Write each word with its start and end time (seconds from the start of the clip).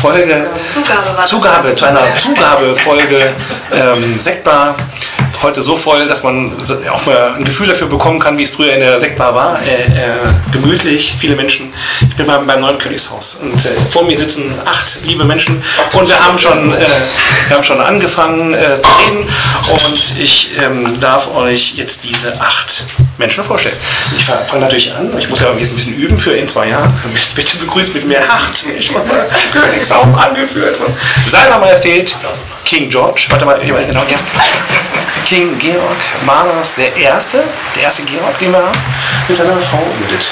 Folge. 0.00 0.46
Zugabe 0.64 1.16
war 1.16 1.26
Zugabe, 1.26 1.74
zu 1.74 1.84
einer 1.84 2.00
Zugabefolge 2.16 3.34
ähm, 3.72 4.18
Sektbar. 4.18 4.74
Heute 5.42 5.62
so 5.62 5.76
voll, 5.76 6.06
dass 6.06 6.22
man 6.22 6.52
auch 6.90 7.06
mal 7.06 7.34
ein 7.36 7.44
Gefühl 7.44 7.66
dafür 7.66 7.86
bekommen 7.86 8.18
kann, 8.18 8.36
wie 8.36 8.42
es 8.42 8.50
früher 8.50 8.72
in 8.72 8.80
der 8.80 8.98
Sektbar 8.98 9.34
war. 9.34 9.58
Äh, 9.62 9.72
äh, 9.72 10.52
gemütlich, 10.52 11.14
viele 11.18 11.36
Menschen. 11.36 11.72
Ich 12.00 12.16
bin 12.16 12.26
beim, 12.26 12.46
beim 12.46 12.60
neuen 12.60 12.78
Königshaus 12.78 13.38
und 13.42 13.64
äh, 13.64 13.68
vor 13.90 14.04
mir 14.04 14.18
sitzen 14.18 14.44
acht 14.64 14.98
liebe 15.04 15.24
Menschen 15.24 15.62
und 15.92 16.08
wir 16.08 16.24
haben 16.24 16.38
schon, 16.38 16.72
äh, 16.72 16.86
wir 17.48 17.56
haben 17.56 17.64
schon 17.64 17.80
angefangen 17.80 18.54
äh, 18.54 18.80
zu 18.80 18.92
reden 18.98 19.26
und 19.72 20.14
ich 20.18 20.50
ähm, 20.62 20.98
darf 21.00 21.34
euch 21.34 21.74
jetzt 21.74 22.04
diese 22.04 22.40
acht 22.40 22.84
Menschen 23.20 23.44
vorstellen. 23.44 23.76
Ich 24.16 24.24
fange 24.24 24.62
natürlich 24.62 24.92
an, 24.92 25.16
ich 25.16 25.28
muss 25.28 25.40
ja 25.40 25.52
jetzt 25.52 25.72
ein 25.72 25.76
bisschen 25.76 25.94
üben 25.94 26.18
für 26.18 26.32
in 26.32 26.48
zwei 26.48 26.68
Jahren. 26.68 26.92
Bitte 27.34 27.58
begrüßt 27.58 27.94
mit 27.94 28.06
mir 28.06 28.18
aus 28.18 28.64
dem 28.64 28.74
Königshaus 29.52 30.06
angeführt 30.16 30.76
von 30.76 30.92
seiner 31.30 31.58
Majestät 31.58 32.16
King 32.64 32.88
George. 32.88 33.26
Warte 33.28 33.44
mal, 33.44 33.60
hier 33.62 33.74
mal 33.74 33.84
genau, 33.84 34.02
ja. 34.10 34.18
King 35.26 35.56
Georg 35.58 35.96
Manas 36.24 36.74
der 36.76 36.96
Erste, 36.96 37.44
der 37.76 37.82
erste 37.84 38.02
Georg, 38.02 38.36
den 38.40 38.52
wir 38.52 38.58
haben, 38.58 38.78
mit 39.28 39.36
seiner 39.36 39.56
Frau 39.58 39.86
Judith. 40.00 40.30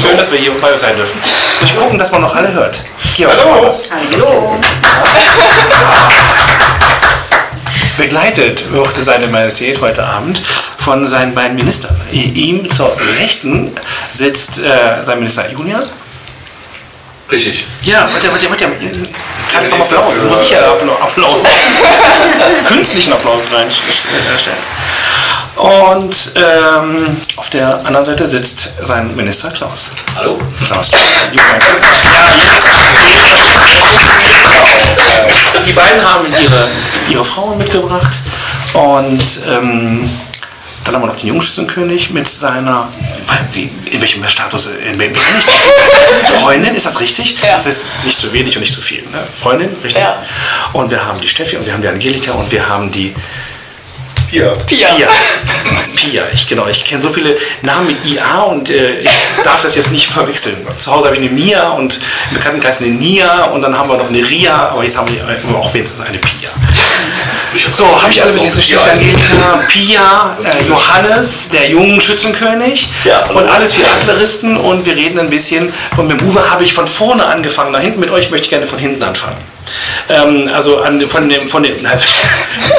Schön, 0.00 0.16
dass 0.18 0.30
wir 0.30 0.38
hier 0.38 0.52
bei 0.60 0.72
euch 0.72 0.78
sein 0.78 0.94
dürfen. 0.96 1.18
Durch 1.60 1.74
gucken, 1.74 1.98
dass 1.98 2.12
man 2.12 2.20
noch 2.20 2.34
alle 2.36 2.52
hört. 2.52 2.84
Georg 3.16 3.34
Manas. 3.44 3.84
Hallo. 3.90 4.60
Begleitet 7.96 8.70
wird 8.70 9.02
seine 9.02 9.26
Majestät 9.26 9.80
heute 9.80 10.04
Abend 10.04 10.42
von 10.88 11.06
seinen 11.06 11.34
beiden 11.34 11.54
Ministern. 11.54 11.94
Ihm 12.12 12.66
zur 12.66 12.90
Rechten 13.20 13.72
sitzt 14.10 14.58
äh, 14.58 15.02
sein 15.02 15.18
Minister 15.18 15.46
Julian. 15.50 15.82
Richtig. 17.30 17.66
Ja, 17.82 18.08
warte, 18.10 18.32
warte, 18.32 18.48
warte. 18.48 18.64
Gerade 19.52 19.68
kommt 19.68 19.82
Applaus. 19.82 20.14
Da 20.18 20.24
muss 20.24 20.40
ich 20.40 20.50
ja 20.50 20.60
Applaus. 20.72 21.42
Künstlichen 22.72 23.12
Applaus 23.12 23.42
reinstellen. 23.52 24.56
Und 25.56 26.32
ähm, 26.36 27.16
auf 27.36 27.50
der 27.50 27.84
anderen 27.84 28.06
Seite 28.06 28.26
sitzt 28.26 28.70
sein 28.80 29.14
Minister 29.14 29.50
Klaus. 29.50 29.90
Hallo. 30.16 30.40
Klaus. 30.64 30.90
Die 35.66 35.72
beiden 35.72 36.02
haben 36.02 36.26
ihre, 36.32 36.68
ihre 37.10 37.24
Frauen 37.26 37.58
mitgebracht 37.58 38.08
und 38.72 39.22
ähm, 39.50 40.08
dann 40.84 40.94
haben 40.94 41.02
wir 41.02 41.08
noch 41.08 41.16
den 41.16 41.28
Jungschützenkönig 41.28 42.10
mit 42.10 42.26
seiner, 42.26 42.88
wie, 43.52 43.70
in 43.90 44.00
welchem 44.00 44.26
Status, 44.26 44.70
in 44.90 44.98
welchem 44.98 45.16
Freundin, 46.40 46.74
ist 46.74 46.86
das 46.86 47.00
richtig? 47.00 47.36
Ja. 47.42 47.54
Das 47.54 47.66
ist 47.66 47.84
nicht 48.04 48.18
zu 48.18 48.32
wenig 48.32 48.56
und 48.56 48.62
nicht 48.62 48.74
zu 48.74 48.80
viel. 48.80 49.02
Ne? 49.02 49.22
Freundin, 49.34 49.68
richtig? 49.82 50.02
Ja. 50.02 50.22
Und 50.72 50.90
wir 50.90 51.04
haben 51.04 51.20
die 51.20 51.28
Steffi 51.28 51.56
und 51.56 51.66
wir 51.66 51.72
haben 51.72 51.82
die 51.82 51.88
Angelika 51.88 52.32
und 52.32 52.50
wir 52.50 52.66
haben 52.68 52.90
die 52.90 53.14
Hier. 54.30 54.52
Pia. 54.66 54.88
Pia. 54.88 55.08
Pia, 55.94 56.22
ich, 56.32 56.46
genau. 56.46 56.66
Ich 56.68 56.84
kenne 56.84 57.02
so 57.02 57.10
viele 57.10 57.36
Namen 57.62 57.86
mit 57.86 58.04
IA 58.04 58.42
und 58.42 58.70
äh, 58.70 58.98
ich 58.98 59.08
darf 59.44 59.62
das 59.62 59.74
jetzt 59.74 59.90
nicht 59.90 60.06
verwechseln. 60.06 60.56
Zu 60.76 60.92
Hause 60.92 61.06
habe 61.06 61.16
ich 61.16 61.22
eine 61.22 61.30
Mia 61.30 61.70
und 61.70 61.98
im 62.30 62.36
Bekanntenkreis 62.36 62.80
eine 62.80 62.90
Nia 62.90 63.46
und 63.46 63.62
dann 63.62 63.76
haben 63.76 63.88
wir 63.88 63.96
noch 63.96 64.08
eine 64.08 64.18
Ria, 64.18 64.68
aber 64.70 64.84
jetzt 64.84 64.96
haben 64.96 65.08
wir 65.12 65.24
auch 65.56 65.72
wenigstens 65.74 66.06
eine 66.06 66.18
Pia. 66.18 66.50
So, 67.70 67.84
habe 68.00 68.12
ich 68.12 68.22
alle 68.22 68.32
vergessen. 68.32 68.62
Steffi, 68.62 68.90
Angelika, 68.90 69.64
Pia, 69.68 70.36
äh, 70.44 70.68
Johannes, 70.68 71.48
der 71.50 71.68
jungen 71.70 72.00
Schützenkönig 72.00 72.88
Ja, 73.04 73.24
und 73.30 73.48
alles 73.48 73.74
vier 73.74 73.86
Adleristen 73.90 74.56
und 74.56 74.84
wir 74.86 74.94
reden 74.96 75.18
ein 75.18 75.30
bisschen. 75.30 75.72
Und 75.96 76.08
mit 76.08 76.22
Uwe 76.22 76.50
habe 76.50 76.64
ich 76.64 76.72
von 76.72 76.86
vorne 76.86 77.24
angefangen. 77.24 77.72
Nach 77.72 77.80
hinten 77.80 78.00
mit 78.00 78.10
euch 78.10 78.30
möchte 78.30 78.44
ich 78.44 78.50
gerne 78.50 78.66
von 78.66 78.78
hinten 78.78 79.02
anfangen. 79.02 79.36
Ähm, 80.08 80.50
also 80.54 80.80
an, 80.80 81.08
von 81.08 81.28
dem, 81.28 81.46
von 81.46 81.62
dem, 81.62 81.84
also 81.90 82.06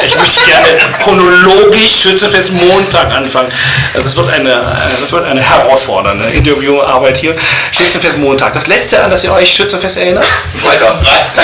ich 0.06 0.18
möchte 0.18 0.42
gerne 0.42 0.78
chronologisch 1.04 2.02
Schützefest 2.04 2.54
Montag 2.54 3.12
anfangen. 3.12 3.52
Also 3.94 4.08
das 4.08 4.16
wird 4.16 4.30
eine, 4.30 4.62
das 5.00 5.12
wird 5.12 5.26
eine 5.26 5.42
herausfordernde 5.42 6.26
Interviewarbeit 6.30 7.18
hier. 7.18 7.36
Schützefest 7.72 8.18
Montag. 8.18 8.54
Das 8.54 8.68
letzte, 8.68 9.04
an 9.04 9.12
das 9.12 9.24
ihr 9.24 9.32
euch 9.34 9.54
Schützefest 9.54 9.98
erinnert? 9.98 10.26
Freitag. 10.64 11.02
Das 11.04 11.38
ist 11.38 11.44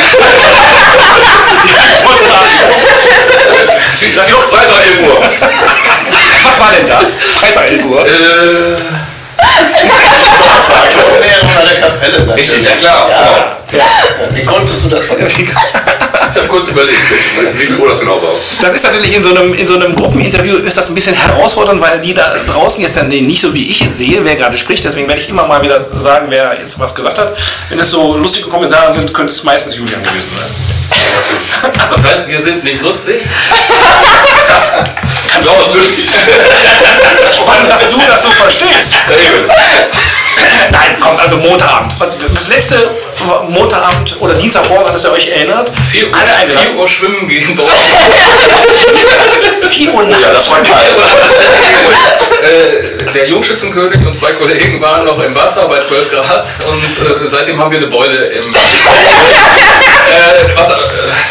Freitag 4.50 4.86
11 4.86 5.00
Uhr. 5.08 5.22
Was 6.44 6.60
war 6.60 6.72
denn 6.72 6.88
da? 6.88 7.00
Freitag 7.42 7.72
11 7.72 7.86
Uhr. 7.86 8.06
Äh, 8.06 8.76
Aufklärung 11.36 11.68
der 11.68 11.76
Kapelle. 11.82 12.20
natürlich. 12.26 12.52
richtig, 12.52 12.70
ja 12.70 12.76
klar. 12.76 13.10
Ja. 13.10 13.58
Ja. 13.76 13.86
Wie 14.34 14.44
konntest 14.44 14.86
du 14.86 14.90
das 14.90 15.06
vergessen? 15.06 15.48
Ich 16.36 16.42
habe 16.42 16.48
kurz 16.50 16.68
überlegt, 16.68 16.98
wie 17.54 17.66
viel 17.66 17.78
Uhr 17.78 17.90
das 17.90 18.00
genau 18.00 18.22
war. 18.22 18.30
Das 18.62 18.74
ist 18.74 18.84
natürlich 18.84 19.16
in 19.16 19.24
so 19.24 19.30
einem, 19.30 19.54
in 19.54 19.68
so 19.68 19.76
einem 19.76 19.96
Gruppeninterview 19.96 20.58
ist 20.58 20.78
das 20.78 20.90
ein 20.90 20.96
bisschen 20.96 21.16
herausfordernd, 21.16 21.82
weil 21.82 22.02
die 22.02 22.14
da 22.14 22.36
draußen 22.48 22.82
jetzt 22.82 22.98
dann 22.98 23.08
nicht 23.08 23.42
so 23.42 23.54
wie 23.54 23.70
ich 23.70 23.86
sehe, 23.92 24.24
wer 24.24 24.36
gerade 24.36 24.58
spricht. 24.58 24.84
Deswegen 24.84 25.08
werde 25.08 25.22
ich 25.22 25.30
immer 25.30 25.46
mal 25.46 25.62
wieder 25.62 25.86
sagen, 26.00 26.28
wer 26.30 26.58
jetzt 26.60 26.78
was 26.80 26.94
gesagt 26.94 27.18
hat. 27.18 27.38
Wenn 27.70 27.80
es 27.80 27.90
so 27.90 28.18
lustige 28.18 28.50
Kommentare 28.50 28.92
sind, 28.92 29.14
könnte 29.14 29.32
es 29.32 29.44
meistens 29.44 29.78
Julian 29.78 30.04
gewesen 30.04 30.32
sein. 30.36 30.50
Also, 31.64 31.96
Das 31.96 32.04
heißt, 32.06 32.28
wir 32.28 32.40
sind 32.40 32.64
nicht 32.64 32.82
lustig? 32.82 33.16
das 34.48 34.76
kannst 35.32 35.50
Raus, 35.50 35.74
wirklich. 35.74 36.06
spannend, 37.34 37.72
dass 37.72 37.90
du 37.90 37.98
das 38.08 38.24
so 38.24 38.30
verstehst. 38.32 38.96
Eben. 39.10 39.50
Nein, 40.72 40.96
komm, 41.00 41.18
also 41.18 41.38
Montagabend. 41.38 41.94
Das 42.34 42.48
letzte 42.48 42.92
Montagabend 43.50 44.18
oder 44.20 44.34
Dienstagmorgen, 44.34 44.88
hat 44.88 44.96
es 44.96 45.04
ja 45.04 45.12
euch 45.12 45.28
erinnert. 45.30 45.72
4 45.92 46.08
Uhr, 46.08 46.14
Alle 46.16 46.26
4 46.28 46.38
eingeladen. 46.38 46.78
Uhr 46.78 46.88
schwimmen 46.88 47.28
gehen 47.28 47.56
bei 47.56 47.64
uns. 47.64 47.72
4 49.76 49.94
Uhr 49.94 50.04
Ja, 50.04 50.10
nachts. 50.10 50.32
das 50.34 50.50
war 50.52 50.62
kalt. 50.64 50.96
Äh, 52.46 53.12
der 53.14 53.28
Jungschützenkönig 53.30 54.06
und 54.06 54.16
zwei 54.16 54.32
Kollegen 54.34 54.80
waren 54.80 55.06
noch 55.06 55.20
im 55.20 55.34
Wasser 55.34 55.68
bei 55.68 55.80
12 55.82 56.12
Grad 56.12 56.46
und 56.68 57.24
äh, 57.24 57.28
seitdem 57.28 57.60
haben 57.60 57.72
wir 57.72 57.80
eine 57.80 57.88
Beule 57.88 58.26
im 58.28 58.44
äh, 60.08 60.58
Wasser. 60.58 60.80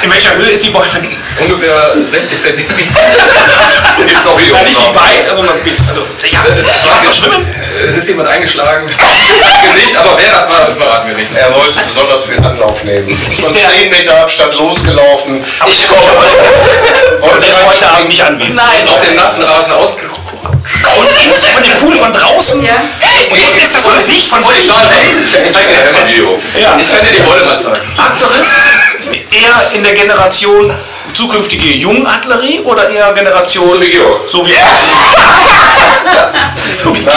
In 0.03 0.11
welcher 0.11 0.35
Höhe 0.35 0.51
ist 0.51 0.65
die 0.65 0.71
Beule? 0.71 0.87
Äh, 0.87 1.43
ungefähr 1.43 1.95
60 2.11 2.43
Zentimeter. 2.43 3.01
Gibt's 4.07 4.27
auch 4.27 4.39
Video. 4.41 4.55
Ja, 4.57 4.63
nicht 4.63 4.79
wie 4.81 4.95
weit, 4.95 5.29
also, 5.29 5.43
man- 5.43 5.55
also 5.89 6.01
ja, 6.31 6.39
Es 6.59 6.67
war 6.67 7.13
schwimmen. 7.13 7.47
Es 7.89 7.97
ist 7.97 8.09
jemand 8.09 8.29
eingeschlagen 8.29 8.87
ins 8.89 9.61
Gesicht, 9.63 9.97
aber 9.97 10.17
wer 10.17 10.31
das 10.31 10.49
war, 10.49 10.67
das 10.69 10.77
verraten 10.77 11.09
wir 11.09 11.17
nicht. 11.17 11.31
Er 11.35 11.55
wollte 11.55 11.81
besonders 11.89 12.25
viel 12.25 12.39
Anlauf 12.39 12.83
nehmen. 12.85 13.09
Ist 13.09 13.41
von 13.41 13.53
der- 13.53 13.69
10 13.71 13.91
Meter 13.91 14.17
Abstand 14.23 14.55
losgelaufen. 14.55 15.43
Ich 15.67 15.89
komme. 15.89 16.03
Und 17.21 17.43
der 17.43 17.49
ist 17.51 17.67
heute 17.67 17.89
Abend 17.89 18.09
nicht 18.09 18.23
anwesend. 18.23 18.57
Nein. 18.57 18.89
Auf 18.89 19.01
dem 19.05 19.17
nassen 19.17 19.43
Rasen 19.43 19.73
ausgeruht. 20.85 21.31
Draußen, 21.31 21.55
von 21.55 21.63
dem 21.63 21.77
Pool 21.77 21.97
von 21.97 22.13
draußen? 22.13 22.63
Ja. 22.63 22.75
Jetzt 23.37 23.57
ist 23.57 23.75
das 23.75 23.91
Gesicht 23.91 24.29
von 24.29 24.41
Ich 24.41 24.67
zeig 25.53 25.69
dir 25.69 25.89
ein 25.89 25.97
Video. 26.09 26.39
Ja. 26.59 26.77
Ich 26.79 26.91
kann 26.91 27.05
dir 27.05 27.13
die 27.13 27.23
Beule 27.23 27.45
mal 27.45 27.59
zeigen. 27.59 27.87
Adlerist 27.97 28.57
eher 29.31 29.73
in 29.73 29.83
der 29.83 29.95
Generation 29.95 30.73
zukünftige 31.15 31.67
Jungadlerie 31.67 32.61
oder 32.61 32.89
eher 32.91 33.13
Generation 33.13 33.81
So 34.27 34.45
wie 34.45 34.51
Georg. 34.51 34.65
so 36.73 36.95
wie 36.95 36.95
so 36.95 36.95
wie 36.95 37.05
nein. 37.05 37.17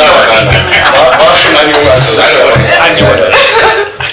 War, 0.93 1.19
war 1.19 1.37
schon 1.37 1.55
ein 1.55 1.69
junger 1.69 1.91
Adler. 1.91 2.53
ein 2.83 2.97
Junge. 2.97 3.31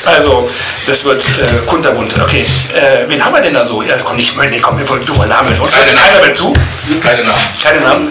Also, 0.06 0.49
das 0.86 1.04
wird 1.04 1.22
äh, 1.22 1.66
kunterbunt. 1.66 2.14
Okay, 2.20 2.44
äh, 2.75 3.08
wen 3.08 3.25
haben 3.25 3.34
wir 3.34 3.40
denn 3.40 3.54
da 3.54 3.64
so? 3.64 3.82
Ja, 3.82 3.94
komm 4.02 4.16
nicht, 4.16 4.36
nee, 4.36 4.60
komm, 4.60 4.78
wir 4.78 4.88
wollen, 4.88 5.16
wollen 5.16 5.28
Namen. 5.28 5.58
Uns 5.60 5.76
hört 5.76 5.86
Keine 5.86 5.98
keiner 5.98 6.20
mehr 6.20 6.34
zu. 6.34 6.52
Keine 7.02 7.22
Namen. 7.22 7.38
Keine 7.62 7.81
Namen. 7.81 8.10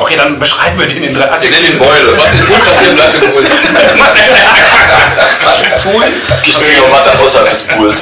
Okay, 0.00 0.16
dann 0.16 0.38
beschreiben 0.38 0.78
wir 0.78 0.86
den 0.86 1.02
in 1.02 1.14
drei 1.14 1.28
Ich 1.42 1.50
nenne 1.50 1.66
ihn 1.66 1.78
Beule. 1.78 2.16
Was 2.16 2.32
im 2.32 2.46
Pool 2.46 2.58
passiert, 2.58 2.96
bleibt 2.96 3.14
im 3.14 3.20
Pool. 3.20 3.42
Pool. 5.82 6.04
Gibt's 6.42 6.66
nicht 6.66 6.78
noch 6.78 6.90
Wasser 6.90 7.18
außerhalb 7.20 7.50
des 7.50 7.64
Pools? 7.64 8.00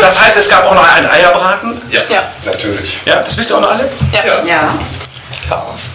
Das 0.00 0.20
heißt, 0.20 0.38
es 0.38 0.48
gab 0.48 0.64
auch 0.66 0.74
noch 0.74 0.94
einen 0.94 1.08
Eierbraten. 1.08 1.80
Ja. 1.90 2.00
Ja. 2.08 2.22
Natürlich. 2.44 2.98
Ja, 3.04 3.16
das 3.16 3.36
wisst 3.36 3.50
ihr 3.50 3.56
auch 3.56 3.60
noch 3.60 3.72
alle? 3.72 3.90
Ja. 4.12 4.44
Ja. 4.44 4.78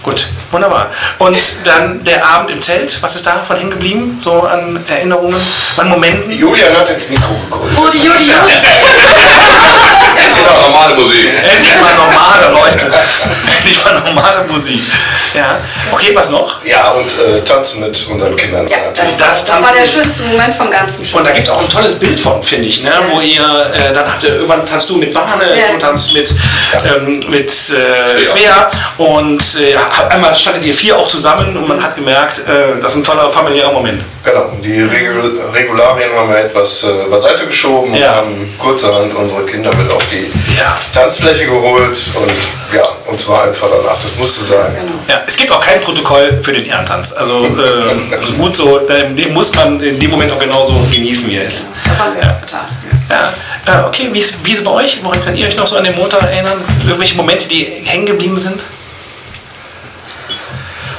Gut, 0.03 0.27
wunderbar. 0.51 0.89
Und 1.19 1.37
dann 1.65 2.03
der 2.03 2.25
Abend 2.25 2.51
im 2.51 2.61
Zelt, 2.61 3.01
was 3.01 3.15
ist 3.15 3.25
davon 3.25 3.57
hängen 3.57 3.71
geblieben? 3.71 4.15
So 4.19 4.43
an 4.43 4.79
Erinnerungen, 4.87 5.39
an 5.77 5.89
Momenten? 5.89 6.31
Julian 6.31 6.75
hat 6.77 6.89
ins 6.89 7.09
Mikro 7.09 7.35
geholt. 7.49 7.77
Rudi, 7.77 7.99
Judi, 7.99 8.31
Judi. 10.15 10.41
mal 10.47 10.61
normale 10.69 10.95
Musik. 10.95 11.25
Endlich 11.43 11.75
mal 11.81 11.95
normale 11.95 12.51
Leute. 12.53 12.93
Endlich 13.55 13.83
mal 13.85 13.93
normale 13.99 14.43
Musik. 14.47 14.81
Ja. 15.33 15.59
Okay, 15.91 16.11
was 16.15 16.29
noch? 16.29 16.63
Ja, 16.65 16.91
und 16.91 17.05
äh, 17.19 17.39
tanzen 17.43 17.81
mit 17.81 18.07
unseren 18.09 18.35
Kindern. 18.35 18.65
Ja, 18.67 18.77
das. 18.95 19.17
Das 19.17 19.45
das, 19.45 19.61
war 19.61 19.73
der 19.73 19.85
schönste 19.85 20.23
Moment 20.23 20.53
vom 20.53 20.71
ganzen 20.71 21.05
Show. 21.05 21.17
Und 21.17 21.27
da 21.27 21.31
gibt 21.31 21.47
es 21.47 21.53
auch 21.53 21.61
ein 21.61 21.69
tolles 21.69 21.95
Bild 21.95 22.19
von, 22.19 22.41
finde 22.41 22.65
ich, 22.67 22.81
ne? 22.83 22.91
wo 23.11 23.19
ihr, 23.21 23.41
äh, 23.41 23.93
dann 23.93 24.07
habt 24.07 24.23
ihr, 24.23 24.35
irgendwann 24.35 24.65
tanzt 24.65 24.89
du 24.89 24.97
mit 24.97 25.13
Bahne, 25.13 25.43
Ja. 25.57 25.67
du 25.71 25.77
tanzt 25.77 26.13
mit, 26.13 26.33
ähm, 26.85 27.23
mit 27.29 27.49
äh, 27.51 28.23
Svea 28.23 28.69
und 28.97 29.41
äh, 29.59 29.75
einmal 30.09 30.33
standet 30.35 30.63
ihr 30.63 30.73
vier 30.73 30.97
auch 30.97 31.07
zusammen 31.07 31.55
und 31.55 31.67
man 31.67 31.81
hat 31.83 31.95
gemerkt, 31.95 32.39
äh, 32.47 32.79
das 32.81 32.93
ist 32.93 32.99
ein 32.99 33.03
toller 33.03 33.29
familiärer 33.29 33.71
Moment. 33.71 34.01
Genau, 34.23 34.51
die 34.63 34.81
Regul 34.81 35.39
Regularien 35.53 36.11
haben 36.15 36.29
wir 36.29 36.39
etwas 36.39 36.83
äh, 36.83 37.09
beiseite 37.09 37.45
geschoben 37.47 37.91
und 37.93 37.99
Ja. 37.99 38.15
haben 38.15 38.53
kurzerhand 38.57 39.15
unsere 39.15 39.43
Kinder 39.45 39.73
mit 39.75 39.89
auf 39.91 39.96
die 40.11 40.29
Ja. 40.57 40.77
Tanzfläche 40.93 41.45
geholt 41.45 41.99
und 42.15 42.75
ja, 42.75 42.83
uns 43.05 43.27
war 43.27 43.43
einfach 43.43 43.67
danach, 43.69 43.97
das 44.01 44.15
musste 44.17 44.43
sein. 44.43 44.75
Genau. 44.79 44.93
Ja, 45.07 45.23
es 45.25 45.37
gibt 45.37 45.51
auch 45.51 45.59
kein 45.61 45.79
Protokoll 45.81 46.39
für 46.41 46.53
den 46.53 46.65
Ehrentanz. 46.65 47.13
Also, 47.13 47.45
äh, 47.45 48.13
also 48.15 48.33
gut 48.33 48.55
so, 48.55 48.79
den 48.79 49.33
muss 49.33 49.53
man 49.55 49.79
in 49.79 49.99
dem 49.99 50.11
Moment 50.11 50.31
auch 50.31 50.39
genauso 50.39 50.73
genießen, 50.91 51.29
wie 51.29 51.37
er 51.37 51.47
ist. 51.47 51.65
Das 51.87 51.99
haben 51.99 52.15
wir 52.15 52.23
auch 52.23 52.41
getan. 52.41 52.65
Ja. 53.09 53.33
Ja, 53.67 53.85
okay, 53.85 54.07
wie 54.13 54.19
ist, 54.19 54.35
wie 54.43 54.51
ist 54.51 54.59
es 54.59 54.63
bei 54.63 54.71
euch? 54.71 54.99
Woran 55.03 55.21
könnt 55.21 55.37
ihr 55.37 55.45
euch 55.45 55.57
noch 55.57 55.67
so 55.67 55.75
an 55.75 55.83
den 55.83 55.93
Montag 55.95 56.21
erinnern? 56.23 56.57
Irgendwelche 56.85 57.15
Momente, 57.15 57.49
die 57.49 57.65
hängen 57.83 58.05
geblieben 58.05 58.37
sind? 58.37 58.61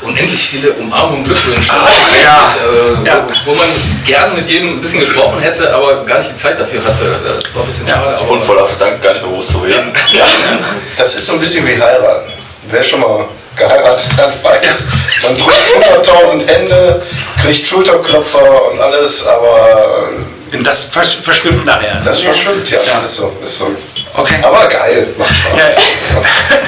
Unendlich 0.08 0.48
viele 0.48 0.72
Umarmungen, 0.72 1.24
Glückwünsche. 1.24 1.70
ja. 2.24 2.54
Äh, 3.02 3.06
Ja. 3.06 3.26
Wo, 3.44 3.50
wo 3.52 3.54
man 3.56 3.66
gern 4.06 4.34
mit 4.34 4.48
jedem 4.48 4.72
ein 4.78 4.80
bisschen 4.80 5.00
gesprochen 5.00 5.38
hätte, 5.40 5.72
aber 5.74 6.04
gar 6.04 6.18
nicht 6.18 6.30
die 6.32 6.36
Zeit 6.36 6.58
dafür 6.58 6.82
hatte. 6.84 7.04
Das 7.42 7.54
war 7.54 7.62
ein 7.62 7.68
bisschen 7.68 7.86
Ja. 7.86 7.94
schade. 7.94 8.16
Aber 8.18 8.30
Und 8.30 8.42
vor 8.44 8.56
lauter 8.56 8.74
Dank 8.78 9.02
gar 9.02 9.12
nicht 9.12 9.22
mehr 9.22 9.30
bewusst 9.30 9.50
zu 9.50 9.58
reden. 9.58 9.92
ja. 10.12 10.24
Das 10.98 11.14
ist 11.14 11.26
so 11.26 11.34
ein 11.34 11.40
bisschen 11.40 11.66
wie 11.66 11.80
heiraten. 11.80 12.32
Wer 12.70 12.82
schon 12.82 13.00
mal 13.00 13.24
geheiratet 13.56 14.08
hat, 14.16 14.44
weiß. 14.44 14.84
Man 15.22 15.34
drückt 15.34 16.06
100.000 16.06 16.46
Hände, 16.46 17.02
kriegt 17.42 17.66
Schulterklopfer 17.66 18.70
und 18.72 18.80
alles, 18.80 19.26
aber 19.26 20.08
Und 20.52 20.66
das 20.66 20.84
versch 20.84 21.18
verschwimmt 21.22 21.64
nachher. 21.66 22.00
das 22.04 22.20
verschwimmt, 22.20 22.70
ja. 22.70 22.78
Ist 22.78 23.16
so, 23.16 23.32
ist 23.44 23.58
so. 23.58 23.70
Okay. 24.18 24.38
Aber 24.42 24.66
geil, 24.66 25.06
macht 25.16 25.34
Spaß. 25.36 25.58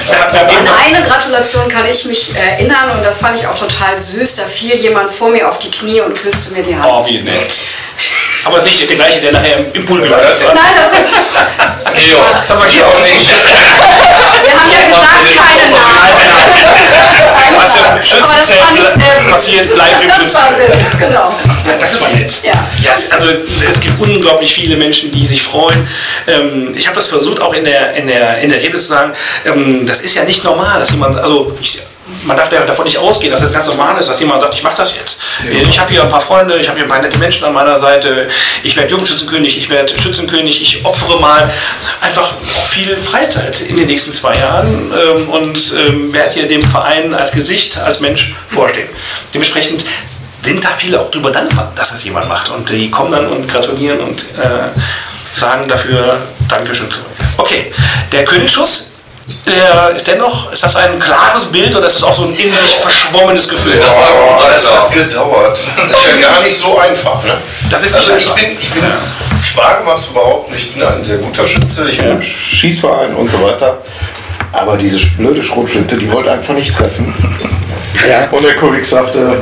Ja. 0.09 0.25
An 0.59 0.67
eine 0.85 1.05
Gratulation 1.05 1.67
kann 1.67 1.85
ich 1.85 2.05
mich 2.05 2.33
erinnern 2.35 2.91
und 2.97 3.03
das 3.03 3.19
fand 3.19 3.37
ich 3.39 3.45
auch 3.45 3.55
total 3.55 3.99
süß. 3.99 4.35
Da 4.35 4.45
fiel 4.45 4.75
jemand 4.75 5.11
vor 5.11 5.29
mir 5.29 5.47
auf 5.47 5.59
die 5.59 5.69
Knie 5.69 6.01
und 6.01 6.17
küsste 6.17 6.53
mir 6.53 6.63
die 6.63 6.75
Hand. 6.75 6.85
Oh, 6.87 7.05
wie 7.05 7.21
nett. 7.21 7.73
Aber 8.45 8.61
nicht 8.63 8.89
der 8.89 8.95
gleiche, 8.95 9.21
der 9.21 9.31
nachher 9.33 9.57
im 9.73 9.85
Pool 9.85 10.01
gelandet 10.01 10.43
war. 10.43 10.53
Nein, 10.53 10.63
das, 10.75 10.91
Geo. 11.93 12.17
Das 12.47 12.57
war 12.57 12.67
Ich 12.67 12.81
auch 12.83 12.99
nicht. 13.01 13.27
wir 13.27 14.59
haben 14.59 14.71
ja 14.71 14.81
gesagt, 14.81 15.37
keine 15.37 15.71
Namen. 15.71 16.07
Was 17.57 17.75
im 17.75 17.83
fand 18.57 18.79
ich 18.79 18.87
sehr 18.87 19.15
süß. 19.21 19.29
passiert, 19.31 19.73
bleibt 19.75 20.03
im 20.03 20.09
war 20.09 20.17
sehr 20.55 20.73
süß, 20.73 20.97
genau. 20.99 21.33
Das 21.79 21.91
ist 21.93 22.13
nett. 22.13 22.31
Ja. 22.43 22.53
Ja, 22.81 22.91
es- 22.95 23.11
also 23.11 23.27
es 23.69 23.79
gibt 23.79 23.99
unglaublich 24.01 24.51
viele 24.53 24.75
Menschen, 24.77 25.11
die 25.11 25.25
sich 25.25 25.41
freuen. 25.43 25.87
Ähm, 26.27 26.73
ich 26.77 26.87
habe 26.87 26.95
das 26.95 27.07
versucht 27.07 27.39
auch 27.41 27.53
in 27.53 27.65
der, 27.65 27.93
in, 27.93 28.07
der, 28.07 28.39
in 28.39 28.49
der 28.49 28.59
Rede 28.61 28.77
zu 28.77 28.85
sagen, 28.85 29.11
ähm, 29.45 29.85
das 29.85 30.01
ist 30.01 30.15
ja 30.15 30.23
nicht 30.23 30.43
normal, 30.43 30.79
dass 30.79 30.91
jemand, 30.91 31.17
also 31.17 31.55
ich, 31.61 31.81
man 32.23 32.37
darf 32.37 32.51
ja 32.51 32.63
davon 32.65 32.85
nicht 32.85 32.97
ausgehen, 32.97 33.31
dass 33.31 33.41
das 33.41 33.53
ganz 33.53 33.67
normal 33.67 33.97
ist, 33.97 34.09
dass 34.09 34.19
jemand 34.19 34.41
sagt, 34.41 34.53
ich 34.53 34.63
mache 34.63 34.77
das 34.77 34.95
jetzt. 34.95 35.21
Ich 35.49 35.79
habe 35.79 35.91
hier 35.91 36.03
ein 36.03 36.09
paar 36.09 36.21
Freunde, 36.21 36.57
ich 36.57 36.67
habe 36.67 36.77
hier 36.77 36.85
ein 36.85 36.89
paar 36.89 37.01
nette 37.01 37.17
Menschen 37.17 37.45
an 37.45 37.53
meiner 37.53 37.77
Seite, 37.77 38.27
ich 38.63 38.75
werde 38.75 38.91
Jungschützenkönig, 38.91 39.57
ich 39.57 39.69
werde 39.69 39.93
Schützenkönig, 39.99 40.61
ich 40.61 40.85
opfere 40.85 41.19
mal 41.19 41.49
einfach 42.01 42.33
viel 42.43 42.95
Freizeit 42.97 43.61
in 43.61 43.77
den 43.77 43.87
nächsten 43.87 44.13
zwei 44.13 44.35
Jahren 44.35 44.91
ähm, 44.93 45.29
und 45.29 45.75
ähm, 45.77 46.13
werde 46.13 46.33
hier 46.33 46.47
dem 46.47 46.61
Verein 46.61 47.13
als 47.13 47.31
Gesicht, 47.31 47.77
als 47.79 47.99
Mensch 47.99 48.35
vorstehen. 48.47 48.87
Dementsprechend 49.33 49.83
sind 50.41 50.63
da 50.63 50.69
viele 50.69 50.99
auch 50.99 51.11
drüber 51.11 51.31
dankbar, 51.31 51.71
dass 51.75 51.91
das 51.91 52.03
jemand 52.03 52.27
macht. 52.27 52.49
Und 52.49 52.69
die 52.69 52.89
kommen 52.89 53.11
dann 53.11 53.27
und 53.27 53.47
gratulieren 53.47 53.99
und 53.99 54.21
äh, 54.21 55.39
sagen 55.39 55.67
dafür 55.67 56.17
Dankeschön 56.47 56.89
zurück. 56.89 57.07
Okay, 57.37 57.71
der 58.11 58.25
Königsschuss, 58.25 58.90
ist 59.95 60.07
dennoch, 60.07 60.51
ist 60.51 60.63
das 60.63 60.75
ein 60.75 60.97
klares 60.99 61.45
Bild 61.45 61.75
oder 61.75 61.85
ist 61.85 61.97
es 61.97 62.03
auch 62.03 62.13
so 62.13 62.25
ein 62.25 62.35
in 62.35 62.51
sich 62.51 62.77
verschwommenes 62.77 63.47
Gefühl? 63.47 63.81
Oh, 63.81 64.41
das 64.51 64.71
hat 64.71 64.91
gedauert. 64.91 65.59
Das 65.89 65.99
ist 65.99 66.21
ja 66.21 66.29
gar 66.29 66.43
nicht 66.43 66.55
so 66.55 66.77
einfach. 66.77 67.23
Ne? 67.23 67.33
Das 67.69 67.83
ist 67.83 67.95
nicht 67.95 68.11
also 68.11 68.17
ich 68.17 68.23
einfach. 68.23 68.35
bin, 68.35 68.57
ich 68.59 68.69
bin, 68.69 68.83
ich 69.43 69.57
wage 69.57 69.83
mal 69.83 69.99
zu 69.99 70.13
behaupten, 70.13 70.53
ich 70.55 70.73
bin 70.73 70.83
ein 70.83 71.03
sehr 71.03 71.17
guter 71.17 71.45
Schütze, 71.45 71.89
ich 71.89 71.97
bin 71.97 72.11
im 72.11 72.21
Schießverein 72.21 73.15
und 73.15 73.29
so 73.29 73.41
weiter. 73.43 73.77
Aber 74.53 74.75
diese 74.75 74.99
blöde 75.17 75.41
Schrotflinte, 75.41 75.95
die 75.97 76.11
wollte 76.11 76.31
einfach 76.31 76.53
nicht 76.53 76.75
treffen. 76.75 77.13
Ja. 78.07 78.27
Und 78.31 78.43
der 78.43 78.55
Kollege 78.55 78.83
sagte, 78.83 79.41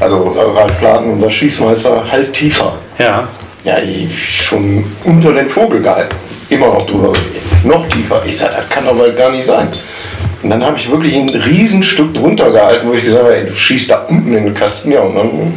also 0.00 0.36
Ralf 0.54 0.80
Laden, 0.80 1.12
unser 1.12 1.30
Schießmeister, 1.30 2.04
halt 2.10 2.32
tiefer. 2.32 2.74
Ja. 2.98 3.26
Ja, 3.64 3.78
ich 3.78 4.46
schon 4.46 4.84
unter 5.04 5.32
den 5.32 5.50
Vogel 5.50 5.82
gehalten. 5.82 6.14
Immer 6.50 6.68
noch 6.68 6.86
drüber. 6.86 7.12
Noch 7.64 7.86
tiefer. 7.88 8.22
Ich 8.26 8.38
sag, 8.38 8.56
das 8.56 8.68
kann 8.68 8.86
aber 8.86 9.10
gar 9.10 9.30
nicht 9.30 9.46
sein. 9.46 9.68
Und 10.42 10.50
dann 10.50 10.64
habe 10.64 10.78
ich 10.78 10.90
wirklich 10.90 11.14
ein 11.14 11.28
Riesenstück 11.28 12.14
drunter 12.14 12.50
gehalten, 12.50 12.88
wo 12.88 12.94
ich 12.94 13.04
gesagt 13.04 13.24
habe, 13.24 13.36
ey, 13.36 13.46
du 13.46 13.54
schießt 13.54 13.90
da 13.90 14.06
unten 14.08 14.34
in 14.34 14.44
den 14.44 14.54
Kasten. 14.54 14.92
Ja, 14.92 15.00
und 15.00 15.14
dann 15.14 15.52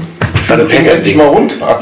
Dann 0.57 0.67
fängt 0.69 0.87
das 0.87 0.95
endlich 0.99 1.15
mal 1.15 1.27
runter. 1.27 1.81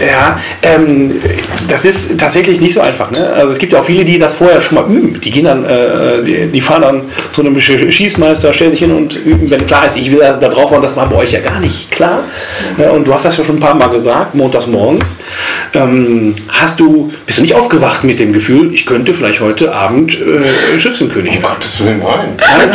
Ja, 0.00 0.38
ähm, 0.62 1.20
das 1.68 1.84
ist 1.84 2.18
tatsächlich 2.18 2.60
nicht 2.60 2.74
so 2.74 2.80
einfach. 2.80 3.10
Ne? 3.10 3.32
Also 3.36 3.52
es 3.52 3.58
gibt 3.58 3.72
ja 3.72 3.80
auch 3.80 3.84
viele, 3.84 4.04
die 4.04 4.18
das 4.18 4.34
vorher 4.34 4.60
schon 4.60 4.76
mal 4.76 4.86
üben. 4.90 5.20
Die 5.20 5.30
gehen 5.30 5.44
dann, 5.44 5.64
äh, 5.64 6.22
die, 6.24 6.46
die 6.46 6.60
fahren 6.60 6.82
dann 6.82 7.02
zu 7.32 7.42
einem 7.42 7.56
Sch- 7.56 7.90
Schießmeister, 7.90 8.52
stellen 8.52 8.70
sich 8.72 8.80
hin 8.80 8.92
und 8.92 9.16
üben, 9.24 9.50
wenn 9.50 9.66
klar 9.66 9.84
ist, 9.86 9.96
ich 9.96 10.10
will 10.10 10.20
da 10.20 10.48
drauf 10.48 10.70
und 10.72 10.82
das 10.82 10.96
war 10.96 11.08
bei 11.08 11.16
euch 11.16 11.32
ja 11.32 11.40
gar 11.40 11.60
nicht 11.60 11.90
klar. 11.90 12.20
Ne? 12.78 12.90
Und 12.90 13.06
du 13.06 13.14
hast 13.14 13.24
das 13.24 13.36
ja 13.36 13.44
schon 13.44 13.56
ein 13.56 13.60
paar 13.60 13.74
Mal 13.74 13.88
gesagt, 13.90 14.34
montags 14.34 14.66
morgens. 14.66 15.18
Ähm, 15.74 16.34
hast 16.48 16.80
du, 16.80 17.12
bist 17.26 17.38
du 17.38 17.42
nicht 17.42 17.54
aufgewacht 17.54 18.04
mit 18.04 18.18
dem 18.18 18.32
Gefühl, 18.32 18.72
ich 18.72 18.86
könnte 18.86 19.12
vielleicht 19.14 19.40
heute 19.40 19.72
Abend 19.74 20.18
äh, 20.20 20.78
Schützenkönig 20.78 21.36
Um 21.36 21.42
werden? 21.42 21.54
Gottes 21.54 21.84
Willen, 21.84 21.98
nein. 21.98 22.28
Nein, 22.38 22.70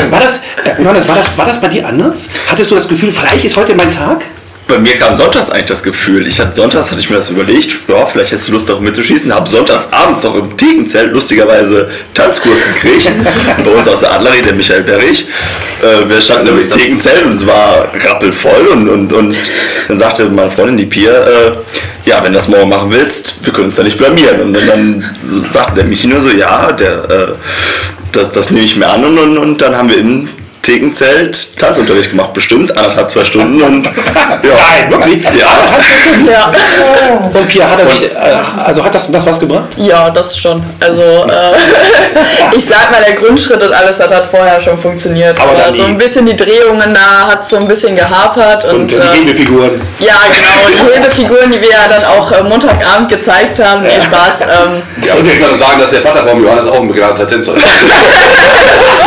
Nein. 0.00 0.10
War 0.10 0.20
das, 0.20 0.38
äh, 0.64 0.82
Johannes, 0.82 1.06
war 1.08 1.16
das, 1.16 1.36
war 1.38 1.46
das 1.46 1.60
bei 1.60 1.68
dir 1.68 1.86
anders? 1.86 2.28
Hattest 2.48 2.70
du 2.70 2.74
das 2.74 2.88
Gefühl, 2.88 3.12
vielleicht 3.12 3.44
ist 3.44 3.56
heute 3.56 3.74
mein 3.74 3.90
Tag? 3.90 4.22
Bei 4.68 4.78
mir 4.78 4.96
kam 4.96 5.16
sonntags 5.16 5.50
eigentlich 5.50 5.66
das 5.66 5.82
Gefühl. 5.82 6.26
Ich 6.26 6.40
hatte 6.40 6.54
sonntags 6.54 6.90
hatte 6.90 7.00
ich 7.00 7.10
mir 7.10 7.16
das 7.16 7.30
überlegt, 7.30 7.70
ja, 7.88 8.06
vielleicht 8.06 8.32
hättest 8.32 8.48
du 8.48 8.52
Lust 8.52 8.68
darauf 8.68 8.80
mitzuschießen. 8.80 9.34
Habe 9.34 9.48
sonntags 9.48 9.92
abends 9.92 10.22
noch 10.22 10.34
im 10.34 10.56
Thekenzelt 10.56 11.12
lustigerweise 11.12 11.90
Tanzkurs 12.14 12.58
gekriegt. 12.74 13.10
bei 13.64 13.70
uns 13.70 13.88
aus 13.88 14.00
der 14.00 14.12
Adlerie, 14.12 14.42
der 14.42 14.54
Michael 14.54 14.82
Berich. 14.82 15.26
Äh, 15.82 16.08
wir 16.08 16.20
standen 16.20 16.58
im 16.58 16.70
Thekenzelt 16.70 17.24
und 17.24 17.32
es 17.32 17.46
war 17.46 17.92
rappelvoll 18.08 18.68
und, 18.72 18.88
und, 18.88 19.12
und 19.12 19.36
dann 19.88 19.98
sagte 19.98 20.24
meine 20.26 20.50
Freundin, 20.50 20.76
die 20.78 20.86
Pia, 20.86 21.12
äh, 21.12 21.52
ja, 22.04 22.22
wenn 22.22 22.32
du 22.32 22.38
das 22.38 22.48
morgen 22.48 22.68
machen 22.68 22.90
willst, 22.90 23.36
wir 23.44 23.52
können 23.52 23.66
uns 23.66 23.76
da 23.76 23.82
nicht 23.82 23.98
blamieren. 23.98 24.40
Und 24.40 24.54
dann, 24.54 24.66
dann 24.66 25.04
sagte 25.50 25.76
der 25.76 25.84
Michi 25.84 26.06
nur 26.06 26.20
so, 26.20 26.30
ja, 26.30 26.72
der, 26.72 27.10
äh, 27.10 27.26
das, 28.12 28.32
das 28.32 28.50
nehme 28.50 28.64
ich 28.64 28.76
mir 28.76 28.86
an 28.86 29.04
und, 29.04 29.18
und, 29.18 29.38
und 29.38 29.60
dann 29.60 29.76
haben 29.76 29.88
wir 29.88 29.98
im 29.98 30.28
Thekenzelt 30.62 31.58
Tanzunterricht 31.58 32.10
gemacht, 32.10 32.32
bestimmt 32.32 32.76
anderthalb, 32.76 33.10
zwei 33.10 33.24
Stunden 33.24 33.60
und 33.62 33.86
ja. 33.86 33.92
Nein, 34.42 34.90
wirklich? 34.90 35.24
Ja. 35.24 35.30
Ja, 36.32 36.52
Und 37.34 37.48
Pia, 37.48 37.68
hat, 37.68 37.80
er 37.80 37.86
sich, 37.86 38.04
äh, 38.04 38.16
also 38.64 38.84
hat 38.84 38.94
das, 38.94 39.10
das 39.10 39.26
was 39.26 39.40
gebracht? 39.40 39.68
ja, 39.76 40.08
das 40.10 40.38
schon. 40.38 40.62
Also 40.80 41.00
äh, 41.02 41.52
ich 42.56 42.64
sag 42.64 42.90
mal, 42.90 43.02
der 43.04 43.14
Grundschritt 43.16 43.62
und 43.62 43.72
alles 43.72 43.98
hat, 43.98 44.10
hat 44.10 44.26
vorher 44.30 44.60
schon 44.60 44.78
funktioniert. 44.78 45.38
Aber 45.40 45.50
Aber, 45.52 45.60
dann 45.62 45.74
so 45.74 45.84
ein 45.84 45.98
bisschen 45.98 46.26
die 46.26 46.36
Drehungen 46.36 46.94
da 46.94 47.26
hat 47.32 47.48
so 47.48 47.56
ein 47.56 47.66
bisschen 47.66 47.96
gehapert 47.96 48.64
und, 48.66 48.74
Und, 48.82 48.92
äh, 48.92 48.96
äh, 48.96 49.00
die 49.12 49.18
Hebefiguren. 49.26 49.80
ja 49.98 50.14
genau, 50.28 50.68
die 50.70 50.94
Hebefiguren, 51.00 51.50
die 51.50 51.60
wir 51.60 51.70
ja 51.70 51.88
dann 51.88 52.04
auch 52.04 52.30
Montagabend 52.44 53.08
gezeigt 53.08 53.58
haben, 53.62 53.82
nee, 53.82 53.90
Spaß. 54.00 54.42
Ähm, 54.42 54.82
Ja, 55.06 55.14
und 55.14 55.26
ich 55.26 55.40
kann 55.40 55.58
sagen, 55.58 55.80
dass 55.80 55.90
der 55.90 56.02
Vater 56.02 56.26
von 56.26 56.42
Johannes 56.42 56.66
auch 56.66 56.80
ein 56.80 56.88
begnadeter 56.88 57.26
Tänzer 57.26 57.54
ist. 57.56 57.64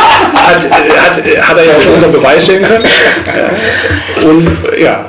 Hat, 0.46 0.70
hat, 0.70 1.48
hat 1.48 1.58
er 1.58 1.64
ja 1.64 1.72
auch 1.76 1.82
schon 1.82 1.94
unter 1.94 2.08
Beweis 2.08 2.44
stellen 2.44 2.64
können. 2.64 2.84
Und 4.28 4.48
ja. 4.78 5.04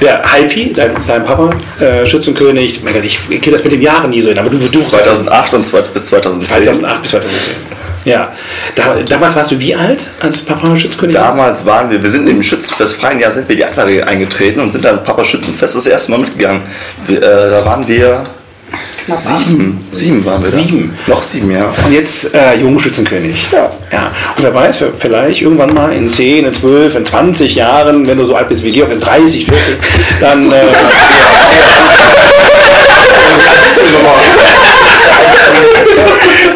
Ja, 0.00 0.22
Hypey, 0.32 0.72
dein, 0.72 0.92
dein 1.06 1.24
Papa, 1.24 1.50
äh, 1.78 2.06
Schützenkönig, 2.06 2.82
mein 2.82 2.94
Gott, 2.94 3.04
ich 3.04 3.18
kriege 3.28 3.50
das 3.50 3.62
mit 3.64 3.74
den 3.74 3.82
Jahren 3.82 4.08
nie 4.08 4.22
so 4.22 4.28
hin, 4.30 4.38
aber 4.38 4.48
du, 4.48 4.56
du 4.56 4.80
2008 4.80 5.52
und 5.52 5.66
zwei- 5.66 5.82
bis 5.82 6.06
2010. 6.06 6.64
2008 6.64 7.02
bis 7.02 7.10
2010. 7.10 7.54
Ja, 8.06 8.32
da, 8.76 8.96
damals 9.06 9.36
warst 9.36 9.50
du 9.50 9.58
wie 9.58 9.74
alt, 9.74 10.00
als 10.20 10.38
Papa 10.38 10.74
Schützenkönig? 10.74 11.14
Damals 11.16 11.66
waren 11.66 11.90
wir, 11.90 12.02
wir 12.02 12.08
sind 12.08 12.26
im 12.30 12.42
Schützenfest 12.42 12.96
freien 12.98 13.20
Jahr 13.20 13.30
sind 13.30 13.46
wir 13.46 13.56
die 13.56 13.64
Adlerie 13.64 14.02
eingetreten 14.02 14.60
und 14.60 14.70
sind 14.72 14.86
dann 14.86 15.02
Papa 15.04 15.22
Schützenfest 15.22 15.76
das 15.76 15.86
erste 15.86 16.12
Mal 16.12 16.20
mitgegangen. 16.20 16.62
Wir, 17.04 17.18
äh, 17.18 17.50
da 17.50 17.62
waren 17.66 17.86
wir 17.86 18.24
sieben, 19.16 19.78
sieben 19.92 20.24
waren 20.24 20.42
wir 20.42 20.50
Sieben? 20.50 20.96
Da. 21.06 21.14
Noch 21.14 21.22
sieben, 21.22 21.50
ja. 21.50 21.72
Und 21.84 21.92
jetzt 21.92 22.34
äh, 22.34 22.56
Jungschützenkönig. 22.56 23.48
Ja. 23.52 23.70
ja. 23.92 24.10
Und 24.36 24.42
wer 24.42 24.54
weiß, 24.54 24.84
vielleicht 24.98 25.42
irgendwann 25.42 25.74
mal 25.74 25.92
in 25.92 26.12
10, 26.12 26.46
in 26.46 26.54
12, 26.54 26.96
in 26.96 27.06
20 27.06 27.54
Jahren, 27.54 28.06
wenn 28.06 28.18
du 28.18 28.24
so 28.24 28.34
alt 28.34 28.48
bist 28.48 28.64
wie 28.64 28.72
Georg, 28.72 28.92
in 28.92 29.00
30, 29.00 29.46
40, 29.46 29.76
dann. 30.20 30.52
Äh, 30.52 30.56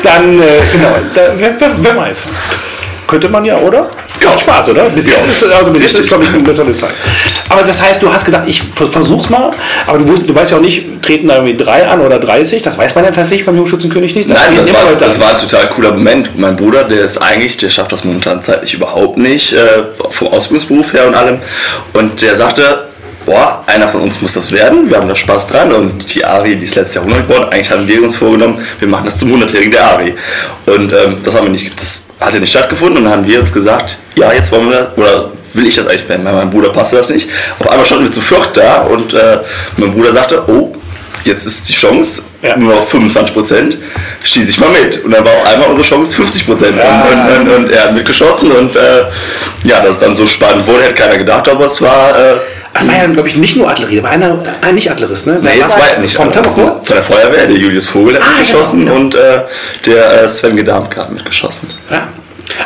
dann, 0.03 0.41
äh, 0.41 0.45
genau, 0.73 0.97
da, 1.15 1.23
wer, 1.37 1.55
wer, 1.59 1.71
wer 1.79 1.97
weiß. 1.97 2.27
Könnte 3.07 3.29
man 3.29 3.45
ja, 3.45 3.59
oder? 3.59 3.91
Macht 4.25 4.41
Spaß, 4.41 4.69
oder? 4.71 4.85
Bis 4.91 5.07
jetzt 5.07 5.27
ist, 5.27 5.45
also 5.45 5.71
bis 5.71 5.83
jetzt 5.83 5.99
ist, 5.99 6.09
glaube 6.09 6.25
ich, 6.25 6.31
eine 6.33 6.55
tolle 6.55 6.77
Zeit. 6.77 6.91
Aber 7.49 7.63
das 7.63 7.81
heißt, 7.83 8.03
du 8.03 8.13
hast 8.13 8.25
gedacht, 8.25 8.45
ich 8.47 8.63
ver- 8.63 8.89
versuch's 8.89 9.29
mal, 9.31 9.53
aber 9.87 9.99
du, 9.99 10.05
du 10.17 10.35
weißt 10.35 10.53
ja 10.53 10.57
auch 10.59 10.63
nicht, 10.63 11.03
treten 11.03 11.29
da 11.29 11.37
irgendwie 11.37 11.57
drei 11.57 11.87
an 11.87 12.01
oder 12.01 12.19
30, 12.19 12.63
das 12.63 12.77
weiß 12.79 12.95
man 12.95 13.05
ja 13.05 13.11
tatsächlich 13.11 13.47
beim 13.47 13.57
Jungschützenkönig 13.57 14.15
nicht. 14.15 14.31
Da 14.31 14.35
Nein, 14.35 14.57
das 14.57 14.73
war, 14.73 14.95
das 14.97 15.21
war 15.21 15.31
ein 15.33 15.39
total 15.39 15.69
cooler 15.71 15.93
Moment. 15.93 16.39
Mein 16.39 16.57
Bruder, 16.57 16.85
der 16.85 17.03
ist 17.05 17.19
eigentlich, 17.19 17.57
der 17.59 17.69
schafft 17.71 17.93
das 17.93 18.05
momentan 18.05 18.43
zeitlich 18.43 18.75
überhaupt 18.75 19.19
nicht, 19.19 19.53
äh, 19.53 19.85
vom 20.11 20.29
Ausbildungsberuf 20.29 20.93
her 20.93 21.07
und 21.09 21.15
allem. 21.15 21.39
Und 21.93 22.21
der 22.23 22.35
sagte, 22.37 22.89
boah, 23.27 23.63
einer 23.67 23.89
von 23.89 24.03
uns 24.03 24.21
muss 24.21 24.35
das 24.35 24.51
werden, 24.53 24.91
wir 24.91 24.97
haben 24.99 25.09
da 25.09 25.17
Spaß 25.17 25.49
dran. 25.49 25.73
Und 25.73 26.15
die 26.15 26.25
Ari, 26.25 26.57
die 26.57 26.65
ist 26.65 26.75
letztes 26.75 26.97
Jahr 26.97 27.05
100 27.05 27.29
geworden, 27.29 27.47
eigentlich 27.51 27.71
haben 27.71 27.87
wir 27.89 28.03
uns 28.03 28.17
vorgenommen, 28.17 28.59
wir 28.79 28.89
machen 28.89 29.05
das 29.07 29.19
zum 29.19 29.33
100-Jährigen 29.33 29.73
der 29.73 29.85
Ari. 29.85 30.15
Und 30.67 30.93
ähm, 30.93 31.19
das 31.23 31.35
haben 31.35 31.45
wir 31.45 31.51
nicht, 31.51 31.75
das 31.79 32.07
hat 32.27 32.35
ja 32.35 32.41
nicht 32.41 32.51
stattgefunden 32.51 32.99
und 32.99 33.05
dann 33.05 33.13
haben 33.13 33.27
wir 33.27 33.41
uns 33.41 33.53
gesagt, 33.53 33.99
ja, 34.17 34.33
jetzt 34.33 34.51
wollen 34.53 34.71
wir 34.71 34.77
das, 34.79 34.97
oder 34.99 35.31
will 35.55 35.67
ich 35.67 35.75
das 35.77 35.87
eigentlich 35.87 36.09
werden, 36.09 36.25
weil 36.25 36.33
meinem 36.35 36.51
Bruder 36.51 36.71
passte 36.71 36.97
das 36.97 37.09
nicht. 37.09 37.29
Auf 37.59 37.69
einmal 37.71 37.87
standen 37.87 38.05
wir 38.05 38.13
zu 38.13 38.21
viert 38.21 38.51
da 38.57 38.83
und 38.83 39.13
äh, 39.15 39.39
mein 39.77 39.93
Bruder 39.93 40.13
sagte, 40.13 40.43
oh, 40.49 40.75
jetzt 41.25 41.47
ist 41.47 41.69
die 41.69 41.73
Chance 41.75 42.23
Ja. 42.43 42.57
nur 42.57 42.75
noch 42.75 42.85
25 42.85 43.35
Prozent, 43.35 43.79
schieße 44.23 44.49
ich 44.51 44.59
mal 44.61 44.71
mit. 44.71 45.03
Und 45.05 45.13
dann 45.13 45.25
war 45.25 45.33
auf 45.33 45.47
einmal 45.53 45.69
unsere 45.71 45.89
Chance 45.89 46.15
50 46.17 46.47
Prozent. 46.47 46.77
Ja. 46.77 47.07
Und, 47.11 47.49
und, 47.49 47.55
und 47.57 47.71
er 47.71 47.85
hat 47.85 47.95
mitgeschossen 47.95 48.51
und 48.53 48.75
äh, 48.77 49.05
ja, 49.65 49.81
dass 49.81 49.95
es 49.95 49.99
dann 49.99 50.15
so 50.15 50.27
spannend 50.27 50.67
wurde, 50.67 50.83
hätte 50.83 50.95
keiner 50.95 51.17
gedacht, 51.19 51.49
aber 51.49 51.67
es 51.67 51.81
war. 51.81 52.19
Äh, 52.19 52.35
Das 52.75 52.89
war 52.89 52.97
ja, 52.97 53.07
glaube 53.07 53.29
ich, 53.29 53.37
nicht 53.37 53.57
nur 53.57 53.69
Artillerie, 53.69 54.03
war 54.03 54.11
einer, 54.11 54.37
ein 54.61 54.75
Nicht-Artillerist, 54.75 55.27
ne? 55.29 55.39
Nee, 55.41 55.49
Wer 55.57 55.67
zwei 55.69 55.97
nicht. 56.01 56.17
Vom 56.17 56.27
aber 56.29 56.35
das- 56.43 56.55
Tabak, 56.57 56.85
Von 56.87 56.97
der 56.97 57.03
Feuerwehr, 57.05 57.47
der 57.47 57.57
Julius 57.57 57.87
Vogel 57.87 58.17
hat 58.17 58.23
Ah, 58.23 58.39
mitgeschossen 58.39 58.81
genau, 58.81 58.97
und 58.97 59.15
äh, 59.15 59.43
der 59.87 60.23
äh, 60.25 60.29
Sven 60.29 60.57
Gedamka 60.57 61.03
hat 61.03 61.13
mitgeschossen. 61.13 61.69
Ja. 61.91 62.09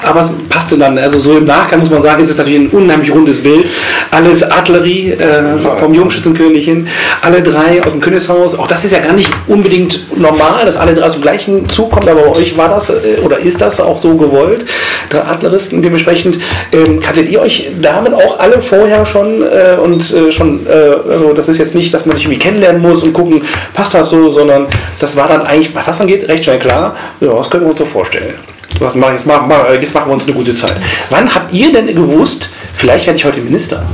Aber 0.03 0.21
es 0.21 0.31
passte 0.49 0.77
dann, 0.77 0.99
also 0.99 1.19
so 1.19 1.37
im 1.37 1.45
Nachgang 1.45 1.81
muss 1.81 1.91
man 1.91 2.03
sagen, 2.03 2.23
ist 2.23 2.31
es 2.31 2.37
natürlich 2.37 2.61
ein 2.61 2.69
unheimlich 2.69 3.13
rundes 3.13 3.43
Bild. 3.43 3.67
Alles 4.11 4.43
Artillerie 4.43 5.13
äh, 5.13 5.57
vom 5.81 5.95
Jungschützenkönig 5.95 6.65
hin, 6.65 6.89
alle 7.23 7.43
drei 7.43 7.83
aus 7.83 7.93
dem 7.93 8.01
Königshaus. 8.01 8.59
Auch 8.59 8.67
das 8.67 8.85
ist 8.85 8.93
ja 8.93 9.01
gar 9.01 9.13
nicht 9.13 9.31
unbedingt 9.47 10.19
normal, 10.19 10.65
dass 10.65 10.77
alle 10.77 10.95
drei 10.95 11.07
aus 11.07 11.15
dem 11.15 11.23
gleichen 11.23 11.69
Zug 11.69 11.93
kommen, 11.93 12.09
aber 12.09 12.23
bei 12.23 12.39
euch 12.39 12.57
war 12.57 12.69
das 12.69 12.91
äh, 12.91 13.21
oder 13.25 13.39
ist 13.39 13.61
das 13.61 13.81
auch 13.81 13.99
so 13.99 14.15
gewollt. 14.17 14.65
Drei 15.11 15.23
Artilleristen 15.23 15.83
dementsprechend. 15.83 16.39
Ähm, 16.73 17.01
kanntet 17.01 17.31
ihr 17.31 17.41
euch 17.41 17.71
damit 17.81 18.15
auch 18.15 18.39
alle 18.39 18.61
vorher 18.61 19.07
schon 19.07 19.43
äh, 19.43 19.77
und 19.83 20.13
äh, 20.13 20.33
schon, 20.33 20.67
äh, 20.67 21.13
also 21.13 21.33
das 21.35 21.49
ist 21.49 21.59
jetzt 21.59 21.75
nicht, 21.75 21.93
dass 21.95 22.07
man 22.07 22.17
sich 22.17 22.25
irgendwie 22.25 22.41
kennenlernen 22.41 22.83
muss 22.83 23.03
und 23.03 23.13
gucken, 23.13 23.43
passt 23.75 23.95
das 23.95 24.11
so, 24.11 24.31
sondern 24.31 24.67
das 25.01 25.17
war 25.17 25.29
dann 25.29 25.43
eigentlich, 25.43 25.75
was 25.75 25.87
das 25.87 26.01
angeht, 26.01 26.29
recht 26.29 26.45
schnell 26.45 26.59
klar. 26.59 26.97
Ja, 27.21 27.35
das 27.35 27.51
können 27.51 27.65
wir 27.65 27.71
uns 27.71 27.79
so 27.79 27.87
vorstellen. 27.87 28.35
Was 28.81 28.95
machen, 28.95 29.15
jetzt, 29.15 29.27
machen, 29.27 29.49
machen- 29.49 29.67
jetzt 29.81 29.95
machen 29.95 30.09
wir 30.09 30.15
uns 30.15 30.25
eine 30.25 30.33
gute 30.35 30.55
Zeit. 30.55 30.75
Wann 31.11 31.33
habt 31.35 31.53
ihr 31.53 31.73
denn 31.73 31.87
gewusst, 31.87 32.49
vielleicht 32.77 33.07
werde 33.07 33.19
ich 33.19 33.25
heute 33.25 33.41
Minister? 33.41 33.85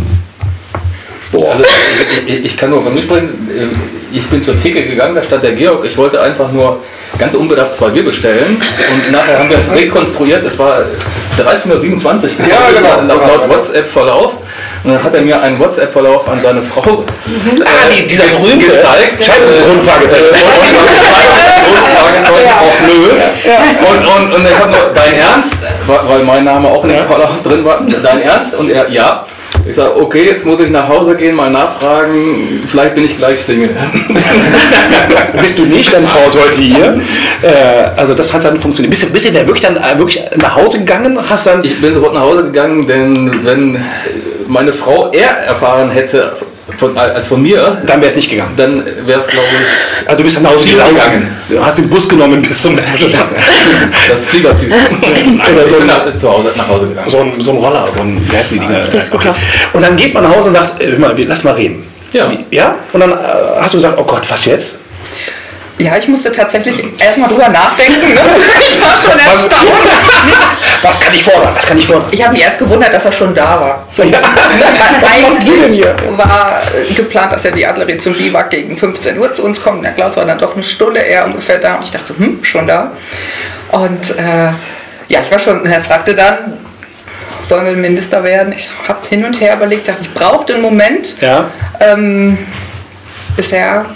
Also 1.33 1.64
ich, 2.26 2.35
ich, 2.35 2.45
ich 2.45 2.57
kann 2.57 2.71
nur 2.71 2.83
von 2.83 2.95
mir 2.95 3.03
sprechen. 3.03 3.29
Ähm, 3.59 3.71
Ich 4.12 4.25
bin 4.26 4.43
zur 4.45 4.57
Theke 4.57 4.87
gegangen, 4.87 5.14
da 5.17 5.23
stand 5.25 5.43
der 5.43 5.53
Georg. 5.55 5.85
Ich 5.85 5.97
wollte 5.97 6.21
einfach 6.21 6.53
nur 6.53 6.81
ganz 7.18 7.35
unbedarft 7.35 7.75
zwei 7.75 7.88
Bier 7.90 8.04
bestellen. 8.04 8.61
Und 8.92 9.12
nachher 9.12 9.38
haben 9.38 9.49
wir 9.50 9.59
es 9.59 9.71
rekonstruiert. 9.71 10.44
Es 10.44 10.59
war 10.59 10.78
13.27 11.38 11.64
Uhr 11.64 12.47
Ja, 12.49 12.71
genau. 12.75 13.14
laut, 13.14 13.26
laut 13.40 13.49
WhatsApp-Verlauf. 13.50 14.33
Und 14.85 14.92
dann 14.92 15.02
hat 15.02 15.14
er 15.14 15.23
mir 15.23 15.40
einen 15.40 15.59
WhatsApp-Verlauf 15.59 16.28
an 16.28 16.40
seine 16.42 16.62
Frau 16.62 17.02
äh, 17.02 17.62
Ah, 17.64 17.88
die- 17.90 18.06
dieser 18.06 18.25
berühmte 18.25 18.66
gezeigt. 18.66 19.23
Scheidungsgrund, 19.25 19.83
Fragezeichen. 19.83 20.35
Fragezeichen 21.94 22.50
auch 22.61 22.80
nö. 22.87 23.11
Und, 23.88 24.06
und, 24.06 24.33
und 24.35 24.47
ich 24.47 24.59
habe 24.59 24.71
nur, 24.71 24.90
dein 24.94 25.14
Ernst, 25.14 25.56
weil 25.87 25.99
weil 26.09 26.23
mein 26.25 26.44
Name 26.44 26.68
auch 26.68 26.85
in 26.85 26.90
dem 26.90 27.06
Verlauf 27.06 27.42
drin 27.42 27.64
war, 27.64 27.80
dein 28.02 28.23
Ernst? 28.23 28.54
Und 28.54 28.71
er, 28.71 28.88
ja. 28.90 29.25
Ich 29.66 29.76
sage, 29.76 29.97
okay, 30.00 30.25
jetzt 30.26 30.44
muss 30.44 30.61
ich 30.61 30.68
nach 30.71 30.88
Hause 30.88 31.16
gehen, 31.16 31.35
mal 31.35 31.50
nachfragen, 31.50 32.61
vielleicht 32.68 32.94
bin 32.94 33.04
ich 33.04 33.16
gleich 33.16 33.40
Single. 33.40 33.71
Bist 35.40 35.59
du 35.59 35.64
nicht, 35.64 35.88
Frau 35.88 36.28
ist 36.28 36.38
heute 36.38 36.61
hier. 36.61 37.00
Äh, 37.42 37.99
also 37.99 38.14
das 38.14 38.33
hat 38.33 38.44
dann 38.44 38.61
funktioniert. 38.61 38.90
Bist 38.90 39.04
du, 39.04 39.11
bist 39.11 39.26
du 39.26 39.33
denn 39.33 39.47
wirklich 39.47 39.62
dann 39.62 39.76
äh, 39.76 39.99
wirklich 39.99 40.23
nach 40.37 40.54
Hause 40.54 40.80
gegangen? 40.80 41.18
Hast 41.30 41.47
dann 41.47 41.64
Ich 41.64 41.80
bin 41.80 41.94
sofort 41.94 42.12
nach 42.14 42.21
Hause 42.21 42.44
gegangen, 42.44 42.87
denn 42.87 43.44
wenn 43.44 43.83
meine 44.47 44.73
Frau 44.73 45.11
eher 45.11 45.30
erfahren 45.30 45.90
hätte 45.90 46.33
von, 46.78 46.97
als 46.97 47.28
von 47.28 47.43
mir, 47.43 47.83
dann 47.87 48.00
wäre 48.00 48.11
es 48.11 48.16
nicht 48.16 48.31
gegangen. 48.31 48.52
dann 48.57 48.85
wäre 49.07 49.21
es, 49.21 49.26
glaube 49.26 49.47
ich, 49.50 50.09
Also 50.09 50.19
du 50.19 50.25
bist 50.25 50.37
dann 50.37 50.43
nach 50.45 50.50
Hause 50.52 50.69
gegangen. 50.69 51.37
Du 51.49 51.64
hast 51.64 51.78
den 51.78 51.88
Bus 51.88 52.09
genommen 52.09 52.43
bis 52.43 52.62
zum 52.62 52.76
das 54.09 54.26
Fliegertyp. 54.26 54.73
Oder 54.73 55.64
ich 55.64 55.71
so 55.71 55.76
bin 55.76 55.83
ein, 55.83 55.87
nach, 55.87 56.16
zu 56.16 56.31
Hause, 56.31 56.52
nach 56.57 56.69
Hause 56.69 56.87
gegangen. 56.88 57.09
so, 57.09 57.21
ein, 57.21 57.33
so 57.40 57.50
ein 57.52 57.57
Roller, 57.59 57.87
so 57.93 58.00
ein, 58.00 58.21
wie 58.31 58.37
heißen 58.37 58.59
die 58.59 58.66
Dinger? 58.66 58.95
E-Scooter. 58.95 59.35
Und 59.73 59.83
dann 59.83 59.97
geht 59.97 60.14
man 60.14 60.23
nach 60.25 60.35
Hause 60.37 60.49
und 60.50 60.57
sagt, 60.57 60.83
äh, 60.83 60.93
hör 60.93 60.99
mal, 60.99 61.14
lass 61.16 61.45
mal 61.45 61.54
reden. 61.54 61.85
Ja. 62.12 62.31
Ja? 62.50 62.76
Und 62.93 63.00
dann 63.00 63.12
äh, 63.12 63.14
hast 63.61 63.75
du 63.75 63.78
gesagt, 63.78 63.99
oh 63.99 64.04
Gott, 64.04 64.23
was 64.28 64.45
jetzt? 64.45 64.75
Ja, 65.78 65.97
ich 65.97 66.07
musste 66.07 66.31
tatsächlich 66.31 66.83
erstmal 67.00 67.28
drüber 67.28 67.49
nachdenken. 67.49 68.14
Ne? 68.14 68.21
Ich 68.61 68.81
war 68.81 68.97
schon 68.97 69.19
erstaunt. 69.19 69.73
Was 70.83 71.00
kann 71.00 71.14
ich 71.14 71.25
fordern? 71.25 71.52
Was 71.54 71.66
kann 71.66 71.78
ich 71.78 71.87
fordern? 71.87 72.09
Ich 72.11 72.23
habe 72.23 72.33
mich 72.33 72.43
erst 72.43 72.59
gewundert, 72.59 72.93
dass 72.95 73.04
er 73.04 73.12
schon 73.12 73.35
da 73.35 73.61
war. 73.61 73.87
So, 73.90 74.02
Ja. 74.02 74.19
Eigentlich 75.02 75.85
war 76.16 76.62
äh, 76.62 76.93
geplant, 76.95 77.33
dass 77.33 77.45
ja 77.45 77.50
die 77.50 77.66
Adlerie 77.66 77.99
zum 77.99 78.14
Biwak 78.14 78.50
gegen 78.50 78.76
15 78.76 79.19
Uhr 79.19 79.33
zu 79.33 79.45
uns 79.45 79.62
kommt. 79.62 79.85
Der 79.85 79.93
Klaus 79.93 80.16
war 80.16 80.25
dann 80.25 80.38
doch 80.38 80.54
eine 80.54 80.62
Stunde 80.62 81.00
eher 81.00 81.25
ungefähr 81.25 81.59
da. 81.59 81.76
Und 81.76 81.85
ich 81.85 81.90
dachte 81.90 82.12
so, 82.12 82.19
hm, 82.19 82.45
schon 82.45 82.66
da. 82.66 82.93
Und 83.73 84.16
äh, 84.19 84.50
ja, 85.09 85.21
ich 85.21 85.31
war 85.31 85.38
schon, 85.38 85.66
er 85.66 85.81
fragte 85.81 86.14
dann, 86.14 86.59
wollen 87.49 87.66
wir 87.66 87.73
Minister 87.73 88.23
werden? 88.23 88.52
Ich 88.57 88.71
habe 88.88 89.00
hin 89.09 89.25
und 89.25 89.40
her 89.40 89.54
überlegt, 89.54 89.88
dachte, 89.88 90.02
ich 90.02 90.14
brauchte 90.14 90.54
einen 90.54 90.62
Moment. 90.62 91.21
Ja. 91.21 91.50
Ähm, 91.81 92.38
bisher 93.37 93.87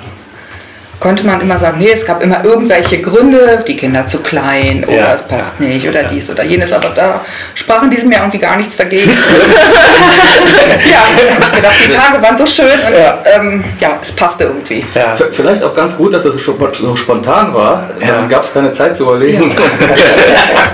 konnte 1.00 1.24
man 1.24 1.40
immer 1.40 1.58
sagen, 1.58 1.78
nee, 1.78 1.90
es 1.92 2.04
gab 2.04 2.22
immer 2.22 2.44
irgendwelche 2.44 3.00
Gründe, 3.00 3.64
die 3.66 3.76
Kinder 3.76 4.06
zu 4.06 4.18
klein 4.18 4.84
oder 4.86 4.96
Ja, 4.96 5.14
es 5.14 5.22
passt 5.22 5.60
ja, 5.60 5.66
nicht 5.66 5.88
oder 5.88 6.02
ja. 6.02 6.08
dies 6.08 6.28
oder 6.30 6.44
jenes, 6.44 6.72
aber 6.72 6.90
da 6.90 7.20
sprachen 7.54 7.90
diesem 7.90 8.10
Jahr 8.10 8.22
irgendwie 8.22 8.38
gar 8.38 8.56
nichts 8.56 8.76
dagegen. 8.76 9.10
ja, 10.90 11.04
ich 11.16 11.34
hab 11.34 11.54
gedacht, 11.54 11.74
die 11.86 11.88
Tage 11.88 12.22
waren 12.22 12.36
so 12.36 12.46
schön 12.46 12.66
und 12.66 12.94
ähm, 13.34 13.64
ja 13.80 13.98
es 14.00 14.12
passte 14.12 14.44
irgendwie. 14.44 14.84
Ja. 14.94 15.16
Vielleicht 15.32 15.62
auch 15.62 15.74
ganz 15.74 15.96
gut, 15.96 16.12
dass 16.12 16.24
es 16.24 16.44
so 16.44 16.96
spontan 16.96 17.54
war. 17.54 17.90
Ja. 18.00 18.08
Dann 18.08 18.28
gab 18.28 18.44
es 18.44 18.52
keine 18.52 18.70
Zeit 18.70 18.96
zu 18.96 19.04
überlegen. 19.04 19.54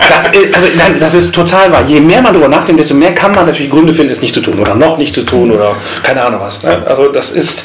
Das 0.08 0.26
ist, 0.26 0.54
also, 0.54 0.66
nein, 0.76 0.96
das 1.00 1.14
ist 1.14 1.34
total 1.34 1.72
wahr. 1.72 1.84
Je 1.86 2.00
mehr 2.00 2.20
man 2.20 2.32
darüber 2.32 2.48
nachdenkt, 2.48 2.80
desto 2.80 2.94
mehr 2.94 3.14
kann 3.14 3.32
man 3.34 3.46
natürlich 3.46 3.70
Gründe 3.70 3.94
finden, 3.94 4.12
es 4.12 4.20
nicht 4.20 4.34
zu 4.34 4.40
tun 4.40 4.58
oder 4.60 4.74
noch 4.74 4.98
nicht 4.98 5.14
zu 5.14 5.22
tun 5.22 5.50
oder 5.50 5.76
keine 6.02 6.22
Ahnung 6.22 6.40
was. 6.40 6.62
Ne? 6.62 6.82
Also 6.86 7.08
das 7.08 7.32
ist, 7.32 7.64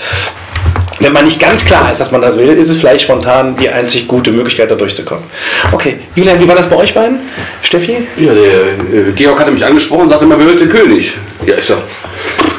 wenn 0.99 1.13
man 1.13 1.25
nicht 1.25 1.39
ganz 1.39 1.65
klar 1.65 1.91
ist, 1.91 1.99
dass 1.99 2.11
man 2.11 2.21
das 2.21 2.37
will, 2.37 2.49
ist 2.49 2.69
es 2.69 2.77
vielleicht 2.77 3.03
spontan 3.03 3.55
die 3.57 3.69
einzig 3.69 4.07
gute 4.07 4.31
Möglichkeit, 4.31 4.69
da 4.69 4.75
durchzukommen. 4.75 5.23
Okay, 5.71 5.99
Julian, 6.15 6.39
wie 6.39 6.47
war 6.47 6.55
das 6.55 6.69
bei 6.69 6.75
euch 6.75 6.93
beiden? 6.93 7.19
Steffi? 7.63 8.07
Ja, 8.17 8.33
der 8.33 8.43
äh, 8.43 9.11
Georg 9.15 9.39
hatte 9.39 9.51
mich 9.51 9.65
angesprochen 9.65 10.03
und 10.03 10.09
sagte 10.09 10.25
immer, 10.25 10.37
wer 10.37 10.47
wird 10.47 10.61
der 10.61 10.67
König? 10.67 11.13
Ja, 11.45 11.55
ich 11.57 11.65
sag, 11.65 11.77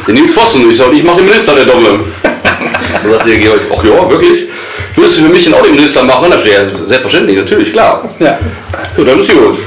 der 0.07 0.15
Nils 0.15 0.33
Vossen. 0.33 0.71
Ich 0.71 0.79
sag, 0.79 0.93
ich 0.93 1.03
mach 1.03 1.17
den 1.17 1.27
Minister, 1.27 1.55
der 1.55 1.67
Dumme. 1.67 2.01
Dann 2.23 3.13
sagte 3.13 3.31
der 3.31 3.39
Georg, 3.39 3.61
ach 3.77 3.85
ja, 3.85 4.11
wirklich? 4.11 4.49
Würdest 4.97 5.19
du 5.19 5.23
für 5.23 5.29
mich 5.29 5.45
denn 5.45 5.55
auch 5.55 5.63
den 5.63 5.75
Minister 5.75 6.03
machen? 6.03 6.31
Da 6.31 6.39
ja, 6.45 6.65
selbstverständlich, 6.65 7.37
natürlich, 7.37 7.73
klar. 7.73 8.09
Ja. 8.19 8.39
Ja, 8.97 9.05
dann 9.05 9.21
ist 9.21 9.31
gut. 9.31 9.59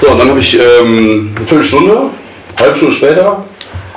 So, 0.00 0.08
und 0.10 0.18
dann 0.18 0.30
habe 0.30 0.40
ich 0.40 0.58
ähm, 0.58 1.32
eine 1.36 1.46
Viertelstunde, 1.46 1.92
eine 1.92 2.64
halbe 2.64 2.76
Stunde 2.76 2.94
später, 2.94 3.44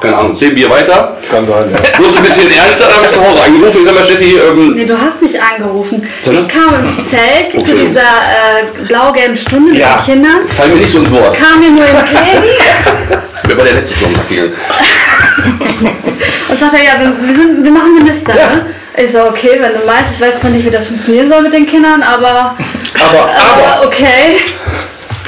keine 0.05 0.17
Ahnung, 0.17 0.35
zehn 0.35 0.53
Bier 0.53 0.69
weiter, 0.69 1.17
Kann 1.31 1.47
sein, 1.47 1.71
ja. 1.71 1.77
kurz 1.97 2.15
ein 2.17 2.23
bisschen 2.23 2.51
ernster, 2.51 2.85
dann 2.87 2.95
habe 2.97 3.05
ich 3.07 3.11
zu 3.11 3.21
Hause 3.21 3.41
angerufen. 3.43 3.79
Ich 3.79 3.85
sag 3.85 3.95
mal, 3.95 4.05
Steffi, 4.05 4.37
ähm, 4.37 4.73
Nee, 4.75 4.85
du 4.85 4.99
hast 5.01 5.21
nicht 5.21 5.35
angerufen. 5.41 6.07
Ich 6.23 6.47
kam 6.47 6.85
ins 6.85 7.09
Zelt 7.09 7.65
zu 7.65 7.71
Okay. 7.73 7.87
dieser 7.87 8.01
äh, 8.01 8.85
blau-gelben 8.87 9.35
Stunde 9.35 9.71
mit 9.71 9.79
Ja. 9.79 9.95
den 9.97 10.05
Kindern. 10.05 10.37
jetzt 10.43 10.53
fallen 10.53 10.73
mir 10.73 10.77
nicht 10.81 10.89
so 10.91 10.99
ins 10.99 11.11
Wort. 11.11 11.35
Kam 11.35 11.59
mir 11.59 11.71
nur 11.71 11.85
entgegen 11.85 12.43
Wer 13.47 13.57
war 13.57 13.63
der 13.63 13.73
letzte 13.73 13.95
schon 13.95 14.09
gegangen? 14.29 14.53
und 16.49 16.59
sagte, 16.59 16.77
ja, 16.77 16.99
wir, 16.99 17.27
wir, 17.27 17.35
sind, 17.35 17.63
wir 17.63 17.71
machen 17.71 17.95
Minister. 17.97 18.33
Ne? 18.33 18.65
Ich 18.97 19.11
so, 19.11 19.23
okay, 19.25 19.57
wenn 19.59 19.73
du 19.73 19.85
meinst, 19.85 20.15
ich 20.15 20.21
weiß 20.21 20.39
zwar 20.39 20.49
nicht, 20.51 20.65
wie 20.65 20.71
das 20.71 20.87
funktionieren 20.87 21.29
soll 21.29 21.41
mit 21.41 21.53
den 21.53 21.65
Kindern, 21.67 22.01
aber, 22.01 22.55
Aber, 22.99 23.19
aber, 23.19 23.31
aber 23.77 23.85
okay. 23.87 24.37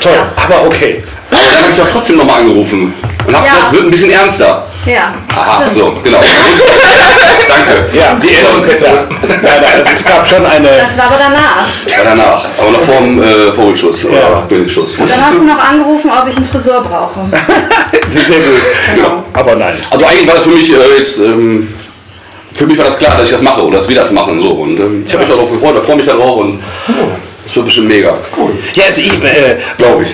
toll, 0.01 0.13
aber 0.35 0.65
okay. 0.65 1.03
Aber 1.31 1.41
dann 1.41 1.61
habe 1.61 1.71
ich 1.71 1.77
doch 1.77 1.91
trotzdem 1.91 2.17
nochmal 2.17 2.39
angerufen 2.41 2.93
und 3.27 3.35
habe 3.35 3.45
Ja. 3.45 3.51
gesagt, 3.53 3.67
es 3.67 3.71
wird 3.73 3.83
ein 3.85 3.91
bisschen 3.91 4.11
ernster. 4.11 4.63
Ja, 4.85 5.13
Aha, 5.35 5.57
stimmt. 5.61 5.73
so, 5.73 5.93
genau. 6.03 6.17
Danke. 7.47 7.97
Ja, 7.97 8.15
Die 8.21 8.33
Erinnerung 8.33 8.63
du. 8.63 8.71
Ja, 8.71 9.61
ja, 9.61 9.77
also 9.77 9.89
es 9.93 10.05
gab 10.05 10.25
schon 10.27 10.45
eine. 10.45 10.67
Das 10.69 10.97
war 10.97 11.05
aber 11.05 11.15
danach. 11.19 11.57
War 11.57 12.03
danach, 12.05 12.45
aber 12.57 12.71
noch 12.71 12.81
vor 12.81 12.95
dem 13.01 13.21
äh, 13.21 13.51
Vogelschuss 13.53 14.03
Ja. 14.03 14.09
oder 14.09 14.41
Bildungsschuss. 14.47 14.97
Dann 14.97 15.07
hast 15.09 15.39
du 15.39 15.43
noch 15.45 15.59
angerufen, 15.59 16.09
ob 16.11 16.27
ich 16.29 16.37
eine 16.37 16.45
Frisur 16.45 16.81
brauche. 16.81 17.19
Sehr 18.09 18.23
gut. 18.23 18.61
Genau. 18.95 19.23
Aber 19.33 19.55
nein. 19.55 19.75
Also 19.91 20.05
eigentlich 20.05 20.27
war 20.27 20.35
das 20.35 20.43
für 20.43 20.49
mich 20.49 20.71
äh, 20.71 20.97
jetzt, 20.97 21.19
ähm, 21.19 21.67
für 22.55 22.65
mich 22.65 22.77
war 22.77 22.85
das 22.85 22.97
klar, 22.97 23.15
dass 23.17 23.25
ich 23.25 23.31
das 23.31 23.41
mache 23.41 23.61
oder 23.63 23.79
dass 23.79 23.89
wir 23.89 23.95
das 23.95 24.11
machen. 24.11 24.39
So. 24.41 24.49
Und 24.51 24.79
ähm, 24.79 25.03
ich 25.05 25.13
habe 25.13 25.25
mich 25.25 25.33
darauf 25.33 25.51
gefreut, 25.51 25.75
da 25.75 25.81
freue 25.81 25.97
mich 25.97 26.05
darauf 26.05 26.37
und 26.37 26.63
Das 27.47 27.55
wird 27.55 27.65
bestimmt 27.67 27.87
mega. 27.87 28.17
Cool. 28.37 28.51
Ja, 28.73 28.83
also 28.87 29.01
ich, 29.01 29.13
äh, 29.23 29.55
Glaube 29.77 30.03
ich. 30.03 30.09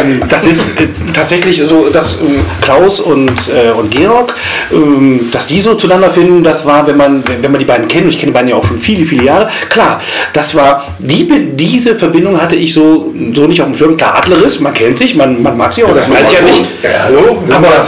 ähm, 0.00 0.22
das 0.30 0.46
ist 0.46 0.80
äh, 0.80 0.86
tatsächlich 1.12 1.58
so, 1.58 1.90
dass 1.90 2.22
ähm, 2.22 2.40
Klaus 2.62 3.00
und, 3.00 3.30
äh, 3.48 3.70
und 3.72 3.90
Georg, 3.90 4.34
ähm, 4.72 5.28
dass 5.30 5.46
die 5.46 5.60
so 5.60 5.74
zueinander 5.74 6.08
finden, 6.08 6.42
das 6.42 6.64
war, 6.64 6.86
wenn 6.86 6.96
man, 6.96 7.22
wenn 7.42 7.52
man 7.52 7.58
die 7.58 7.66
beiden 7.66 7.86
kennt, 7.86 8.04
und 8.04 8.10
ich 8.10 8.18
kenne 8.18 8.32
die 8.32 8.34
beiden 8.34 8.48
ja 8.48 8.56
auch 8.56 8.64
schon 8.64 8.80
viele, 8.80 9.04
viele 9.04 9.24
Jahre, 9.24 9.50
klar, 9.68 10.00
das 10.32 10.54
war, 10.54 10.86
die, 10.98 11.28
diese 11.52 11.96
Verbindung 11.96 12.40
hatte 12.40 12.56
ich 12.56 12.72
so, 12.72 13.12
so 13.34 13.46
nicht 13.46 13.60
auf 13.60 13.68
dem 13.68 13.74
Schirm. 13.74 13.98
Klar, 13.98 14.16
Adler 14.16 14.42
ist, 14.42 14.60
man 14.60 14.72
kennt 14.72 14.98
sich, 14.98 15.16
man, 15.16 15.42
man 15.42 15.54
mag 15.54 15.74
sie 15.74 15.84
auch, 15.84 15.94
das 15.94 16.10
weiß 16.10 16.32
ich 16.32 16.38
ja 16.38 16.44
nicht. 16.44 16.64
Ja, 16.82 16.90
hallo? 17.04 17.42
Aber-. 17.50 17.68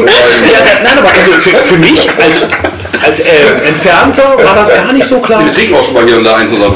Ja, 0.00 0.64
nein, 0.82 0.98
aber 0.98 1.08
also 1.08 1.32
für, 1.32 1.56
für 1.56 1.76
mich 1.76 2.08
als, 2.18 2.48
als 3.02 3.20
äh, 3.20 3.24
Entfernter 3.66 4.36
war 4.36 4.54
das 4.54 4.74
gar 4.74 4.92
nicht 4.92 5.06
so 5.06 5.20
klar. 5.20 5.44
Wir 5.44 5.52
trinken 5.52 5.74
auch 5.74 5.84
schon 5.84 5.94
mal 5.94 6.04
hier 6.04 6.16
und 6.16 6.24
da 6.24 6.36
einen 6.36 6.48
zusammen. 6.48 6.74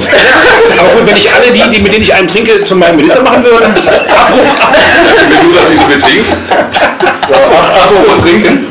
Aber 0.79 0.89
gut, 0.91 1.09
wenn 1.09 1.17
ich 1.17 1.33
alle 1.33 1.51
die, 1.51 1.71
die 1.71 1.81
mit 1.83 1.93
denen 1.93 2.03
ich 2.03 2.15
einen 2.15 2.29
trinke, 2.29 2.63
zu 2.65 2.77
meinem 2.77 2.97
Minister 2.97 3.23
machen 3.23 3.43
würde, 3.45 3.67
Abbruch, 3.67 4.45
Wenn 5.31 5.41
du 5.41 5.55
natürlich 5.55 5.81
so 5.81 6.07
trinkst. 6.07 6.33
Apropos 7.31 8.23
trinken. 8.23 8.67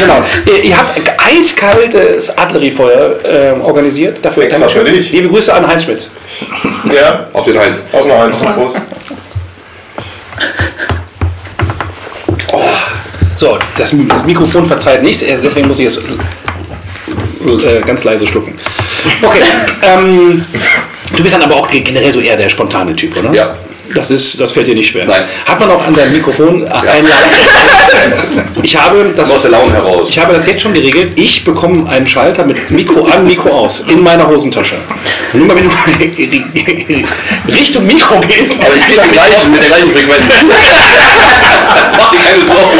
Genau. 0.00 0.22
Ihr, 0.46 0.64
ihr 0.64 0.76
habt 0.76 1.00
eiskaltes 1.18 2.36
Adlerifeuer 2.36 3.16
äh, 3.24 3.60
organisiert. 3.60 4.18
Dafür 4.22 4.44
Extra 4.44 4.68
für 4.68 4.84
dich. 4.84 5.12
Liebe 5.12 5.28
Grüße 5.28 5.52
an 5.52 5.66
Heinz 5.66 5.84
Schmitz. 5.84 6.10
Ja, 6.92 7.26
Auf 7.32 7.44
den 7.44 7.58
Heinz. 7.58 7.84
auch 7.92 8.04
noch 8.04 8.20
eins. 8.20 8.40
Prost. 8.40 8.80
So, 13.36 13.58
das, 13.76 13.92
das 14.08 14.24
Mikrofon 14.24 14.66
verzeiht 14.66 15.02
nichts, 15.02 15.22
äh, 15.22 15.36
deswegen 15.42 15.66
muss 15.66 15.78
ich 15.80 15.86
es 15.86 16.00
äh, 17.46 17.80
ganz 17.86 18.04
leise 18.04 18.26
schlucken. 18.26 18.54
Okay. 19.22 19.42
ähm, 19.82 20.42
du 21.16 21.22
bist 21.22 21.34
dann 21.34 21.42
aber 21.42 21.56
auch 21.56 21.68
generell 21.68 22.12
so 22.12 22.20
eher 22.20 22.36
der 22.36 22.48
spontane 22.48 22.94
Typ, 22.94 23.16
oder? 23.16 23.32
Ja. 23.32 23.54
Das, 23.94 24.10
ist, 24.10 24.40
das 24.40 24.52
fällt 24.52 24.68
dir 24.68 24.74
nicht 24.74 24.90
schwer. 24.90 25.04
Nein. 25.04 25.24
Hat 25.44 25.60
man 25.60 25.70
auch 25.70 25.84
an 25.84 25.92
deinem 25.92 26.12
Mikrofon 26.12 26.62
äh, 26.62 26.68
ein 26.68 27.06
Ich 28.62 28.76
habe 28.76 29.12
das 29.14 29.30
Aus 29.30 29.42
der 29.42 29.50
Laune 29.50 29.72
heraus. 29.74 30.06
Ich 30.08 30.18
habe 30.18 30.32
das 30.32 30.46
jetzt 30.46 30.62
schon 30.62 30.72
geregelt. 30.72 31.12
Ich 31.16 31.44
bekomme 31.44 31.88
einen 31.90 32.06
Schalter 32.06 32.44
mit 32.44 32.70
Mikro 32.70 33.02
an, 33.04 33.26
Mikro 33.26 33.50
aus 33.50 33.84
in 33.88 34.02
meiner 34.02 34.26
Hosentasche. 34.26 34.76
Und 35.32 35.42
immer 35.42 35.54
wenn 35.54 35.64
du 35.64 35.70
Richtung 37.52 37.86
Mikro 37.86 38.20
gehst, 38.20 38.56
Aber 38.60 38.74
ich 38.76 38.86
gehe 38.86 38.96
mit 39.50 39.60
der 39.60 39.68
gleichen 39.68 39.90
Frequenz. 39.90 40.32
Mach 41.96 42.10
dir 42.10 42.18
keine 42.18 42.46
Sorgen. 42.46 42.78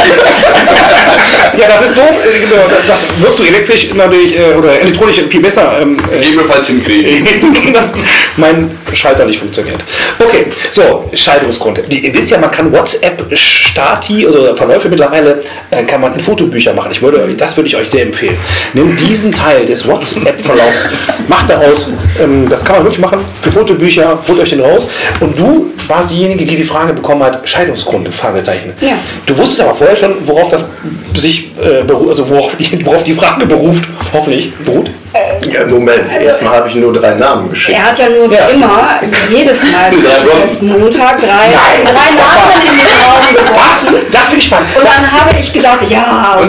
ja, 1.57 1.67
das 1.67 1.89
ist 1.89 1.97
doof. 1.97 2.11
Äh, 2.23 2.39
genau, 2.39 2.63
Das 2.87 3.05
wirst 3.21 3.39
du 3.39 3.43
elektrisch 3.43 3.93
natürlich 3.93 4.37
äh, 4.37 4.53
oder 4.57 4.79
elektronisch 4.79 5.21
viel 5.29 5.41
besser. 5.41 5.79
Ähm, 5.81 5.97
äh, 6.11 6.23
hinkriegen. 6.23 7.73
dass 7.73 7.93
mein 8.37 8.69
Schalter 8.93 9.25
nicht 9.25 9.39
funktioniert. 9.39 9.79
Okay, 10.19 10.45
so, 10.71 11.09
Scheidungsgrund. 11.13 11.81
Ihr 11.89 12.13
wisst 12.13 12.31
ja, 12.31 12.37
man 12.37 12.51
kann 12.51 12.71
WhatsApp-Stati, 12.71 14.25
also 14.25 14.55
Verläufe 14.55 14.89
mittlerweile, 14.89 15.43
kann 15.87 16.01
man 16.01 16.13
in 16.13 16.21
Fotobücher 16.21 16.73
machen. 16.73 16.91
Ich 16.91 17.01
würde, 17.01 17.27
das 17.37 17.55
würde 17.57 17.67
ich 17.69 17.75
euch 17.75 17.89
sehr 17.89 18.03
empfehlen. 18.03 18.37
Nehmt 18.73 18.99
diesen 18.99 19.31
Teil 19.33 19.65
des 19.65 19.87
WhatsApp-Verlaufs, 19.87 20.89
macht 21.27 21.49
daraus, 21.49 21.89
ähm, 22.21 22.47
das 22.49 22.63
kann 22.63 22.75
man 22.77 22.85
wirklich 22.85 23.01
machen, 23.01 23.19
für 23.41 23.51
Fotobücher, 23.51 24.19
holt 24.27 24.39
euch 24.39 24.49
den 24.49 24.61
raus. 24.61 24.89
Und 25.19 25.37
du 25.37 25.71
warst 25.87 26.11
diejenige, 26.11 26.45
die 26.45 26.57
die 26.57 26.63
Frage 26.63 26.93
bekommen 26.93 27.23
hat, 27.23 27.47
Scheidungsgrund, 27.47 28.13
Fragezeichen. 28.13 28.73
Ja. 28.83 28.97
Du 29.25 29.37
wusstest 29.37 29.61
aber 29.61 29.75
vorher 29.75 29.95
schon, 29.95 30.15
worauf 30.27 30.49
das 30.49 30.65
sich, 31.15 31.51
äh, 31.61 31.81
beru- 31.83 32.09
also 32.09 32.29
worauf, 32.29 32.53
worauf 32.83 33.03
die 33.03 33.13
Frage 33.13 33.45
beruft, 33.45 33.83
hoffentlich, 34.11 34.53
beruht. 34.57 34.91
Ja, 35.51 35.65
Moment, 35.67 36.03
erstmal 36.21 36.55
habe 36.57 36.67
ich 36.69 36.75
nur 36.75 36.93
drei 36.93 37.13
Namen 37.15 37.49
geschickt. 37.49 37.77
Er 37.77 37.85
hat 37.89 37.99
ja 37.99 38.07
nur 38.09 38.29
wie 38.29 38.35
Ja. 38.35 38.47
immer 38.47 38.99
jedes 39.29 39.57
Mal 39.59 39.91
erst 40.41 40.61
Montag 40.61 41.19
drei, 41.19 41.27
Nein, 41.27 41.83
drei 41.83 42.09
Namen 42.15 42.61
in 42.65 42.77
den 42.77 42.87
Raum 43.03 43.19
Was? 43.55 43.85
geworfen. 43.87 44.05
Das 44.11 44.21
finde 44.21 44.37
ich 44.39 44.45
spannend. 44.45 44.69
Und 44.75 44.85
dann 44.85 45.11
habe 45.11 45.29
ich 45.39 45.51
gedacht, 45.53 45.79
ja, 45.89 46.37
oh, 46.39 46.43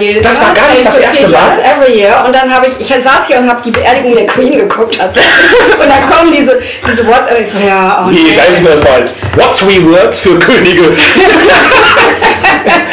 je, 0.00 0.20
Das 0.20 0.40
war 0.40 0.52
gar 0.54 0.68
nicht 0.72 0.84
das 0.86 0.98
erste 0.98 1.28
Mal? 1.28 1.58
Every 1.64 1.98
year. 2.00 2.22
Und 2.26 2.34
dann 2.34 2.52
habe 2.52 2.66
ich, 2.66 2.78
ich 2.80 2.88
saß 2.88 3.26
hier 3.26 3.38
und 3.38 3.48
habe 3.48 3.60
die 3.64 3.70
Beerdigung 3.70 4.14
der 4.14 4.26
Queen 4.26 4.56
geguckt. 4.58 4.98
Und 4.98 5.88
dann 5.88 6.10
kommen 6.10 6.32
diese, 6.36 6.60
diese 6.90 7.06
WhatsApp. 7.06 7.40
Ich 7.40 7.50
so, 7.50 7.58
ja, 7.58 8.04
oh, 8.06 8.10
Nee, 8.10 8.18
nee. 8.22 8.36
da 8.36 8.42
ist 8.52 8.60
mir 8.62 8.70
das 8.70 8.82
mal. 8.82 9.04
What 9.36 9.54
three 9.58 9.84
words 9.84 10.20
für 10.20 10.38
Könige? 10.38 10.82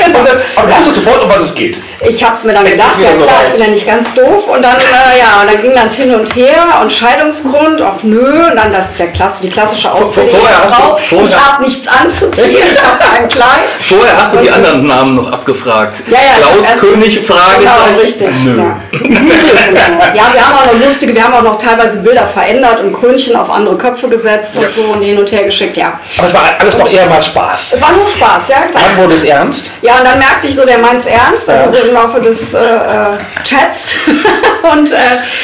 Und 0.06 0.14
dann, 0.28 0.38
aber 0.56 0.68
du 0.68 0.78
wusstest 0.78 0.96
sofort, 1.04 1.24
um 1.24 1.30
was 1.30 1.42
es 1.44 1.56
geht. 1.56 1.78
Ich 2.08 2.24
habe 2.24 2.36
es 2.36 2.44
mir 2.44 2.54
dann 2.54 2.66
gedacht, 2.66 2.98
ja 3.02 3.12
klar, 3.12 3.42
ich 3.48 3.54
bin 3.54 3.62
ja 3.62 3.68
nicht 3.68 3.88
ganz 3.88 4.14
doof. 4.14 4.48
Und 4.48 4.62
dann, 4.64 4.76
äh, 4.78 5.20
ja, 5.20 5.42
und 5.42 5.52
dann 5.52 5.62
ging 5.62 5.74
dann 5.76 5.90
hin 5.90 6.14
und 6.16 6.36
her 6.36 6.80
und 6.82 6.92
Scheidungsgrund, 6.92 7.82
auch 7.82 8.02
nö. 8.04 8.48
Und 8.50 8.56
dann 8.56 8.72
das, 8.72 8.86
der 8.98 9.08
Klasse, 9.08 9.42
die 9.44 9.50
klassische 9.50 9.92
Ausrede 9.92 10.30
vorher 10.30 10.50
der 10.50 10.64
hast 10.64 10.74
Frau. 10.76 10.92
du- 10.96 10.98
vorher- 11.02 11.28
ich 11.28 11.38
habe 11.50 11.64
nichts 11.64 11.88
anzuziehen, 11.88 12.58
ich 12.72 12.84
habe 12.84 13.04
ein 13.22 13.28
Kleid. 13.30 13.44
Vorher 13.82 14.18
hast 14.18 14.34
du 14.34 14.38
die 14.38 14.50
anderen 14.52 14.88
Namen 14.88 15.16
noch 15.16 15.32
abgefragt. 15.32 16.02
Ja, 16.08 16.18
ja, 16.18 16.38
Klaus 16.48 16.66
erst- 16.70 16.80
König, 16.80 17.20
Fragezeichen. 17.26 17.60
Genau, 17.62 18.02
richtig. 18.02 18.28
Nö. 18.44 18.58
Ja. 18.58 18.78
ja, 20.14 20.24
wir 20.34 20.48
haben 20.48 20.56
auch 20.58 20.74
noch 20.74 20.80
lustige, 20.86 21.14
wir 21.16 21.24
haben 21.24 21.34
auch 21.34 21.42
noch 21.44 21.58
teilweise 21.58 21.98
Bilder 21.98 22.26
verändert 22.28 22.80
und 22.80 22.94
Krönchen 22.94 23.36
auf 23.36 23.50
andere 23.50 23.78
Köpfe 23.78 24.08
gesetzt 24.10 24.56
und 24.58 24.70
so 24.72 24.82
und 24.94 25.02
hin 25.02 25.18
und 25.18 25.32
her 25.32 25.44
geschickt, 25.44 25.78
ja. 25.78 26.00
Aber 26.18 26.28
es 26.28 26.34
war 26.34 26.42
alles 26.60 26.78
noch 26.78 26.92
eher 26.92 27.06
mal 27.08 27.22
Spaß. 27.22 27.74
Es 27.74 27.82
war 27.82 27.92
nur 27.92 28.08
Spaß, 28.08 28.48
ja 28.50 28.62
klar. 28.72 28.84
Wann 28.96 29.04
wurde 29.04 29.14
es 29.16 29.26
ernst? 29.26 29.72
Ja, 29.82 29.96
und 30.00 30.06
dann 30.06 30.20
merkte 30.20 30.48
ich 30.48 30.56
so, 30.56 30.66
der 30.66 30.78
meint's 30.80 31.06
ernst, 31.06 31.48
also 31.50 31.78
so 31.78 31.84
im 31.94 32.02
Laufe 32.02 32.20
des 32.20 32.54
äh, 32.54 32.60
äh, 32.60 33.18
Chats. 33.44 33.98
und 34.72 34.92
äh, 34.92 34.96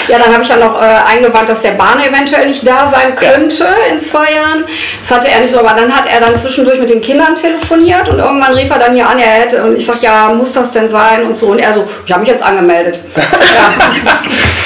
ja, 0.08 0.18
dann 0.20 0.34
habe 0.34 0.44
ich 0.44 0.50
dann 0.50 0.60
noch 0.60 0.82
äh, 0.82 0.86
eingewandt, 0.86 1.50
dass 1.50 1.62
der 1.62 1.72
Bahn 1.72 2.00
eventuell 2.02 2.48
nicht 2.48 2.66
da 2.66 2.92
sein 2.92 3.16
könnte 3.16 3.68
in 3.92 4.02
zwei 4.02 4.34
Jahren. 4.34 4.66
Das 5.02 5.18
hatte 5.18 5.28
er 5.30 5.42
nicht 5.42 5.52
so, 5.52 5.60
aber 5.60 5.80
dann 5.80 5.96
hat 5.96 6.06
er 6.12 6.20
dann 6.20 6.38
zwischendurch 6.38 6.80
mit 6.80 6.90
den 6.90 7.02
Kindern 7.02 7.36
telefoniert 7.36 8.10
und 8.10 8.20
irgendwann 8.20 8.54
rief 8.54 8.70
er 8.70 8.80
dann 8.80 8.96
hier 8.96 9.08
an, 9.08 9.20
er 9.20 9.28
hätte, 9.28 9.64
und 9.64 9.78
ich 9.78 9.86
sag, 9.86 10.02
ja, 10.02 10.30
muss 10.30 10.54
das 10.54 10.72
denn 10.72 10.90
sein 10.90 11.24
und 11.24 11.38
so. 11.38 11.48
Und 11.48 11.60
er 11.60 11.74
so, 11.74 11.88
ich 12.06 12.12
habe 12.12 12.22
mich 12.22 12.30
jetzt 12.30 12.44
angemeldet. 12.44 13.00
ja. 13.16 14.20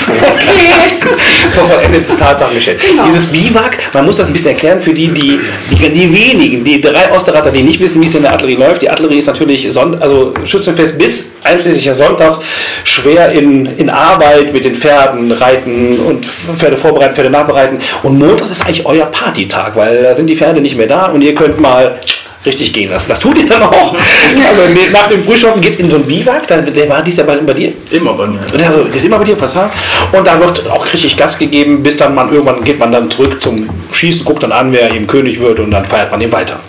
okay. 0.08 1.00
Vor 1.54 1.70
vollendeten 1.70 2.18
Tatsachen 2.18 2.56
gestellt. 2.56 2.82
Genau. 2.88 3.04
Dieses 3.06 3.28
Biwak, 3.28 3.78
man 3.94 4.06
muss 4.06 4.18
das 4.18 4.28
ein 4.28 4.34
bisschen 4.34 4.52
erklären 4.52 4.82
für 4.82 4.94
die, 4.94 5.08
die, 5.10 5.40
die, 5.72 5.90
die 5.90 6.14
wenigen, 6.14 6.64
die 6.64 6.82
drei 6.82 7.12
Osterrater, 7.12 7.52
die 7.52 7.64
nicht 7.64 7.80
wissen, 7.80 8.02
wie 8.02 8.08
es 8.08 8.16
in 8.16 8.24
der 8.24 8.32
Artillerie 8.32 8.56
läuft. 8.56 8.82
Die 8.82 8.90
Artillerie 8.90 9.20
ist 9.20 9.28
natürlich 9.28 9.72
Son 9.72 10.02
also 10.02 10.34
Schützenfest 10.46 10.98
bis 10.98 11.32
einschließlich 11.44 11.73
Sonntags 11.82 12.42
schwer 12.84 13.32
in, 13.32 13.66
in 13.78 13.90
Arbeit 13.90 14.54
mit 14.54 14.66
den 14.66 14.76
Pferden, 14.76 15.32
Reiten 15.32 15.98
und 16.00 16.26
Pferde 16.26 16.78
vorbereiten, 16.78 17.16
Pferde 17.16 17.30
nachbereiten. 17.30 17.80
Und 18.04 18.20
montags 18.20 18.52
ist 18.52 18.62
eigentlich 18.66 18.86
euer 18.86 19.06
Partytag, 19.08 19.76
weil 19.76 20.04
da 20.04 20.14
sind 20.16 20.28
die 20.28 20.36
Pferde 20.36 20.62
nicht 20.62 20.76
mehr 20.78 20.88
da 20.88 21.08
und 21.08 21.22
ihr 21.22 21.34
könnt 21.36 21.60
mal 21.60 22.00
richtig 22.46 22.74
gehen 22.74 22.92
lassen. 22.92 23.06
Das 23.08 23.20
tut 23.22 23.38
ihr 23.38 23.48
dann 23.48 23.64
auch. 23.64 23.94
Also 23.94 24.62
nach 24.92 25.08
dem 25.08 25.24
Frühstück 25.24 25.62
geht 25.62 25.74
es 25.76 25.80
in 25.80 25.90
so 25.90 25.96
ein 25.96 26.04
Biwak, 26.04 26.46
dann- 26.48 26.74
der 26.74 26.90
war 26.90 27.02
dies 27.02 27.16
ja 27.16 27.24
bei, 27.24 27.38
bei 27.38 27.54
dir. 27.54 27.72
Immer 27.92 28.14
bei 28.14 28.28
mir. 28.28 28.40
Und 28.52 28.60
der 28.60 28.72
ist 28.94 29.06
immer 29.06 29.18
bei 29.18 29.24
dir 29.24 29.38
verzahlt. 29.38 29.72
Und 30.12 30.28
da 30.28 30.38
wird 30.40 30.70
auch 30.70 30.86
richtig 30.86 31.16
Gas 31.16 31.40
gegeben, 31.40 31.82
bis 31.82 31.96
dann 31.98 32.14
man 32.14 32.30
irgendwann 32.32 32.62
geht 32.64 32.80
man 32.80 32.92
dann 32.92 33.10
zurück 33.10 33.42
zum 33.42 33.70
Schießen, 33.94 34.26
guckt 34.26 34.44
dann 34.44 34.52
an, 34.52 34.74
wer 34.74 34.92
eben 34.94 35.08
König 35.08 35.40
wird 35.40 35.60
und 35.60 35.72
dann 35.72 35.86
feiert 35.86 36.12
man 36.12 36.20
ihn 36.20 36.32
weiter. 36.34 36.60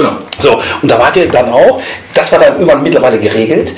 Genau. 0.00 0.12
So, 0.40 0.60
und 0.82 0.90
da 0.90 0.98
wart 0.98 1.16
ihr 1.16 1.28
dann 1.28 1.50
auch, 1.52 1.80
das 2.14 2.32
war 2.32 2.38
dann 2.38 2.54
irgendwann 2.54 2.82
mittlerweile 2.82 3.18
geregelt. 3.18 3.72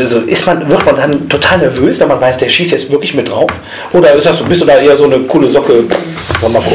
Also 0.00 0.20
Ist 0.20 0.46
man, 0.46 0.68
wird 0.68 0.84
man 0.86 0.96
dann 0.96 1.28
total 1.28 1.58
nervös, 1.58 2.00
wenn 2.00 2.08
man 2.08 2.20
weiß, 2.20 2.38
der 2.38 2.48
schießt 2.48 2.72
jetzt 2.72 2.90
wirklich 2.90 3.14
mit 3.14 3.28
drauf? 3.30 3.48
Oder 3.92 4.12
ist 4.14 4.26
das, 4.26 4.38
so- 4.38 4.44
bist 4.44 4.62
du 4.62 4.66
da 4.66 4.78
eher 4.78 4.96
so 4.96 5.04
eine 5.04 5.18
coole 5.20 5.46
Socke? 5.48 5.84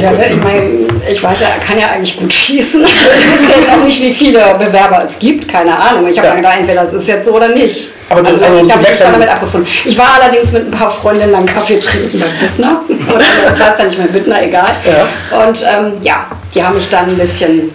Ja, 0.02 0.12
ne, 0.12 0.26
ich 0.30 0.44
meine, 0.44 0.70
ich 1.12 1.22
weiß 1.24 1.42
ja, 1.42 1.48
er 1.60 1.66
kann 1.66 1.80
ja 1.80 1.88
eigentlich 1.88 2.18
gut 2.18 2.32
schießen. 2.32 2.84
Ich 2.86 3.32
wüsste 3.42 3.60
jetzt 3.60 3.72
auch 3.72 3.84
nicht, 3.84 4.02
wie 4.02 4.14
viele 4.14 4.40
Bewerber 4.60 5.04
es 5.06 5.18
gibt, 5.20 5.48
keine 5.52 5.76
Ahnung. 5.76 6.08
Ich 6.10 6.18
habe 6.18 6.28
Ja. 6.28 6.34
ja. 6.34 6.40
gedacht, 6.40 6.56
entweder 6.60 6.84
das 6.86 6.94
ist 6.94 7.08
jetzt 7.08 7.26
so 7.26 7.32
oder 7.34 7.50
nicht. 7.50 7.90
Aber 8.10 8.22
du- 8.22 8.28
also, 8.30 8.44
also 8.46 8.66
ich 8.66 8.72
habe 8.72 8.82
mich 8.88 8.98
dann- 9.00 9.12
damit 9.14 9.30
abgefunden. 9.30 9.68
Ich 9.86 9.98
war 9.98 10.20
allerdings 10.22 10.52
mit 10.52 10.66
ein 10.68 10.72
paar 10.72 10.92
Freundinnen 10.92 11.32
dann 11.34 11.46
Kaffee 11.46 11.80
trinken 11.80 12.20
bei 12.20 12.46
Bittner. 12.46 12.82
das 13.50 13.68
heißt 13.68 13.80
ja 13.80 13.86
nicht 13.86 13.98
mehr 13.98 14.08
Bittner, 14.08 14.44
egal. 14.44 14.72
Und 15.48 15.62
ähm, 15.64 15.94
ja, 16.04 16.26
die 16.54 16.64
haben 16.64 16.76
mich 16.76 16.90
dann 16.90 17.08
ein 17.10 17.18
bisschen 17.18 17.72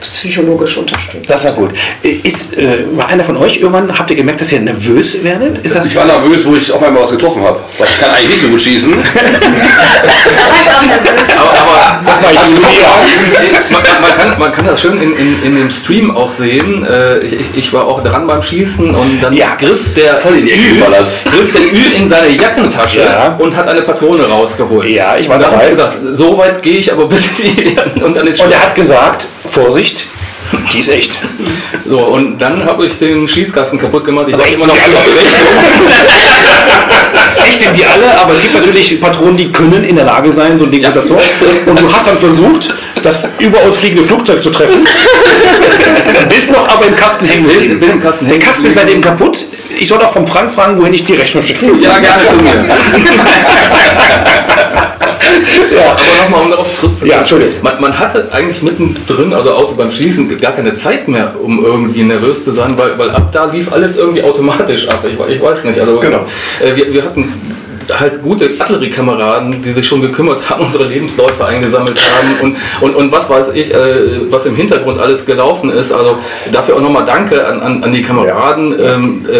psychologisch 0.00 0.76
unterstützt. 0.78 1.28
Das 1.28 1.44
war 1.44 1.52
gut. 1.52 1.70
Ist, 2.02 2.56
äh, 2.56 2.84
war 2.92 3.08
einer 3.08 3.24
von 3.24 3.36
euch 3.36 3.56
irgendwann, 3.58 3.96
habt 3.98 4.10
ihr 4.10 4.16
gemerkt, 4.16 4.40
dass 4.40 4.52
ihr 4.52 4.60
nervös 4.60 5.22
werdet? 5.22 5.58
Ist 5.58 5.74
das 5.74 5.86
Ich 5.86 5.96
war 5.96 6.04
nervös, 6.06 6.44
wo 6.44 6.54
ich 6.56 6.70
auf 6.72 6.82
einmal 6.82 7.02
was 7.02 7.10
getroffen 7.10 7.42
habe. 7.42 7.60
Ich 7.74 8.00
kann 8.00 8.10
eigentlich 8.10 8.30
nicht 8.30 8.40
so 8.42 8.48
gut 8.48 8.60
schießen. 8.60 8.94
Da 10.00 10.06
war 10.48 10.60
ich 10.60 10.70
auch 10.70 10.82
nervös. 10.86 11.28
Aber, 11.38 11.50
aber 11.58 12.02
Das 12.06 12.22
war 12.22 12.30
ich 12.32 13.70
man, 13.70 13.82
man, 14.00 14.16
kann, 14.18 14.38
man 14.38 14.52
kann 14.52 14.66
das 14.66 14.80
schön 14.80 15.00
in, 15.00 15.16
in, 15.16 15.42
in 15.44 15.54
dem 15.56 15.70
Stream 15.70 16.14
auch 16.16 16.30
sehen. 16.30 16.84
Äh, 16.84 17.18
ich, 17.18 17.32
ich, 17.32 17.46
ich 17.56 17.72
war 17.72 17.86
auch 17.86 18.02
dran 18.02 18.26
beim 18.26 18.42
Schießen 18.42 18.94
und 18.94 19.20
dann 19.20 19.32
Ja. 19.34 19.54
griff 19.58 19.94
der 19.96 20.14
Voll 20.16 20.36
in 20.38 20.46
die 20.46 20.52
Ecke 20.52 20.74
geballert. 20.74 21.06
griff 21.24 21.52
der 21.52 21.62
Ü 21.62 21.94
in 21.96 22.08
seine 22.08 22.28
Jackentasche 22.28 23.00
Ja. 23.02 23.36
und 23.38 23.54
hat 23.56 23.68
eine 23.68 23.82
Patrone 23.82 24.24
rausgeholt. 24.24 24.88
Ja, 24.88 25.16
ich 25.16 25.28
war 25.28 25.38
dabei. 25.38 25.70
gesagt, 25.70 25.98
so 26.12 26.36
weit 26.38 26.62
gehe 26.62 26.78
ich 26.78 26.92
aber 26.92 27.06
bis 27.06 27.34
die 27.42 27.76
und 28.02 28.16
dann 28.16 28.26
ist 28.26 28.40
Und 28.42 28.52
er 28.52 28.60
hat 28.60 28.74
gesagt, 28.74 29.26
Vorsicht, 29.50 30.08
die 30.72 30.80
ist 30.80 30.88
echt. 30.88 31.18
So, 31.88 31.98
und 31.98 32.38
dann 32.38 32.64
habe 32.64 32.86
ich 32.86 32.98
den 32.98 33.26
Schießkasten 33.26 33.78
kaputt 33.78 34.04
gemacht. 34.04 34.26
Ich 34.28 34.34
Also 34.34 34.46
echt 34.46 34.56
immer 34.56 34.66
noch 34.68 34.76
Echt 37.46 37.60
sind 37.60 37.76
die 37.76 37.84
alle, 37.84 38.18
aber 38.18 38.32
es 38.32 38.42
gibt 38.42 38.54
natürlich 38.54 39.00
Patronen, 39.00 39.36
die 39.36 39.50
können 39.50 39.84
in 39.84 39.96
der 39.96 40.04
Lage 40.04 40.32
sein, 40.32 40.58
so 40.58 40.64
ein 40.64 40.70
Ding 40.70 40.84
runterzuholen. 40.84 41.26
Und 41.66 41.80
du 41.80 41.92
hast 41.92 42.06
dann 42.06 42.16
versucht, 42.16 42.72
das 43.02 43.24
über 43.38 43.62
uns 43.64 43.78
fliegende 43.78 44.04
Flugzeug 44.04 44.42
zu 44.42 44.50
treffen. 44.50 44.86
Bist 46.28 46.52
noch 46.52 46.68
aber 46.68 46.86
im 46.86 46.96
Kasten 46.96 47.26
hängen 47.26 47.48
geblieben. 47.48 47.80
bin 47.80 47.90
im 47.90 48.00
Kasten 48.00 48.28
Der 48.28 48.38
Kasten 48.38 48.66
ist 48.66 48.74
seitdem 48.74 49.00
kaputt. 49.00 49.46
Ich 49.78 49.88
soll 49.88 49.98
doch 49.98 50.12
vom 50.12 50.26
Frank 50.26 50.52
fragen, 50.52 50.78
wohin 50.78 50.94
ich 50.94 51.04
die 51.04 51.14
Rechnung 51.14 51.42
schicke. 51.42 51.66
Ja, 51.80 51.98
gerne 51.98 52.28
zu 52.28 52.36
mir. 52.36 52.52
Aber 55.90 56.24
nochmal, 56.24 56.42
um 56.44 56.50
darauf 56.50 56.70
zurückzukommen. 56.70 57.10
Ja, 57.10 57.18
Entschuldigung. 57.18 57.54
Man, 57.62 57.80
man 57.80 57.98
hatte 57.98 58.28
eigentlich 58.32 58.62
mittendrin, 58.62 59.32
also 59.32 59.50
außer 59.50 59.74
beim 59.76 59.90
Schießen, 59.90 60.40
gar 60.40 60.52
keine 60.52 60.74
Zeit 60.74 61.08
mehr, 61.08 61.34
um 61.42 61.64
irgendwie 61.64 62.02
nervös 62.02 62.44
zu 62.44 62.52
sein, 62.52 62.76
weil, 62.76 62.98
weil 62.98 63.10
ab 63.10 63.30
da 63.32 63.46
lief 63.46 63.72
alles 63.72 63.96
irgendwie 63.96 64.22
automatisch 64.22 64.88
ab. 64.88 65.04
Ich, 65.04 65.34
ich 65.34 65.42
weiß 65.42 65.64
nicht. 65.64 65.80
Also, 65.80 65.98
Genau. 65.98 66.24
äh, 66.62 66.74
wir, 66.76 66.92
wir 66.92 67.02
hatten 67.02 67.24
halt 67.98 68.22
gute 68.22 68.50
Artilleriekameraden, 68.58 69.60
die 69.62 69.72
sich 69.72 69.86
schon 69.86 70.00
gekümmert 70.00 70.48
haben, 70.48 70.64
unsere 70.64 70.84
Lebensläufe 70.84 71.44
eingesammelt 71.44 71.98
haben 71.98 72.36
und, 72.42 72.56
und, 72.80 72.94
und 72.94 73.12
was 73.12 73.28
weiß 73.28 73.48
ich, 73.54 73.74
äh, 73.74 74.30
was 74.30 74.46
im 74.46 74.54
Hintergrund 74.54 75.00
alles 75.00 75.26
gelaufen 75.26 75.70
ist. 75.70 75.92
Also 75.92 76.18
dafür 76.52 76.76
auch 76.76 76.80
nochmal 76.80 77.04
Danke 77.04 77.44
an, 77.46 77.60
an, 77.60 77.82
an 77.82 77.92
die 77.92 78.02
Kameraden. 78.02 78.74
Ähm, 78.80 79.26
äh, 79.30 79.38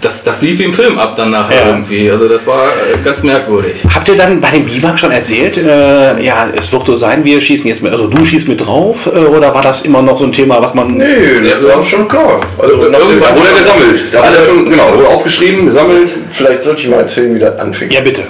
das, 0.00 0.24
das 0.24 0.40
lief 0.42 0.58
wie 0.58 0.64
im 0.64 0.74
Film 0.74 0.98
ab 0.98 1.14
dann 1.16 1.30
nachher 1.30 1.60
Ja. 1.62 1.66
irgendwie. 1.68 2.10
Also 2.10 2.28
das 2.28 2.46
war 2.46 2.64
äh, 2.68 2.98
ganz 3.04 3.22
merkwürdig. 3.22 3.82
Habt 3.94 4.08
ihr 4.08 4.16
dann 4.16 4.40
bei 4.40 4.50
dem 4.50 4.64
Biwak 4.64 4.98
schon 4.98 5.10
erzählt, 5.10 5.56
äh, 5.58 6.20
ja, 6.22 6.48
es 6.56 6.72
wird 6.72 6.86
so 6.86 6.94
sein, 6.96 7.24
wir 7.24 7.40
schießen 7.40 7.66
jetzt 7.66 7.82
mit, 7.82 7.92
also 7.92 8.06
du 8.06 8.24
schießt 8.24 8.48
mit 8.48 8.64
drauf, 8.64 9.06
äh, 9.06 9.18
oder 9.18 9.52
war 9.54 9.62
das 9.62 9.82
immer 9.82 10.00
noch 10.02 10.16
so 10.16 10.24
ein 10.24 10.32
Thema, 10.32 10.60
was 10.62 10.72
man... 10.74 10.94
Nee, 10.94 11.04
das 11.44 11.62
war 11.76 11.84
schon 11.84 12.08
klar. 12.08 12.40
Also, 12.58 12.76
Da 12.76 12.82
wurde 12.98 13.20
er 13.52 13.58
gesammelt. 13.58 14.00
Da 14.12 14.18
wurde 14.20 14.36
er 14.38 14.44
schon, 14.46 14.70
genau, 14.70 14.92
wurde 14.96 15.08
aufgeschrieben, 15.08 15.66
gesammelt. 15.66 16.08
Vielleicht 16.30 16.62
sollte 16.62 16.82
ich 16.82 16.88
mal 16.88 17.00
erzählen, 17.00 17.34
wie 17.34 17.38
das 17.40 17.58
anfing. 17.58 17.90
Ja, 17.90 18.00
bitte. 18.00 18.22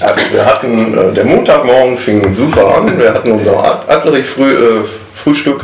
Also 0.00 0.14
wir 0.32 0.44
hatten, 0.44 0.96
äh, 0.98 1.12
der 1.14 1.24
Montagmorgen 1.24 1.96
fing 1.96 2.34
super 2.36 2.76
an. 2.76 2.98
Wir 2.98 3.14
hatten 3.14 3.32
unser 3.32 3.56
Art- 3.56 3.88
Artillerie-Frühstück 3.88 5.62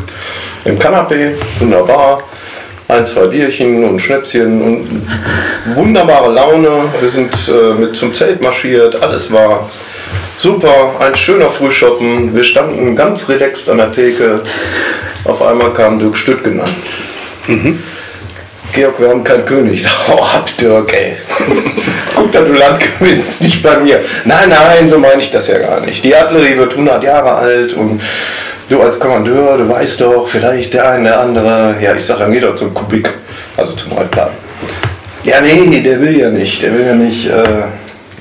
im 0.65 0.79
Kanapee, 0.79 1.35
wunderbar. 1.59 2.23
Ein, 2.93 3.07
zwei 3.07 3.27
Bierchen 3.27 3.85
und 3.85 4.01
Schnäpschen 4.01 4.61
und 4.61 4.87
wunderbare 5.75 6.31
Laune. 6.31 6.69
Wir 7.01 7.09
sind 7.09 7.33
äh, 7.49 7.73
mit 7.73 7.97
zum 7.97 8.13
Zelt 8.13 8.43
marschiert, 8.43 9.03
alles 9.03 9.33
war 9.33 9.71
super, 10.37 10.97
ein 11.01 11.15
schöner 11.15 11.49
Frühschoppen. 11.49 12.37
Wir 12.37 12.45
standen 12.45 12.95
ganz 12.95 13.31
relaxed 13.31 13.71
an 13.71 13.79
der 13.79 13.93
Theke. 13.93 14.43
Auf 15.25 15.41
einmal 15.41 15.73
kam 15.73 15.99
Dirk 15.99 16.19
Stüttgen 16.19 16.61
an. 16.61 16.69
Georg, 18.75 19.01
wir 19.01 19.09
haben 19.09 19.25
keinen 19.25 19.47
König. 19.47 19.87
Oh, 20.11 20.31
hab 20.31 20.55
Dirk, 20.59 20.93
ey. 20.93 21.17
Guck, 22.15 22.31
dass 22.31 22.45
du 22.45 22.53
Land 22.53 22.79
gewinnst, 22.99 23.41
nicht 23.41 23.63
bei 23.63 23.79
mir. 23.79 24.01
Nein, 24.27 24.51
nein, 24.51 24.91
so 24.91 24.99
meine 24.99 25.23
ich 25.23 25.31
das 25.31 25.49
ja 25.49 25.57
gar 25.59 25.81
nicht. 25.81 26.05
Die 26.05 26.15
Artillerie 26.15 26.59
wird 26.59 26.73
100 26.73 27.03
Jahre 27.05 27.37
alt 27.37 27.73
und 27.73 28.03
du 28.73 28.81
als 28.81 28.99
Kommandeur, 28.99 29.59
du 29.59 29.69
weißt 29.69 30.01
doch, 30.01 30.27
vielleicht 30.27 30.75
der 30.75 30.91
eine, 30.91 31.05
der 31.05 31.21
andere. 31.21 31.77
Ja, 31.81 31.95
ich 31.95 32.05
sag, 32.05 32.19
dann 32.19 32.33
geht 32.33 32.43
doch 32.43 32.57
zum 32.57 32.73
Kubik, 32.73 33.11
also 33.57 33.75
zum 33.75 33.93
Reitplan. 33.93 34.31
Ja, 35.25 35.41
nee, 35.41 35.81
der 35.81 36.01
will 36.01 36.19
ja 36.19 36.31
nicht, 36.31 36.63
der 36.63 36.73
will 36.75 36.87
ja 36.87 36.95
nicht, 36.95 37.29
äh, 37.29 37.45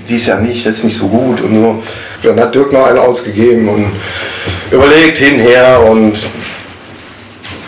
dies 0.08 0.28
ja 0.28 0.38
nicht, 0.38 0.66
das 0.66 0.78
ist 0.78 0.84
nicht 0.84 0.98
so 0.98 1.08
gut 1.08 1.42
und 1.42 1.56
so. 1.56 1.84
Dann 2.24 2.40
hat 2.40 2.54
Dirk 2.54 2.72
noch 2.72 2.86
einen 2.86 3.00
ausgegeben 3.00 3.68
und 3.68 3.86
überlegt 4.72 5.18
hinher 5.18 5.82
und 5.90 6.18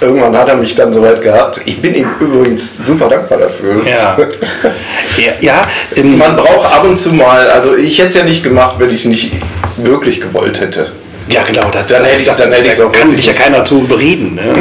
Irgendwann 0.02 0.36
hat 0.36 0.50
er 0.50 0.58
mich 0.58 0.76
dann 0.76 0.92
soweit 0.92 1.22
gehabt. 1.22 1.62
Ich 1.64 1.82
bin 1.82 1.96
ihm 1.96 2.10
übrigens 2.20 2.80
super 2.80 3.08
dankbar 3.08 3.38
dafür. 3.38 3.82
Ja. 3.86 4.18
Ja, 5.18 5.32
ja 5.40 5.62
ähm, 5.96 6.18
Man 6.18 6.36
braucht 6.36 6.70
ab 6.74 6.84
und 6.84 6.98
zu 6.98 7.14
mal, 7.14 7.48
also 7.48 7.76
ich 7.76 8.00
hätte 8.00 8.10
es 8.10 8.16
ja 8.16 8.24
nicht 8.26 8.44
gemacht, 8.44 8.76
wenn 8.80 8.90
ich 8.90 9.02
es 9.02 9.06
nicht 9.06 9.32
wirklich 9.78 10.20
gewollt 10.20 10.60
hätte. 10.60 10.92
Ja 11.28 11.44
genau, 11.44 11.70
das, 11.72 11.88
Dann 11.88 12.02
das, 12.04 12.12
hätte 12.12 12.22
ich- 12.22 12.28
das, 12.28 12.38
dann 12.38 12.52
hätte 12.52 12.68
ich's 12.68 12.78
da 12.78 12.86
auch 12.88 12.92
kann 12.92 13.16
dich 13.16 13.26
ja 13.26 13.34
keiner 13.34 13.64
zu 13.64 13.82
überreden. 13.82 14.34
Ne? 14.36 14.54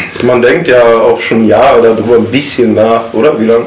Man 0.22 0.42
denkt 0.42 0.68
ja 0.68 0.82
auch 0.82 1.20
schon 1.20 1.46
Jahre 1.46 1.82
darüber 1.82 2.16
ein 2.16 2.26
bisschen 2.26 2.74
nach, 2.74 3.12
oder? 3.14 3.38
Wie 3.40 3.46
lange? 3.46 3.66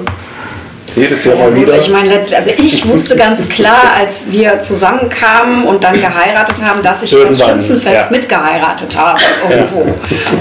Jedes 0.96 1.26
Jahr 1.26 1.36
mal 1.36 1.56
wieder. 1.56 1.78
ich 1.78 1.90
meine, 1.90 2.10
letztlich, 2.10 2.38
also 2.38 2.50
ich 2.58 2.88
wusste 2.92 3.16
ganz 3.16 3.48
klar, 3.50 3.94
als 3.98 4.24
wir 4.30 4.60
zusammenkamen 4.60 5.66
und 5.66 5.84
dann 5.84 5.94
geheiratet 5.94 6.56
haben, 6.64 6.82
dass 6.84 7.04
ich 7.04 7.12
das 7.12 7.20
Irgendwann, 7.20 7.50
Schützenfest 7.62 7.96
ja. 7.96 8.08
mitgeheiratet 8.12 8.96
habe 8.98 9.20
irgendwo. 9.50 9.82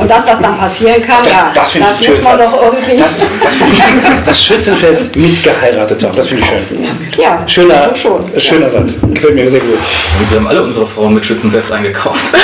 Und 0.01 0.11
dass 0.11 0.27
das 0.27 0.41
dann 0.41 0.57
passieren 0.59 1.03
kann, 1.03 1.25
ja, 1.25 1.51
das 1.55 1.73
finde 1.73 1.89
ich 2.01 2.09
muss 2.09 2.23
man 2.23 2.39
das- 2.39 2.53
doch 2.53 2.63
irgendwie. 2.73 2.97
Das, 2.97 3.17
das 3.17 4.27
Das 4.27 4.45
Schützenfest 4.45 5.17
mitgeheiratet 5.17 6.05
haben, 6.05 6.15
das 6.17 6.29
finde 6.29 6.45
ich 6.45 6.49
schön. 6.69 7.23
ja, 7.23 7.43
Schöner, 7.47 7.95
schon. 7.97 8.31
schöner 8.41 8.71
Satz. 8.71 8.93
Gefällt 9.13 9.35
mir 9.35 9.51
sehr 9.51 9.61
gut. 9.61 9.79
Und 10.21 10.31
wir 10.31 10.39
haben 10.39 10.49
alle 10.49 10.63
unsere 10.63 10.87
Frauen 10.87 11.15
mit 11.15 11.25
Schützenfest 11.25 11.73
eingekauft. 11.73 12.27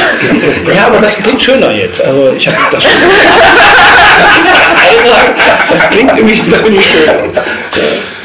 Ja, 0.75 0.87
aber 0.89 0.99
das 0.99 1.17
klingt 1.17 1.43
schöner 1.43 1.71
jetzt. 1.73 2.05
Also 2.05 2.31
ich 2.37 2.47
habe 2.47 2.57
das 2.73 2.83
schon. 2.85 2.93
das 5.73 5.91
klingt 5.91 6.13
irgendwie, 6.17 6.43
das 6.51 6.61
finde 6.63 6.79
ich 6.79 6.87
schön. 6.87 7.09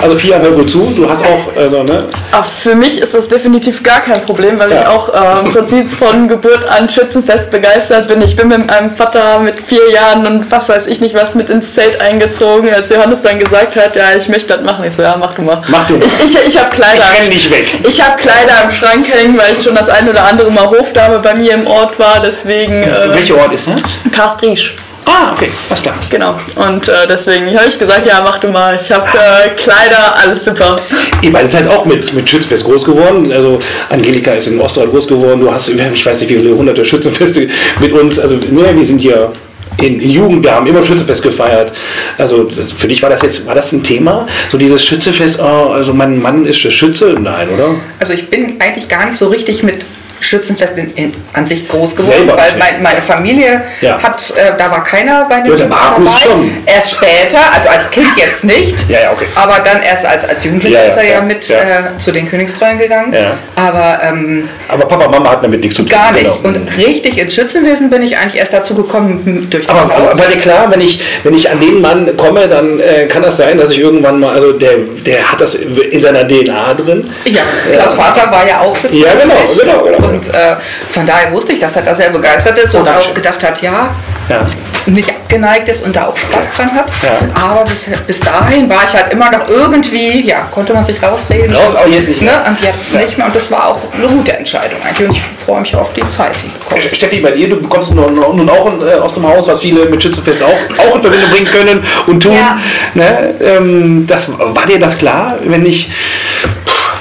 Also 0.03 0.17
Pia, 0.17 0.37
hör 0.37 0.51
gut 0.51 0.69
zu. 0.69 0.91
Du 0.95 1.09
hast 1.09 1.23
auch, 1.23 1.55
also, 1.55 1.81
ne? 1.83 2.07
Ach, 2.33 2.45
für 2.45 2.75
mich 2.75 2.99
ist 3.01 3.13
das 3.13 3.29
definitiv 3.29 3.81
gar 3.83 4.01
kein 4.01 4.21
Problem, 4.25 4.59
weil 4.59 4.73
ich 4.73 4.75
Ja. 4.81 4.89
auch 4.89 5.07
äh, 5.13 5.45
im 5.45 5.53
Prinzip 5.53 5.89
von 5.89 6.27
Geburt 6.27 6.65
an 6.67 6.89
Schützenfest 6.89 7.49
begeistert 7.51 8.09
bin. 8.09 8.21
Ich 8.21 8.35
bin 8.35 8.49
mit 8.49 8.67
meinem 8.67 8.93
Vater 8.93 9.39
mit 9.39 9.59
vier 9.61 9.89
Jahren 9.91 10.27
und 10.27 10.51
was 10.51 10.67
weiß 10.67 10.87
ich 10.87 10.99
nicht 10.99 11.15
was 11.15 11.35
mit 11.35 11.49
ins 11.49 11.73
Zelt 11.73 12.01
eingezogen, 12.01 12.73
als 12.73 12.89
Johannes 12.89 13.21
dann 13.21 13.39
gesagt 13.39 13.77
hat, 13.77 13.95
ja, 13.95 14.13
ich 14.17 14.27
möchte 14.27 14.55
das 14.57 14.61
machen. 14.65 14.83
Ich 14.83 14.93
so, 14.93 15.03
ja, 15.03 15.15
mach 15.17 15.33
du 15.35 15.41
mal. 15.41 15.61
Mach 15.69 15.87
du 15.87 15.95
mal. 15.95 16.05
Ich, 16.05 16.13
ich, 16.35 16.47
ich 16.47 16.59
habe 16.59 16.69
Kleider. 16.75 16.95
Ich 17.01 17.21
renn 17.21 17.29
nicht 17.29 17.49
weg. 17.49 17.65
Ich 17.87 18.03
habe 18.03 18.17
Kleider 18.17 18.53
im 18.65 18.71
Schrank 18.71 19.05
hängen, 19.09 19.37
weil 19.37 19.53
ich 19.53 19.63
schon 19.63 19.75
das 19.75 19.87
ein 19.87 20.09
oder 20.09 20.25
andere 20.25 20.51
Mal 20.51 20.67
Hofdame 20.67 21.19
bei 21.19 21.33
mir 21.33 21.53
im 21.53 21.65
Ort 21.65 21.97
war. 21.97 22.21
Deswegen 22.25 22.83
äh, 22.83 23.07
Welcher 23.13 23.37
Ort 23.37 23.53
ist 23.53 23.67
das? 23.69 24.11
Karstriesch. 24.11 24.75
Ah, 25.05 25.33
okay, 25.33 25.49
alles 25.69 25.81
klar. 25.81 25.95
Genau. 26.09 26.39
Und 26.55 26.87
äh, 26.87 26.93
deswegen 27.09 27.47
habe 27.57 27.67
ich 27.67 27.77
gesagt, 27.77 28.05
ja, 28.05 28.21
mach 28.23 28.37
du 28.39 28.47
mal. 28.47 28.79
Ich 28.81 28.91
habe 28.91 29.05
äh, 29.07 29.49
Kleider, 29.57 30.15
alles 30.17 30.45
super. 30.45 30.79
Ihr 31.21 31.31
beide 31.31 31.47
seid 31.47 31.67
auch 31.67 31.85
mit, 31.85 32.13
mit 32.13 32.29
Schützenfest 32.29 32.63
groß 32.63 32.85
geworden. 32.85 33.31
Also 33.31 33.59
Angelika 33.89 34.31
ist 34.31 34.47
in 34.47 34.59
Osterwald 34.59 34.91
groß 34.91 35.07
geworden. 35.07 35.41
Du 35.41 35.51
hast, 35.51 35.69
ich 35.69 36.05
weiß 36.05 36.19
nicht, 36.21 36.29
wie 36.29 36.35
viele 36.37 36.55
hunderte 36.55 36.85
Schützenfeste 36.85 37.49
mit 37.79 37.91
uns. 37.91 38.19
Also 38.19 38.35
ne, 38.35 38.73
wir 38.75 38.85
sind 38.85 38.99
hier 38.99 39.31
in, 39.77 39.99
in 39.99 40.09
Jugend, 40.09 40.43
wir 40.43 40.53
haben 40.53 40.67
immer 40.67 40.83
Schützenfest 40.83 41.21
gefeiert. 41.23 41.73
Also 42.17 42.43
das- 42.43 42.71
für 42.77 42.87
dich 42.87 43.01
war 43.01 43.09
das 43.09 43.21
jetzt, 43.23 43.45
war 43.47 43.55
das 43.55 43.71
ein 43.71 43.83
Thema? 43.83 44.27
So 44.51 44.57
dieses 44.57 44.85
Schützenfest, 44.85 45.39
oh, 45.41 45.71
also 45.73 45.93
mein 45.93 46.21
Mann 46.21 46.45
ist 46.45 46.57
Schütze? 46.59 47.15
Nein, 47.19 47.49
oder? 47.49 47.75
Also 47.99 48.13
ich 48.13 48.29
bin 48.29 48.55
eigentlich 48.59 48.87
gar 48.87 49.05
nicht 49.07 49.17
so 49.17 49.27
richtig 49.27 49.63
mit 49.63 49.83
Schützenfest 50.23 50.77
in, 50.77 50.93
in, 50.95 51.13
an 51.33 51.45
sich 51.45 51.67
groß 51.67 51.95
geworden, 51.95 52.13
Selber 52.17 52.37
weil 52.37 52.57
mein, 52.57 52.81
meine 52.81 53.01
Familie 53.01 53.61
Ja. 53.81 54.01
hat, 54.01 54.31
äh, 54.37 54.51
da 54.57 54.71
war 54.71 54.83
keiner 54.83 55.25
bei 55.29 55.41
den 55.41 55.57
Ja, 55.57 55.65
Markus 55.67 56.09
dabei. 56.21 56.23
schon. 56.35 56.57
Erst 56.65 56.91
später, 56.91 57.39
also 57.55 57.69
als 57.69 57.89
Kind 57.91 58.07
jetzt 58.17 58.43
nicht, 58.45 58.89
Ja, 58.89 59.01
ja, 59.01 59.11
okay. 59.11 59.25
aber 59.35 59.59
dann 59.63 59.81
erst 59.83 60.05
als, 60.05 60.23
als 60.27 60.43
Jugendlicher 60.43 60.85
ist 60.85 60.97
er 60.97 61.03
ja, 61.09 61.21
mit. 61.21 61.49
Äh, 61.49 61.97
zu 61.97 62.11
den 62.11 62.29
Königstreuen 62.29 62.77
gegangen. 62.77 63.13
Aber 63.55 63.99
ähm, 64.03 64.49
Aber 64.67 64.85
Papa, 64.85 65.09
Mama 65.09 65.31
hatten 65.31 65.43
damit 65.43 65.61
nichts 65.61 65.75
zu 65.77 65.83
tun. 65.83 65.91
gar 65.91 66.11
nicht. 66.11 66.23
genau. 66.25 66.39
Und 66.43 66.67
richtig 66.77 67.17
ins 67.17 67.33
Schützenwesen 67.35 67.89
bin 67.89 68.01
ich 68.01 68.17
eigentlich 68.17 68.37
erst 68.37 68.53
dazu 68.53 68.73
gekommen 68.75 69.47
durch 69.49 69.69
Aber, 69.69 69.89
war 70.17 70.27
dir 70.27 70.39
klar, 70.39 70.67
wenn 70.71 70.81
ich, 70.81 71.01
wenn 71.23 71.33
ich 71.33 71.49
an 71.49 71.59
den 71.59 71.81
Mann 71.81 72.15
komme, 72.17 72.47
dann 72.47 72.79
äh, 72.79 73.05
kann 73.07 73.21
das 73.23 73.37
sein, 73.37 73.57
dass 73.57 73.71
ich 73.71 73.79
irgendwann 73.79 74.19
mal, 74.19 74.33
also 74.33 74.53
der, 74.53 74.71
der 75.05 75.31
hat 75.31 75.39
das 75.41 75.55
in 75.55 76.01
seiner 76.01 76.27
DNA 76.27 76.73
drin. 76.73 77.09
Ja, 77.25 77.41
Klaus 77.71 77.95
Vater 77.95 78.31
war 78.31 78.47
ja 78.47 78.61
auch 78.61 78.75
Schütze. 78.75 78.97
Ja, 78.99 79.13
genau, 79.13 79.35
genau, 79.83 79.83
genau. 79.83 80.12
Und 80.13 80.27
äh, 80.33 80.55
von 80.89 81.05
daher 81.05 81.31
wusste 81.31 81.53
ich, 81.53 81.59
dass 81.59 81.75
er 81.75 81.81
da 81.83 81.93
sehr 81.93 82.09
begeistert 82.09 82.57
ist 82.59 82.75
und 82.75 82.85
Dankeschön. 82.85 83.11
auch 83.11 83.15
gedacht 83.15 83.43
hat, 83.43 83.61
ja, 83.61 83.89
Ja. 84.29 84.45
nicht 84.85 85.09
abgeneigt 85.09 85.67
ist 85.69 85.83
und 85.85 85.95
da 85.95 86.07
auch 86.07 86.17
Spaß 86.17 86.51
dran 86.51 86.71
hat. 86.75 86.91
Ja. 87.03 87.43
Aber 87.49 87.63
bis, 87.63 87.89
bis 88.05 88.19
dahin 88.19 88.69
war 88.69 88.83
ich 88.87 88.93
halt 88.93 89.11
immer 89.11 89.31
noch 89.31 89.47
irgendwie, 89.47 90.25
ja, 90.27 90.47
konnte 90.51 90.73
man 90.73 90.83
sich 90.85 91.01
rausreden. 91.01 91.55
Raus, 91.55 91.75
aber 91.75 91.87
jetzt 91.89 92.07
nicht 92.07 92.21
mehr. 92.21 92.33
Ne? 92.33 92.49
Und 92.49 92.61
jetzt 92.61 92.93
nicht 92.93 93.17
mehr. 93.17 93.27
Und 93.27 93.35
das 93.35 93.49
war 93.51 93.67
auch 93.69 93.79
eine 93.97 94.07
gute 94.07 94.33
Entscheidung 94.37 94.79
eigentlich. 94.87 95.07
Und 95.09 95.15
ich 95.15 95.21
freue 95.45 95.61
mich 95.61 95.75
auf 95.75 95.93
die 95.93 96.07
Zeit, 96.09 96.33
die 96.43 96.51
kommt. 96.69 96.83
Steffi, 96.95 97.19
bei 97.19 97.31
dir, 97.31 97.49
du 97.49 97.67
kommst 97.67 97.93
nun, 97.95 98.13
nun 98.13 98.49
auch 98.49 98.67
äh, 98.81 98.93
aus 98.95 99.15
dem 99.15 99.27
Haus, 99.27 99.47
was 99.47 99.61
viele 99.61 99.85
mit 99.85 100.01
Schützenfest 100.03 100.43
auch, 100.43 100.49
auch 100.77 100.95
in 100.95 101.01
Verbindung 101.01 101.29
bringen 101.31 101.47
können 101.47 101.83
und 102.07 102.21
tun. 102.21 102.33
Ja. 102.33 102.57
Ne? 102.93 103.33
Ähm, 103.41 104.05
das, 104.07 104.29
war 104.37 104.65
dir 104.65 104.79
das 104.79 104.97
klar, 104.97 105.35
wenn 105.43 105.65
ich, 105.65 105.89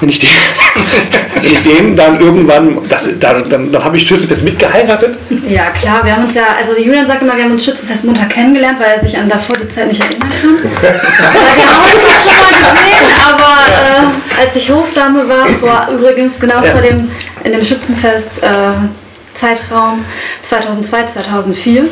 wenn 0.03 0.09
ich, 0.09 0.19
den, 0.19 0.29
wenn 1.35 1.53
ich 1.53 1.63
den 1.63 1.97
dann 1.97 2.21
irgendwann, 2.21 2.79
das, 2.89 3.09
dann, 3.21 3.49
dann, 3.49 3.71
dann 3.71 3.85
habe 3.85 3.97
ich 3.97 4.07
Schützenfest 4.07 4.43
mitgeheiratet? 4.43 5.17
Ja, 5.49 5.71
klar, 5.71 6.05
wir 6.05 6.17
haben 6.17 6.25
uns 6.25 6.35
ja, 6.35 6.43
also 6.59 6.77
Julian 6.77 7.07
sagt 7.07 7.23
immer, 7.23 7.37
wir 7.37 7.45
haben 7.45 7.53
uns 7.53 7.65
Schützenfest 7.65 8.05
munter 8.05 8.27
kennengelernt, 8.27 8.81
weil 8.81 8.97
er 8.97 9.01
sich 9.01 9.17
an 9.17 9.29
davor 9.29 9.57
die 9.57 9.69
Zeit 9.69 9.87
nicht 9.87 10.03
erinnern 10.03 10.29
kann. 10.29 10.59
ja, 10.83 10.91
wir 11.57 11.67
haben 11.71 11.85
uns 11.85 12.03
das 12.05 12.25
schon 12.25 12.35
mal 12.35 12.73
gesehen, 12.73 13.13
aber 13.25 13.55
äh, 13.71 14.45
als 14.45 14.57
ich 14.57 14.71
Hofdame 14.71 15.29
war, 15.29 15.47
vor 15.47 15.89
übrigens 15.93 16.41
genau 16.41 16.61
vor 16.63 16.81
dem, 16.81 17.09
in 17.45 17.53
dem 17.53 17.65
Schützenfest 17.65 18.43
äh, 18.43 18.49
Zeitraum 19.35 20.05
2002, 20.43 21.07
2004, 21.07 21.85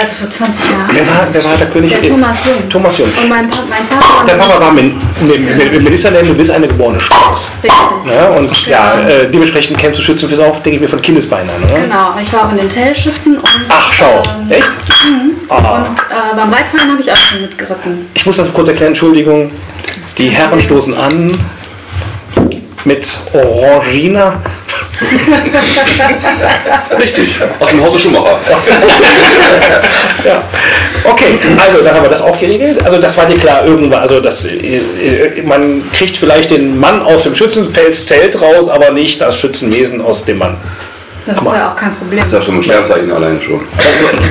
also 0.00 0.14
vor 0.20 0.30
20 0.30 0.70
Jahren. 0.70 0.84
Wer 0.92 1.06
war, 1.06 1.26
wer 1.32 1.44
war 1.44 1.56
der 1.56 1.66
König? 1.68 1.90
Der 1.92 2.02
Thomas 2.02 2.36
Jung. 2.44 2.68
Thomas 2.68 2.98
Jung. 2.98 3.08
Und 3.22 3.28
mein, 3.28 3.48
Pa- 3.48 3.56
mein 3.70 3.86
Vater 3.86 4.26
Der 4.26 4.34
Papa 4.34 4.60
war 4.60 4.72
Min 4.72 5.00
Min 5.20 5.82
Ministerin, 5.84 6.26
du 6.26 6.34
bist 6.34 6.50
eine 6.50 6.66
geborene 6.68 7.00
Strauß. 7.00 7.48
Richtig. 7.62 8.12
Ja, 8.14 8.28
und 8.30 8.66
ja, 8.66 9.00
äh, 9.08 9.30
dementsprechend 9.30 9.78
kennst 9.78 9.98
du 10.00 10.02
Schützenfest 10.02 10.40
auch, 10.40 10.54
denke 10.62 10.76
ich 10.76 10.80
mir, 10.80 10.88
von 10.88 11.00
Kindesbeinen 11.00 11.48
an, 11.50 11.62
oder? 11.70 11.80
Genau, 11.80 12.14
ich 12.20 12.32
war 12.32 12.46
auch 12.46 12.52
in 12.52 12.58
den 12.58 12.70
Tellschützen 12.70 13.38
und, 13.38 13.60
Ach, 13.68 13.92
schau. 13.92 14.22
ähm, 14.40 14.50
Echt? 14.50 14.70
Ah. 15.48 15.76
und 15.76 15.82
äh, 15.84 16.36
beim 16.36 16.52
Reitverein 16.52 16.90
habe 16.90 17.00
ich 17.00 17.10
auch 17.12 17.16
schon 17.16 17.42
mitgeritten. 17.42 18.08
Ich 18.14 18.26
muss 18.26 18.36
das 18.36 18.52
kurz 18.52 18.68
erklären, 18.68 18.88
Entschuldigung. 18.88 19.50
Die 20.18 20.28
Herren 20.28 20.60
stoßen 20.60 20.94
an 20.96 21.38
mit 22.84 23.06
Orangina. 23.32 24.40
Richtig, 26.98 27.36
aus 27.58 27.70
dem 27.70 27.82
Hause 27.82 27.98
Schumacher. 27.98 28.38
Ja. 30.24 30.40
Okay, 31.02 31.36
also 31.58 31.82
dann 31.82 31.96
haben 31.96 32.04
wir 32.04 32.10
das 32.10 32.22
auch 32.22 32.38
geregelt. 32.38 32.84
Also 32.84 32.98
das 32.98 33.16
war 33.16 33.26
dir 33.26 33.36
klar 33.36 33.64
irgendwann. 33.66 34.02
Also 34.02 34.20
das, 34.20 34.44
äh, 34.44 35.42
man 35.44 35.82
kriegt 35.92 36.16
vielleicht 36.16 36.50
den 36.52 36.78
Mann 36.78 37.02
aus 37.02 37.24
dem 37.24 37.34
Schützenfeldzelt 37.34 38.40
raus, 38.40 38.68
aber 38.68 38.92
nicht 38.92 39.20
das 39.20 39.36
Schützenwesen 39.36 40.00
aus 40.00 40.24
dem 40.24 40.38
Mann. 40.38 40.56
Das 41.26 41.40
ist 41.40 41.44
ja 41.44 41.72
auch 41.72 41.76
kein 41.76 41.94
Problem. 41.96 42.20
Das 42.20 42.28
ist 42.28 42.38
ja 42.38 42.42
schon 42.42 42.56
ein 42.56 42.62
Sternzeichen 42.62 43.10
alleine 43.10 43.40
schon. 43.42 43.60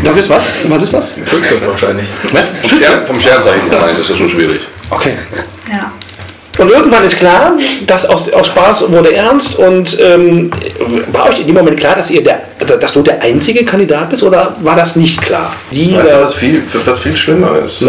Das 0.03 0.15
ist 0.15 0.29
was? 0.29 0.69
Was 0.69 0.81
ist 0.81 0.93
das? 0.93 1.13
Schütze 1.29 1.67
wahrscheinlich. 1.67 2.07
Was? 2.31 2.45
Vom, 2.63 2.79
Stern, 2.79 3.05
vom 3.05 3.19
Sternzeichen 3.19 3.73
alleine 3.73 3.99
ist 3.99 4.09
das 4.09 4.17
schon 4.17 4.29
schwierig. 4.29 4.61
Okay. 4.89 5.17
Und 6.61 6.69
irgendwann 6.69 7.03
ist 7.03 7.17
klar, 7.17 7.57
dass 7.87 8.05
aus, 8.05 8.31
aus 8.31 8.47
Spaß 8.47 8.91
wurde 8.91 9.15
ernst 9.15 9.57
und 9.57 9.99
ähm, 9.99 10.51
war 11.11 11.29
euch 11.29 11.39
in 11.39 11.47
dem 11.47 11.55
Moment 11.55 11.77
klar, 11.77 11.95
dass 11.95 12.11
ihr 12.11 12.23
der, 12.23 12.43
dass 12.79 12.93
du 12.93 13.01
der 13.01 13.19
einzige 13.19 13.65
Kandidat 13.65 14.11
bist 14.11 14.21
oder 14.21 14.55
war 14.59 14.75
das 14.75 14.95
nicht 14.95 15.19
klar? 15.19 15.51
Die, 15.71 15.97
Weißt 15.97 16.13
du, 16.13 16.21
was 16.21 16.35
viel, 16.35 16.61
was 16.85 16.99
viel 16.99 17.17
schlimmer 17.17 17.57
ist 17.65 17.81
äh, 17.81 17.87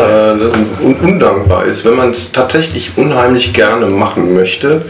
und 0.83 1.03
undankbar 1.03 1.67
ist, 1.67 1.85
wenn 1.85 1.97
man 1.97 2.13
es 2.13 2.33
tatsächlich 2.33 2.93
unheimlich 2.97 3.53
gerne 3.53 3.87
machen 3.87 4.35
möchte 4.35 4.87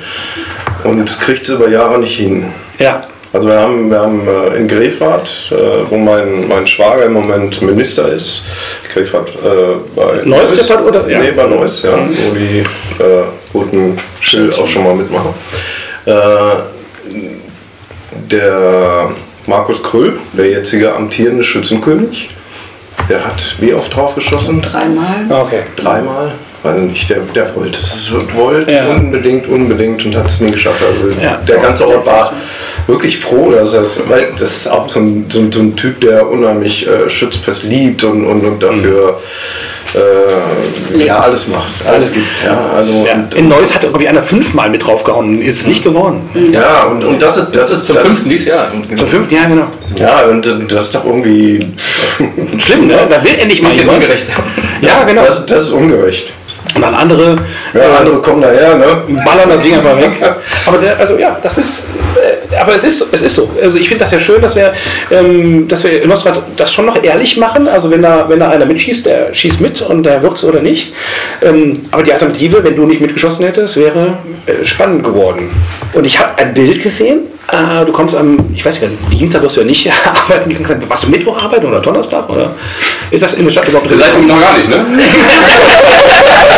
und 0.85 1.21
kriegt 1.21 1.43
es 1.43 1.49
über 1.49 1.69
Jahre 1.69 1.99
nicht 1.99 2.17
hin. 2.17 2.47
ja. 2.79 3.01
Also 3.33 3.49
wir 3.49 3.59
haben, 3.59 3.91
wir 3.91 3.99
haben 3.99 4.21
äh, 4.29 4.57
in 4.59 4.69
Grefrath, 4.69 5.31
äh, 5.53 5.55
wo 5.89 5.97
mein, 5.97 6.47
mein 6.49 6.67
Schwager 6.67 7.07
im 7.07 7.15
Moment 7.15 7.63
Minister 7.63 8.09
ist, 8.13 8.45
Grefrath 8.93 9.29
äh, 9.29 9.77
bei 9.97 10.21
Neuss 10.27 10.55
Grefrath 10.55 10.85
oder- 10.85 11.09
ja. 11.09 11.19
Nee, 11.19 11.31
bei 11.33 11.47
Neuss, 11.47 11.83
ja, 11.83 11.93
wo 11.97 12.35
die 12.35 12.59
äh, 13.03 13.25
guten 13.53 13.99
Schild 14.21 14.59
auch 14.59 14.69
schon 14.69 14.85
mal 14.85 14.95
mitmachen. 14.95 15.33
Äh, 16.05 16.13
der 18.31 19.11
Markus 19.47 19.83
Kröll, 19.83 20.19
der 20.35 20.49
jetzige 20.51 20.95
amtierende 20.95 21.43
Schützenkönig, 21.45 22.31
der 23.09 23.25
hat 23.25 23.57
wie 23.61 23.73
oft 23.75 23.95
drauf 23.95 24.15
geschossen? 24.15 24.61
Dreimal. 24.63 25.25
Okay. 25.29 25.63
Dreimal? 25.77 26.33
Weiß 26.63 26.77
ich 26.79 26.83
nicht, 26.91 27.11
der, 27.11 27.19
der 27.35 27.55
wollte 27.57 27.79
es 27.81 28.13
wollte 28.37 28.73
Ja. 28.73 28.87
unbedingt, 28.89 29.49
unbedingt 29.49 30.05
und 30.07 30.15
hat 30.15 30.27
es 30.27 30.41
nie 30.41 30.53
geschafft. 30.53 30.81
Also 30.81 31.09
Ja. 31.21 31.37
der 31.49 31.59
ganze 31.59 31.89
Ort 31.89 32.07
war 32.07 32.33
wirklich 32.87 33.19
froh, 33.19 33.51
dass 33.51 33.75
er 33.75 33.83
weil 34.09 34.29
das 34.39 34.59
ist 34.59 34.69
auch 34.71 34.89
so 34.89 35.01
ein, 35.01 35.27
so 35.29 35.41
so 35.51 35.61
ein 35.61 35.75
Typ, 35.75 36.01
der 36.01 36.29
unheimlich 36.31 36.87
äh, 36.87 37.11
Schützfest 37.11 37.65
liebt 37.65 38.05
und, 38.05 38.25
und, 38.27 38.45
und 38.45 38.63
dafür 38.63 39.21
äh, 39.95 41.05
ja, 41.05 41.19
alles 41.21 41.49
macht, 41.49 41.85
alles 41.87 42.13
gibt. 42.13 42.27
Ja, 42.45 42.71
also 42.77 43.05
Ja. 43.07 43.15
und, 43.15 43.35
In 43.35 43.49
Neuss 43.49 43.75
hat 43.75 43.83
irgendwie 43.85 44.09
einer 44.09 44.23
fünfmal 44.23 44.71
mit 44.71 44.87
draufgehauen, 44.87 45.41
ist 45.41 45.61
es 45.63 45.67
nicht 45.67 45.83
geworden. 45.83 46.21
ja, 46.53 46.85
und, 46.85 47.05
und 47.05 47.21
das 47.21 47.37
ist 47.39 47.49
das 47.57 47.73
ist 47.73 47.87
Zum 47.87 47.97
das, 47.97 48.07
fünften 48.07 48.29
dieses 48.31 48.47
Jahr. 48.47 48.69
Zum 48.97 49.09
fünften 49.09 49.35
Jahr, 49.35 49.47
genau. 49.47 49.67
Ja, 49.97 50.23
und 50.31 50.47
das 50.73 50.85
ist 50.87 50.95
doch 50.95 51.05
irgendwie 51.05 51.67
Schlimm, 52.59 52.87
ne? 52.87 52.99
Da 53.11 53.23
will 53.23 53.33
endlich 53.41 53.61
mal 53.63 53.69
Bisschen 53.69 53.89
ungerecht. 53.89 54.27
Ja, 54.81 55.03
genau. 55.07 55.25
das, 55.25 55.45
das 55.47 55.65
ist 55.65 55.71
ungerecht. 55.73 56.33
Und 56.75 56.83
dann 56.83 56.95
andere 56.95 57.37
Ja, 57.75 57.99
andere 57.99 58.17
kommen 58.23 58.43
daher, 58.43 58.77
ne? 58.77 58.87
ballern 59.25 59.49
das 59.49 59.61
Ding 59.61 59.75
einfach 59.75 59.97
weg. 59.97 60.13
Aber 60.67 60.79
der, 60.79 60.99
also 60.99 61.17
ja, 61.17 61.39
das 61.43 61.59
ist, 61.59 61.87
äh, 62.17 62.57
aber 62.57 62.75
es 62.75 62.85
ist, 62.85 63.07
es 63.13 63.23
ist 63.23 63.35
so. 63.35 63.51
Also 63.61 63.79
ich 63.79 63.89
finde 63.89 64.05
das 64.05 64.13
ja 64.13 64.21
schön, 64.21 64.41
dass 64.41 64.55
wir, 64.55 64.73
ähm, 65.11 65.67
dass 65.69 65.85
wir 65.85 66.03
in 66.03 66.09
Nostrat 66.09 66.41
das 66.57 66.73
schon 66.73 66.87
noch 66.87 67.03
ehrlich 67.03 67.37
machen. 67.37 67.69
Also 67.69 67.91
wenn 67.91 68.03
da, 68.03 68.27
wenn 68.29 68.41
da 68.41 68.51
einer 68.51 68.67
mitschießt, 68.67 69.07
der 69.07 69.35
schießt 69.35 69.61
mit 69.61 69.81
und 69.83 70.03
der 70.05 70.23
wirkt 70.23 70.43
oder 70.45 70.61
nicht. 70.61 70.95
Ähm, 71.43 71.83
aber 71.91 72.03
die 72.03 72.13
Alternative, 72.13 72.63
wenn 72.63 72.77
du 72.77 72.87
nicht 72.87 73.01
mitgeschossen 73.01 73.45
hättest, 73.45 73.77
wäre 73.77 74.19
äh, 74.47 74.65
spannend 74.65 75.05
geworden. 75.05 75.51
Und 75.95 76.05
ich 76.05 76.19
habe 76.19 76.39
ein 76.39 76.55
Bild 76.55 76.83
gesehen. 76.83 77.21
Äh, 77.49 77.85
du 77.85 77.93
kommst 77.93 78.17
am, 78.17 78.39
ich 78.55 78.65
weiß 78.65 78.81
nicht, 78.81 78.93
Dienstag 79.11 79.43
wirst 79.43 79.57
du 79.57 79.61
ja 79.63 79.67
nicht 79.67 79.91
arbeiten. 80.29 80.89
Warst 80.89 81.05
du 81.05 81.09
Mittwoch 81.09 81.43
arbeiten 81.43 81.67
oder 81.67 81.81
Donnerstag? 81.81 82.29
Oder 82.31 82.55
ist 83.11 83.23
das 83.23 83.35
in 83.35 83.45
der 83.45 83.53
Stadt 83.53 83.69
überhaupt 83.69 83.91
Seitdem 83.91 84.27
noch 84.27 84.41
gar 84.41 84.57
nicht, 84.57 84.69
ne? 84.71 84.85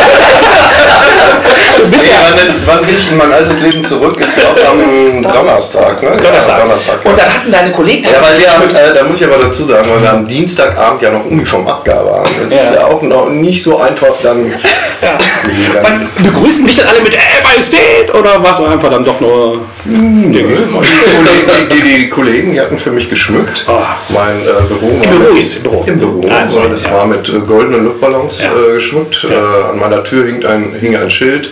Ja 1.91 2.15
Wann, 2.35 2.55
wann 2.65 2.85
bin 2.85 2.97
ich 2.97 3.11
in 3.11 3.17
mein 3.17 3.31
altes 3.31 3.59
Leben 3.59 3.83
zurück? 3.83 4.15
Ich 4.19 4.35
glaube 4.35 4.59
am 4.67 5.21
Donnerstag, 5.21 6.01
ne? 6.01 6.09
Donnerstag. 6.11 6.57
Ja, 6.57 6.63
Donnerstag. 6.63 7.05
Und 7.05 7.17
dann 7.19 7.33
hatten 7.33 7.51
deine 7.51 7.71
Kollegen. 7.71 8.03
Ja, 8.03 8.21
weil 8.21 8.37
wir, 8.39 8.79
äh, 8.79 8.93
da 8.93 9.03
muss 9.03 9.19
ich 9.21 9.25
aber 9.25 9.37
dazu 9.37 9.65
sagen, 9.65 9.87
weil 9.89 10.01
wir 10.01 10.11
am 10.11 10.27
Dienstagabend 10.27 11.01
ja 11.01 11.11
noch 11.11 11.25
Uniformabgabe 11.25 12.11
haben. 12.11 12.29
Das 12.43 12.53
Ja. 12.53 12.61
ist 12.61 12.73
ja 12.75 12.85
auch 12.87 13.01
noch 13.01 13.29
nicht 13.29 13.63
so 13.63 13.79
einfach 13.79 14.13
dann. 14.23 14.51
Wann 15.81 16.09
begrüßen 16.23 16.65
dich 16.65 16.77
dann 16.77 16.87
alle 16.87 17.01
mit 17.01 17.13
äh, 17.13 17.19
Majestät 17.43 18.13
oder 18.13 18.41
warst 18.43 18.59
du 18.59 18.65
einfach 18.65 18.89
dann 18.89 19.03
doch 19.05 19.19
nur. 19.19 19.59
Die, 19.85 20.43
die, 20.43 21.75
die, 21.75 21.81
die 21.83 22.09
Kollegen, 22.09 22.53
die 22.53 22.59
hatten 22.61 22.79
für 22.79 22.91
mich 22.91 23.07
geschmückt. 23.09 23.65
Ah. 23.67 23.95
Mein 24.09 24.41
äh, 24.41 24.61
Büro 24.67 24.99
war 24.99 25.03
Im 25.13 25.19
Büro 25.19 25.35
jetzt, 25.35 25.57
im 25.57 25.63
Büro. 25.63 25.83
Im 25.85 25.99
Büro. 25.99 26.21
Sorry, 26.47 26.69
das 26.71 26.83
ja. 26.83 26.93
war 26.93 27.05
mit 27.05 27.27
äh, 27.29 27.39
goldenen 27.39 27.85
Luftballons 27.85 28.41
Ja. 28.41 28.51
äh, 28.51 28.73
geschmückt. 28.75 29.27
Äh, 29.29 29.35
an 29.71 29.79
meiner 29.79 30.03
Tür 30.03 30.25
hing 30.25 30.43
ein, 30.45 30.73
hing 30.79 30.95
ein 30.95 31.09
Schild 31.09 31.51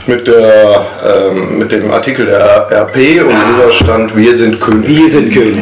mit, 0.07 0.27
der, 0.27 0.85
ähm, 1.29 1.59
mit 1.59 1.71
dem 1.71 1.91
Artikel 1.91 2.25
der 2.25 2.67
RP 2.71 3.21
und 3.23 3.29
drüber 3.31 3.71
stand, 3.71 4.15
wir 4.15 4.35
sind 4.35 4.59
König. 4.59 4.87
Wir 4.89 5.09
sind 5.09 5.31
König. 5.33 5.57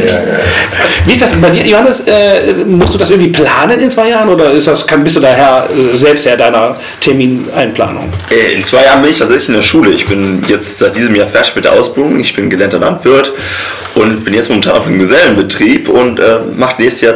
Wie 1.06 1.12
ist 1.13 1.21
das 1.21 1.34
bei 1.34 1.49
dir, 1.49 1.65
Johannes? 1.65 2.02
Äh, 2.08 2.54
musst 2.65 2.93
du 2.93 2.97
das 2.97 3.10
irgendwie 3.10 3.32
planen 3.32 3.80
in 3.80 3.89
zwei 3.89 4.10
Jahren 4.10 4.30
oder 4.30 4.52
ist 4.52 4.67
das, 4.67 4.86
kann, 4.88 5.04
bist 5.04 5.15
du 5.17 5.19
daher 5.19 5.67
äh, 5.69 5.97
selbst 5.97 6.25
Herr 6.25 6.38
deiner 6.38 6.75
Termineinplanung? 7.02 8.10
Äh, 8.32 8.54
In 8.54 8.63
zwei 8.63 8.84
Jahren 8.84 9.02
bin 9.02 9.12
ich 9.12 9.19
tatsächlich 9.19 9.49
in 9.49 9.56
der 9.56 9.62
Schule. 9.62 9.91
Ich 9.91 10.06
bin 10.08 10.41
jetzt 10.47 10.80
seit 10.80 10.95
diesem 10.95 11.15
Jahr 11.15 11.28
fertig 11.28 11.56
mit 11.56 11.65
der 11.65 11.73
Ausbildung. 11.73 12.19
Ich 12.19 12.36
bin 12.36 12.49
gelernter 12.49 12.80
Landwirt 12.80 13.32
und 13.95 14.23
bin 14.23 14.34
jetzt 14.34 14.49
momentan 14.49 14.73
auf 14.78 14.86
einem 14.86 14.99
Gesellenbetrieb 14.99 15.89
und 15.89 16.19
äh, 16.19 16.38
mache 16.56 16.82
nächstes 16.82 17.02
Jahr 17.02 17.15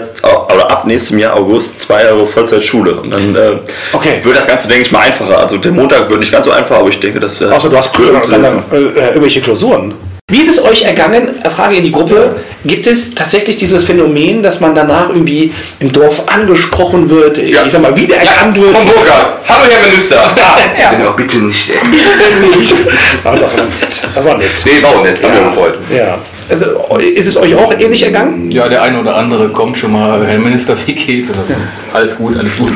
oder 0.53 0.69
ab 0.69 0.85
nächstem 0.85 1.19
Jahr 1.19 1.35
August 1.35 1.79
zwei 1.81 2.03
Jahre 2.03 2.25
Vollzeitschule. 2.25 2.95
Und 2.95 3.11
dann 3.11 3.35
äh, 3.35 3.51
Okay. 3.93 4.19
wird 4.23 4.35
das 4.37 4.47
Ganze, 4.47 4.67
denke 4.67 4.83
ich 4.83 4.91
mal, 4.91 4.99
einfacher. 4.99 5.39
Also 5.39 5.57
der 5.57 5.71
Montag 5.71 6.09
wird 6.09 6.19
nicht 6.19 6.31
ganz 6.31 6.45
so 6.45 6.51
einfach, 6.51 6.77
aber 6.79 6.89
ich 6.89 6.99
denke, 6.99 7.19
dass 7.23 7.41
äh, 7.41 7.45
Außer 7.45 7.69
du 7.69 7.77
hast 7.77 7.97
cool 7.97 8.09
äh, 8.09 8.75
äh, 8.75 9.07
irgendwelche 9.09 9.41
Klausuren. 9.41 9.93
Wie 10.31 10.41
ist 10.41 10.49
es 10.49 10.63
euch 10.63 10.83
ergangen? 10.83 11.27
Äh, 11.43 11.49
Frage 11.49 11.75
in 11.75 11.83
die 11.83 11.91
Gruppe. 11.91 12.35
Gibt 12.65 12.87
es 12.87 13.13
tatsächlich 13.13 13.57
dieses 13.57 13.85
Phänomen, 13.85 14.41
dass 14.41 14.59
man 14.59 14.73
danach 14.73 15.09
irgendwie 15.09 15.53
im 15.79 15.91
Dorf 15.91 16.23
angesprochen 16.27 17.09
wird, 17.09 17.37
ich 17.37 17.55
sag 17.71 17.81
mal, 17.81 17.95
wiedererkannt 17.95 18.59
wird? 18.59 18.71
Vom 18.71 18.85
Burkhardt. 18.85 19.33
Hallo, 19.47 19.65
Herr 19.69 19.85
Minister. 19.87 20.17
Ja. 20.79 20.91
Ja, 20.97 21.11
bitte 21.11 21.37
nicht. 21.37 21.67
Bitte 21.67 22.57
nicht. 22.59 22.73
Das 23.23 23.55
war 23.55 23.67
nett. 23.67 24.07
Das 24.15 24.25
war 24.25 24.37
nett. 24.37 24.49
Nee, 24.65 24.83
war 24.83 24.89
auch 24.89 25.03
nett. 25.03 25.23
Haben 25.23 25.33
wir 25.33 25.41
gefreut. 25.43 25.77
Ja. 25.95 26.17
Also, 26.49 26.65
ist 26.97 27.27
es 27.27 27.37
euch 27.37 27.55
auch 27.55 27.73
ähnlich 27.79 28.03
ergangen? 28.03 28.51
Ja, 28.51 28.67
der 28.67 28.81
eine 28.81 28.99
oder 28.99 29.15
andere 29.15 29.49
kommt 29.49 29.77
schon 29.77 29.93
mal, 29.93 30.25
Herr 30.25 30.39
Minister, 30.39 30.75
wie 30.85 30.93
geht's? 30.93 31.29
Dann, 31.31 31.45
Alles 31.93 32.17
gut, 32.17 32.37
alles 32.37 32.57
gut. 32.57 32.71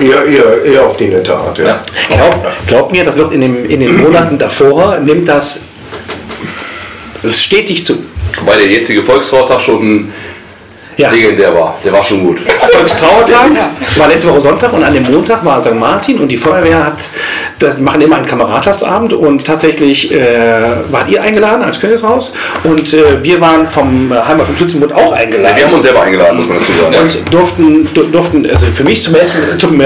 Eher, 0.00 0.24
eher, 0.24 0.64
eher 0.64 0.86
auf 0.86 0.96
die 0.96 1.06
nette 1.08 1.34
Art, 1.36 1.58
ja. 1.58 1.64
Ja. 1.64 1.82
Glaub, 2.08 2.46
glaubt 2.66 2.92
mir, 2.92 3.04
das 3.04 3.16
wird 3.16 3.32
in, 3.32 3.40
dem, 3.40 3.56
in 3.56 3.80
den 3.80 3.96
Monaten 4.00 4.38
davor, 4.38 4.98
nimmt 4.98 5.28
das, 5.28 5.62
das 7.22 7.42
stetig 7.42 7.84
zu. 7.86 7.98
Wobei 8.40 8.56
der 8.56 8.68
jetzige 8.68 9.02
Volksvortag 9.02 9.60
schon 9.60 10.10
Ja. 10.96 11.10
legendär 11.10 11.54
war. 11.54 11.78
Der 11.84 11.92
war 11.92 12.04
schon 12.04 12.24
gut. 12.24 12.38
Volkstrauertag 12.72 13.50
war 13.96 14.08
letzte 14.08 14.28
Woche 14.28 14.40
Sonntag 14.40 14.72
und 14.72 14.82
an 14.82 14.92
dem 14.92 15.04
Montag 15.10 15.44
war 15.44 15.62
St. 15.62 15.74
Martin 15.74 16.18
und 16.18 16.28
die 16.28 16.36
Feuerwehr 16.36 16.84
hat, 16.84 17.08
das 17.58 17.78
machen 17.80 18.00
immer 18.00 18.16
einen 18.16 18.26
Kameradschaftsabend 18.26 19.12
und 19.14 19.44
tatsächlich 19.44 20.12
äh, 20.12 20.18
wart 20.90 21.08
ihr 21.10 21.22
eingeladen 21.22 21.62
als 21.62 21.80
Königshaus 21.80 22.34
und 22.64 22.92
äh, 22.92 23.22
wir 23.22 23.40
waren 23.40 23.66
vom 23.66 24.10
Heimat- 24.12 24.48
und 24.48 24.58
Schützenbund 24.58 24.92
auch 24.92 25.12
eingeladen. 25.12 25.56
Wir 25.56 25.64
haben 25.66 25.74
uns 25.74 25.84
selber 25.84 26.02
eingeladen, 26.02 26.36
muss 26.38 26.46
man 26.48 26.58
dazu 26.58 26.72
sagen. 26.80 26.96
und 27.02 27.34
durften, 27.34 27.88
du- 27.94 28.04
durften 28.04 28.46
also 28.48 28.66
für 28.66 28.84
mich 28.84 29.02
zum 29.02 29.14
ersten, 29.14 29.38
zum 29.58 29.80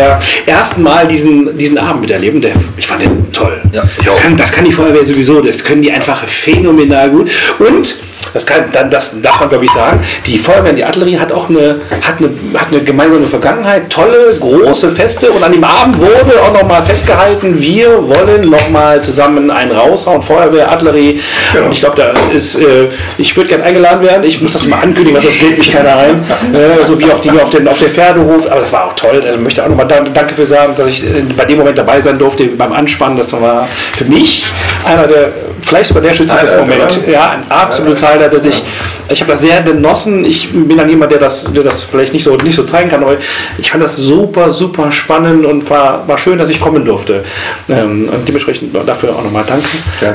ersten 0.46 0.82
Mal 0.82 1.06
diesen, 1.06 1.56
diesen 1.56 1.78
Abend 1.78 2.02
miterleben. 2.02 2.40
Der, 2.40 2.52
ich 2.76 2.86
fand 2.86 3.02
den 3.02 3.32
toll. 3.32 3.60
Ja, 3.72 3.84
ich 3.98 4.04
das, 4.06 4.14
auch. 4.14 4.20
kann, 4.22 4.36
das 4.36 4.52
kann 4.52 4.64
die 4.64 4.72
Feuerwehr 4.72 5.04
sowieso, 5.04 5.40
das 5.40 5.62
können 5.62 5.82
die 5.82 5.92
einfach 5.92 6.24
phänomenal 6.26 7.10
gut. 7.10 7.30
Und 7.58 7.96
das, 8.32 8.46
kann, 8.46 8.64
dann, 8.72 8.90
das 8.90 9.20
darf 9.20 9.40
man 9.40 9.48
glaube 9.48 9.64
ich 9.64 9.70
sagen, 9.72 10.00
die 10.26 10.38
Feuerwehr 10.38 10.70
in 10.70 10.76
die 10.76 10.84
Artillerie 10.84 11.18
hat 11.18 11.32
auch 11.32 11.48
eine, 11.48 11.80
hat 12.02 12.18
eine, 12.18 12.30
hat 12.58 12.68
eine 12.70 12.82
gemeinsame 12.82 13.26
Vergangenheit, 13.26 13.90
tolle, 13.90 14.36
große 14.40 14.90
Feste. 14.90 15.30
Und 15.30 15.42
an 15.42 15.52
dem 15.52 15.64
Abend 15.64 15.98
wurde 15.98 16.40
auch 16.42 16.52
nochmal 16.52 16.82
festgehalten, 16.82 17.60
wir 17.60 18.08
wollen 18.08 18.48
nochmal 18.50 19.02
zusammen 19.02 19.50
einen 19.50 19.72
raushauen, 19.72 20.22
Feuerwehr, 20.22 20.70
Artillerie. 20.70 21.20
Und 21.64 21.72
ich 21.72 21.80
glaube, 21.80 21.96
da 21.96 22.12
ist, 22.34 22.56
äh, 22.56 22.88
ich 23.18 23.36
würde 23.36 23.48
gerne 23.48 23.64
eingeladen 23.64 24.02
werden, 24.02 24.24
ich 24.24 24.40
muss 24.40 24.52
das 24.52 24.66
mal 24.66 24.80
ankündigen, 24.82 25.20
sonst 25.20 25.40
lädt 25.40 25.58
mich 25.58 25.72
keiner 25.72 25.96
ein, 25.96 26.24
äh, 26.54 26.84
so 26.86 26.98
wie 26.98 27.10
auf, 27.10 27.20
die, 27.20 27.30
auf, 27.30 27.50
den, 27.50 27.68
auf 27.68 27.78
der 27.78 27.88
Pferdehof, 27.88 28.50
aber 28.50 28.60
das 28.60 28.72
war 28.72 28.86
auch 28.86 28.94
toll, 28.94 29.20
ich 29.22 29.40
möchte 29.40 29.62
auch 29.64 29.68
nochmal 29.68 29.86
Danke 29.86 30.34
für 30.34 30.46
sagen, 30.46 30.74
dass 30.76 30.88
ich 30.88 31.04
äh, 31.04 31.22
bei 31.36 31.44
dem 31.44 31.58
Moment 31.58 31.78
dabei 31.78 32.00
sein 32.00 32.18
durfte 32.18 32.46
beim 32.46 32.72
Anspannen, 32.72 33.16
das 33.16 33.32
war 33.32 33.68
für 33.92 34.04
mich 34.04 34.44
einer 34.84 35.06
der, 35.06 35.32
vielleicht 35.66 35.88
sogar 35.88 36.02
der 36.02 36.14
Schützenfest-Moment, 36.14 37.00
ja, 37.06 37.30
ein 37.30 37.50
absolutes 37.50 38.06
Highlight, 38.06 38.32
dass 38.32 38.44
ich, 38.44 38.62
ich 39.08 39.20
habe 39.20 39.32
das 39.32 39.40
sehr 39.40 39.62
genossen. 39.62 40.24
Ich 40.24 40.52
bin 40.52 40.76
dann 40.76 40.88
jemand, 40.88 41.12
der 41.12 41.18
das, 41.18 41.52
der 41.52 41.62
das 41.62 41.84
vielleicht 41.84 42.12
nicht 42.12 42.24
so, 42.24 42.36
nicht 42.36 42.56
so 42.56 42.64
zeigen 42.64 42.90
kann, 42.90 43.02
aber 43.02 43.16
ich 43.58 43.70
fand 43.70 43.82
das 43.82 43.96
super, 43.96 44.52
super 44.52 44.90
spannend 44.92 45.44
und 45.44 45.68
war, 45.68 46.06
war 46.06 46.18
schön, 46.18 46.38
dass 46.38 46.50
ich 46.50 46.60
kommen 46.60 46.84
durfte. 46.84 47.24
Ähm, 47.68 48.08
und 48.12 48.26
dementsprechend 48.26 48.74
dafür 48.86 49.16
auch 49.16 49.24
nochmal 49.24 49.44
danke. 49.46 49.66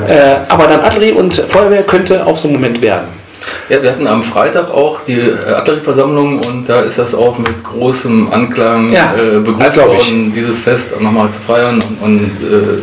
Äh, 0.08 0.36
aber 0.48 0.66
dann 0.66 0.80
Artillerie 0.80 1.12
und 1.12 1.34
Feuerwehr 1.34 1.82
könnte 1.82 2.26
auch 2.26 2.38
so 2.38 2.48
ein 2.48 2.54
Moment 2.54 2.80
werden. 2.80 3.22
Ja, 3.68 3.82
wir 3.82 3.90
hatten 3.90 4.06
am 4.06 4.22
Freitag 4.22 4.70
auch 4.70 5.00
die 5.06 5.18
äh, 5.18 5.52
Artillerieversammlung 5.54 6.38
und 6.38 6.68
da 6.68 6.80
ist 6.82 6.98
das 6.98 7.14
auch 7.14 7.38
mit 7.38 7.62
großem 7.64 8.32
Anklang 8.32 8.92
Ja, 8.92 9.14
äh, 9.14 9.40
begrüßt 9.40 9.78
worden, 9.78 10.32
dieses 10.34 10.60
Fest 10.60 11.00
nochmal 11.00 11.30
zu 11.30 11.40
feiern 11.40 11.74
und, 11.74 12.02
und 12.02 12.30
äh, 12.40 12.82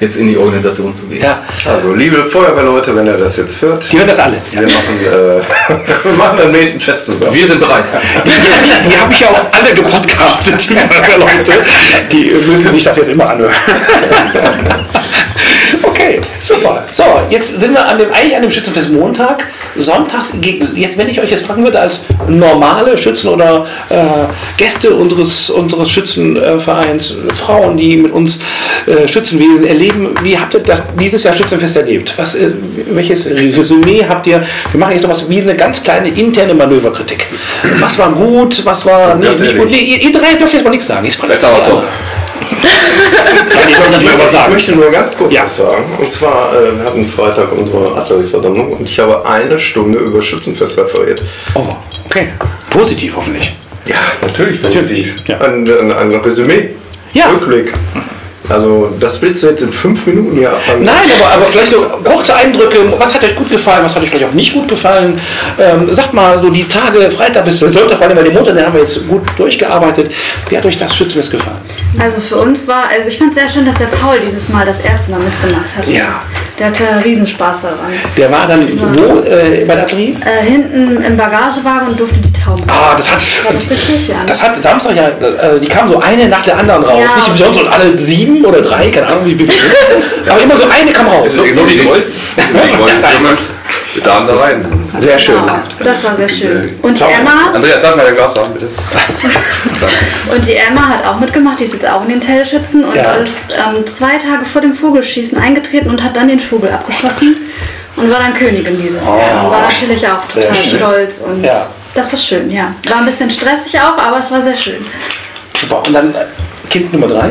jetzt 0.00 0.16
in 0.16 0.28
die 0.28 0.36
Organisation 0.36 0.92
zu 0.92 1.02
gehen. 1.06 1.22
Ja, 1.22 1.40
Also, 1.64 1.94
liebe 1.94 2.24
Feuerwehrleute, 2.24 2.94
wenn 2.94 3.06
ihr 3.06 3.16
das 3.16 3.36
jetzt 3.36 3.60
hört, 3.62 3.90
die 3.90 3.98
hören 3.98 4.08
das 4.08 4.18
alle. 4.18 4.36
wir 4.52 4.62
machen, 4.62 4.98
äh, 5.02 5.08
wir 6.04 6.12
machen 6.12 6.38
am 6.42 6.52
nächsten 6.52 6.80
Fest 6.80 7.06
zusammen. 7.06 7.34
Wir 7.34 7.46
sind 7.46 7.60
bereit. 7.60 7.84
Die, 8.24 8.30
die, 8.30 8.88
die 8.90 8.98
habe 8.98 9.12
ich 9.12 9.20
ja 9.20 9.28
auch 9.28 9.40
alle 9.52 9.74
gepodcastet, 9.74 10.68
die 10.68 10.74
Leute. 10.74 11.52
Die 12.12 12.30
müssen 12.30 12.72
sich 12.72 12.84
das 12.84 12.96
jetzt 12.96 13.08
immer 13.10 13.28
anhören. 13.28 13.52
Okay, 15.82 16.20
super. 16.40 16.84
So, 16.92 17.04
jetzt 17.30 17.60
sind 17.60 17.72
wir 17.72 17.84
an 17.84 17.98
dem, 17.98 18.12
eigentlich 18.12 18.36
an 18.36 18.42
dem 18.42 18.50
Schützenfest 18.50 18.92
Montag. 18.92 19.46
Sonntags, 19.76 20.32
jetzt 20.74 20.96
wenn 20.96 21.08
ich 21.08 21.20
euch 21.20 21.30
jetzt 21.30 21.46
fragen 21.46 21.62
würde, 21.62 21.78
als 21.78 22.04
normale 22.28 22.96
Schützen 22.96 23.28
oder 23.28 23.66
äh, 23.90 23.96
Gäste 24.56 24.94
unseres, 24.94 25.50
unseres 25.50 25.90
Schützenvereins, 25.90 27.16
Frauen, 27.34 27.76
die 27.76 27.96
mit 27.98 28.12
uns 28.12 28.40
äh, 28.86 29.06
Schützenwesen 29.06 29.66
erleben, 29.66 30.14
wie 30.22 30.38
habt 30.38 30.54
ihr 30.54 30.60
das, 30.60 30.80
dieses 30.98 31.22
Jahr 31.24 31.34
Schützenfest 31.34 31.76
erlebt? 31.76 32.14
Was, 32.16 32.36
äh, 32.36 32.50
welches 32.90 33.26
Resümee 33.26 34.04
habt 34.08 34.26
ihr? 34.26 34.42
Wir 34.70 34.80
machen 34.80 34.92
jetzt 34.92 35.02
noch 35.02 35.10
was 35.10 35.28
wie 35.28 35.40
eine 35.40 35.56
ganz 35.56 35.82
kleine 35.82 36.08
interne 36.08 36.54
Manöverkritik. 36.54 37.26
Was 37.80 37.98
war 37.98 38.12
gut, 38.12 38.64
was 38.64 38.86
war 38.86 39.14
nee, 39.14 39.28
nicht 39.28 39.58
gut? 39.58 39.70
Nee, 39.70 39.78
ihr, 39.78 40.02
ihr 40.02 40.12
drei 40.12 40.34
dürft 40.34 40.54
jetzt 40.54 40.64
mal 40.64 40.70
nichts 40.70 40.86
sagen. 40.86 41.06
Ich 41.06 41.18
natürlich 41.18 41.44
aber 41.44 41.84
Ich 43.68 44.48
möchte 44.52 44.72
nur 44.72 44.90
ganz 44.90 45.16
kurz 45.16 45.32
Ja. 45.32 45.44
was 45.44 45.56
sagen. 45.56 45.84
Und 45.98 46.12
zwar, 46.12 46.52
äh, 46.54 46.78
wir 46.78 46.84
hatten 46.84 47.06
Freitag 47.08 47.52
unsere 47.52 47.94
Artillerieversammlung 47.96 48.72
und 48.72 48.84
ich 48.84 48.98
habe 48.98 49.24
eine 49.26 49.58
Stunde 49.58 49.98
über 49.98 50.22
Schützenfest 50.22 50.78
referiert. 50.78 51.22
Oh, 51.54 51.64
okay. 52.06 52.28
Positiv 52.70 53.14
hoffentlich. 53.16 53.54
Ja, 53.86 53.96
natürlich, 54.20 54.60
Natürlich, 54.62 55.14
positiv. 55.14 55.28
ja. 55.28 55.38
Ein, 55.40 55.68
ein, 55.68 55.92
ein 55.92 56.12
Resümee. 56.20 56.70
Ja. 57.12 57.28
Rückblick. 57.30 57.72
Also, 58.48 58.92
das 59.00 59.20
willst 59.22 59.42
du 59.42 59.48
jetzt 59.48 59.62
in 59.62 59.72
fünf 59.72 60.06
Minuten 60.06 60.36
hier 60.36 60.50
abfangen. 60.50 60.84
Nein, 60.84 60.94
aber, 61.20 61.34
aber 61.34 61.50
vielleicht 61.50 61.72
so 61.72 61.82
kurze 62.04 62.34
Eindrücke. 62.34 62.78
Was 62.98 63.14
hat 63.14 63.24
euch 63.24 63.34
gut 63.34 63.50
gefallen? 63.50 63.84
Was 63.84 63.94
hat 63.96 64.02
euch 64.02 64.10
vielleicht 64.10 64.28
auch 64.28 64.34
nicht 64.34 64.52
gut 64.52 64.68
gefallen? 64.68 65.20
Ähm, 65.58 65.92
sagt 65.94 66.14
mal 66.14 66.40
so 66.40 66.48
die 66.50 66.66
Tage, 66.68 67.10
Freitag 67.10 67.44
bis 67.44 67.60
Sonntag, 67.60 67.98
vor 67.98 68.06
allem 68.06 68.16
bei 68.16 68.22
dem 68.22 68.34
Montag, 68.34 68.54
den 68.54 68.64
haben 68.64 68.74
wir 68.74 68.80
jetzt 68.80 69.06
gut 69.08 69.22
durchgearbeitet. 69.36 70.12
Wie 70.48 70.56
hat 70.56 70.64
euch 70.64 70.76
das 70.76 70.94
Schützenfest 70.96 71.30
gefallen? 71.30 71.58
Also 71.98 72.20
für 72.20 72.36
uns 72.36 72.66
war, 72.68 72.84
also 72.90 73.08
ich 73.08 73.18
fand 73.18 73.30
es 73.30 73.36
sehr 73.36 73.48
schön, 73.48 73.66
dass 73.66 73.78
der 73.78 73.86
Paul 73.86 74.16
dieses 74.24 74.48
Mal 74.48 74.64
das 74.66 74.80
erste 74.80 75.10
Mal 75.10 75.20
mitgemacht 75.20 75.76
hat. 75.76 75.88
Ja. 75.88 76.22
Der 76.58 76.68
hatte 76.68 76.84
Riesenspaß 77.04 77.62
daran. 77.62 77.92
Der 78.16 78.30
war 78.30 78.46
dann 78.46 78.66
wo 78.94 79.20
äh, 79.20 79.64
bei 79.66 79.74
der 79.74 79.82
Artillerie? 79.82 80.16
Äh, 80.24 80.48
hinten 80.48 81.02
im 81.02 81.16
Bagagewagen 81.16 81.88
und 81.88 82.00
durfte 82.00 82.18
die 82.18 82.32
Tauben. 82.32 82.62
Ah, 82.66 82.94
das 82.96 83.10
hat, 83.10 83.18
War 83.44 83.52
das 83.52 83.70
richtig? 83.70 84.08
Ja. 84.08 84.16
das 84.26 84.42
hat 84.42 84.60
Samstag 84.62 84.96
ja, 84.96 85.08
äh, 85.08 85.60
die 85.60 85.66
kamen 85.66 85.90
so 85.90 86.00
eine 86.00 86.28
nach 86.28 86.42
der 86.42 86.58
anderen 86.58 86.82
raus. 86.82 87.10
Ja. 87.10 87.16
Nicht 87.16 87.34
wie 87.34 87.38
sonst 87.44 87.60
und 87.60 87.68
alle 87.68 87.96
sieben 87.98 88.35
oder 88.44 88.60
drei, 88.62 88.90
keine 88.90 89.06
Ahnung 89.06 89.24
wie 89.26 89.34
viele. 89.34 89.52
Aber 90.30 90.40
immer 90.40 90.56
so 90.56 90.68
eine 90.68 90.92
kam 90.92 91.06
raus. 91.06 91.34
So, 91.36 91.42
so 91.52 91.66
wie 91.68 91.78
die 91.78 91.84
Gold. 91.84 92.06
Mit 93.94 94.06
da 94.06 94.20
da 94.26 94.36
rein. 94.36 94.66
Sehr 95.00 95.18
schön. 95.18 95.40
Genau. 95.40 95.58
Das 95.82 96.04
war 96.04 96.14
sehr 96.16 96.28
schön. 96.28 96.74
Und 96.82 97.00
Emma, 97.00 97.50
Andreas, 97.54 97.80
sag 97.82 97.96
mal 97.96 98.04
dein 98.04 98.14
Glas 98.14 98.36
haben, 98.36 98.52
bitte. 98.52 98.66
und 100.34 100.46
die 100.46 100.54
Emma 100.54 100.88
hat 100.88 101.06
auch 101.06 101.18
mitgemacht, 101.18 101.60
die 101.60 101.64
ist 101.64 101.74
jetzt 101.74 101.88
auch 101.88 102.02
in 102.02 102.10
den 102.10 102.20
Tellschützen 102.20 102.84
und 102.84 102.94
Ja. 102.94 103.14
ist 103.14 103.38
ähm, 103.52 103.86
zwei 103.86 104.18
Tage 104.18 104.44
vor 104.44 104.60
dem 104.60 104.74
Vogelschießen 104.74 105.38
eingetreten 105.38 105.88
und 105.88 106.02
hat 106.02 106.14
dann 106.16 106.28
den 106.28 106.40
Vogel 106.40 106.70
abgeschossen 106.70 107.36
und 107.96 108.10
war 108.10 108.18
dann 108.18 108.34
Königin 108.34 108.80
dieses 108.80 109.02
Jahr. 109.02 109.44
Und 109.44 109.50
war 109.50 109.62
natürlich 109.62 110.06
auch 110.06 110.24
total 110.30 110.50
Oh. 110.50 110.76
stolz 110.76 111.20
und 111.26 111.42
Ja. 111.42 111.66
das 111.94 112.12
war 112.12 112.18
schön, 112.18 112.50
ja. 112.50 112.74
War 112.88 112.98
ein 112.98 113.06
bisschen 113.06 113.30
stressig 113.30 113.78
auch, 113.80 113.96
aber 113.96 114.20
es 114.20 114.30
war 114.30 114.42
sehr 114.42 114.56
schön. 114.56 114.84
Super. 115.58 115.82
Und 115.86 115.94
dann 115.94 116.14
äh, 116.14 116.18
Kind 116.68 116.92
Nummer 116.92 117.06
drei. 117.08 117.30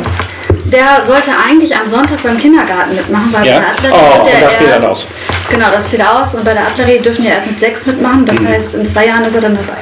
Der 0.65 1.05
sollte 1.05 1.31
eigentlich 1.37 1.75
am 1.75 1.87
Sonntag 1.87 2.21
beim 2.23 2.37
Kindergarten 2.37 2.95
mitmachen, 2.95 3.29
weil 3.31 3.45
Ja. 3.45 3.53
bei 3.55 3.59
der 3.59 3.69
Artillerie 3.69 3.99
Oh, 4.11 4.15
wird 4.17 4.27
der 4.27 4.41
das 4.41 4.55
fiel 4.55 4.67
dann 4.67 4.73
erst, 4.83 4.85
aus. 4.91 5.07
Genau, 5.49 5.71
das 5.71 5.87
fiel 5.89 6.01
aus 6.01 6.35
und 6.35 6.43
bei 6.43 6.53
der 6.53 6.63
Artillerie 6.63 6.99
dürfen 6.99 7.21
die 7.23 7.29
erst 7.29 7.47
mit 7.47 7.59
sechs 7.59 7.85
mitmachen. 7.85 8.25
Das 8.25 8.39
Mhm. 8.39 8.47
heißt, 8.47 8.73
in 8.75 8.87
zwei 8.87 9.05
Jahren 9.07 9.23
ist 9.23 9.35
er 9.35 9.41
dann 9.41 9.55
dabei. 9.55 9.81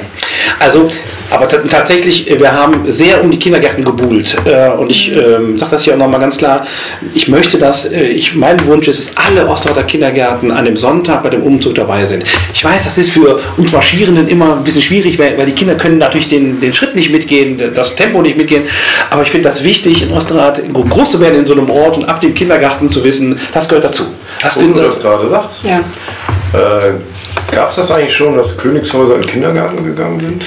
Also, 0.60 0.90
aber 1.30 1.48
ta- 1.48 1.58
tatsächlich, 1.68 2.30
äh, 2.30 2.38
wir 2.38 2.52
haben 2.52 2.90
sehr 2.90 3.22
um 3.22 3.30
die 3.30 3.38
Kindergärten 3.38 3.84
gebuhlt. 3.84 4.36
Äh, 4.44 4.70
und 4.70 4.90
ich 4.90 5.10
ähm, 5.14 5.58
sage 5.58 5.72
das 5.72 5.84
hier 5.84 5.94
auch 5.94 5.98
nochmal 5.98 6.20
ganz 6.20 6.36
klar. 6.38 6.66
Ich 7.14 7.28
möchte, 7.28 7.58
dass, 7.58 7.86
äh, 7.92 8.04
ich, 8.04 8.34
mein 8.34 8.64
Wunsch 8.66 8.88
ist, 8.88 8.98
dass 9.00 9.16
alle 9.16 9.46
Osterroder 9.48 9.82
Kindergärten 9.84 10.50
an 10.50 10.64
dem 10.64 10.76
Sonntag 10.76 11.22
bei 11.22 11.30
dem 11.30 11.42
Umzug 11.42 11.74
dabei 11.74 12.04
sind. 12.06 12.24
Ich 12.52 12.64
weiß, 12.64 12.84
das 12.84 12.98
ist 12.98 13.10
für 13.12 13.40
uns 13.56 13.72
Marschierenden 13.72 14.28
immer 14.28 14.56
ein 14.56 14.64
bisschen 14.64 14.82
schwierig, 14.82 15.18
weil, 15.18 15.36
weil 15.38 15.46
die 15.46 15.52
Kinder 15.52 15.74
können 15.74 15.98
natürlich 15.98 16.28
den, 16.28 16.60
den 16.60 16.72
Schritt 16.72 16.94
nicht 16.94 17.10
mitgehen, 17.10 17.60
das 17.74 17.96
Tempo 17.96 18.22
nicht 18.22 18.36
mitgehen. 18.36 18.64
Aber 19.10 19.22
ich 19.22 19.30
finde 19.30 19.48
das 19.48 19.64
wichtig, 19.64 20.02
in 20.02 20.12
Osterrad 20.12 20.62
groß 20.72 21.12
zu 21.12 21.20
werden 21.20 21.38
in 21.40 21.46
so 21.46 21.54
einem 21.54 21.70
Ort 21.70 21.96
und 21.96 22.04
ab 22.04 22.20
dem 22.20 22.34
Kindergarten 22.34 22.88
zu 22.90 23.02
wissen, 23.04 23.38
das 23.52 23.68
gehört 23.68 23.84
dazu. 23.86 24.04
Das 24.42 24.56
Wo 24.60 24.66
du 24.72 24.80
das 24.80 24.98
gerade 25.00 25.28
sagst. 25.28 25.60
Ja. 25.64 25.80
Äh, 26.54 26.94
Gab 27.54 27.68
es 27.68 27.76
das 27.76 27.90
eigentlich 27.90 28.16
schon, 28.16 28.36
dass 28.36 28.56
Königshäuser 28.56 29.16
in 29.16 29.22
Kindergarten 29.22 29.84
gegangen 29.84 30.20
sind? 30.20 30.44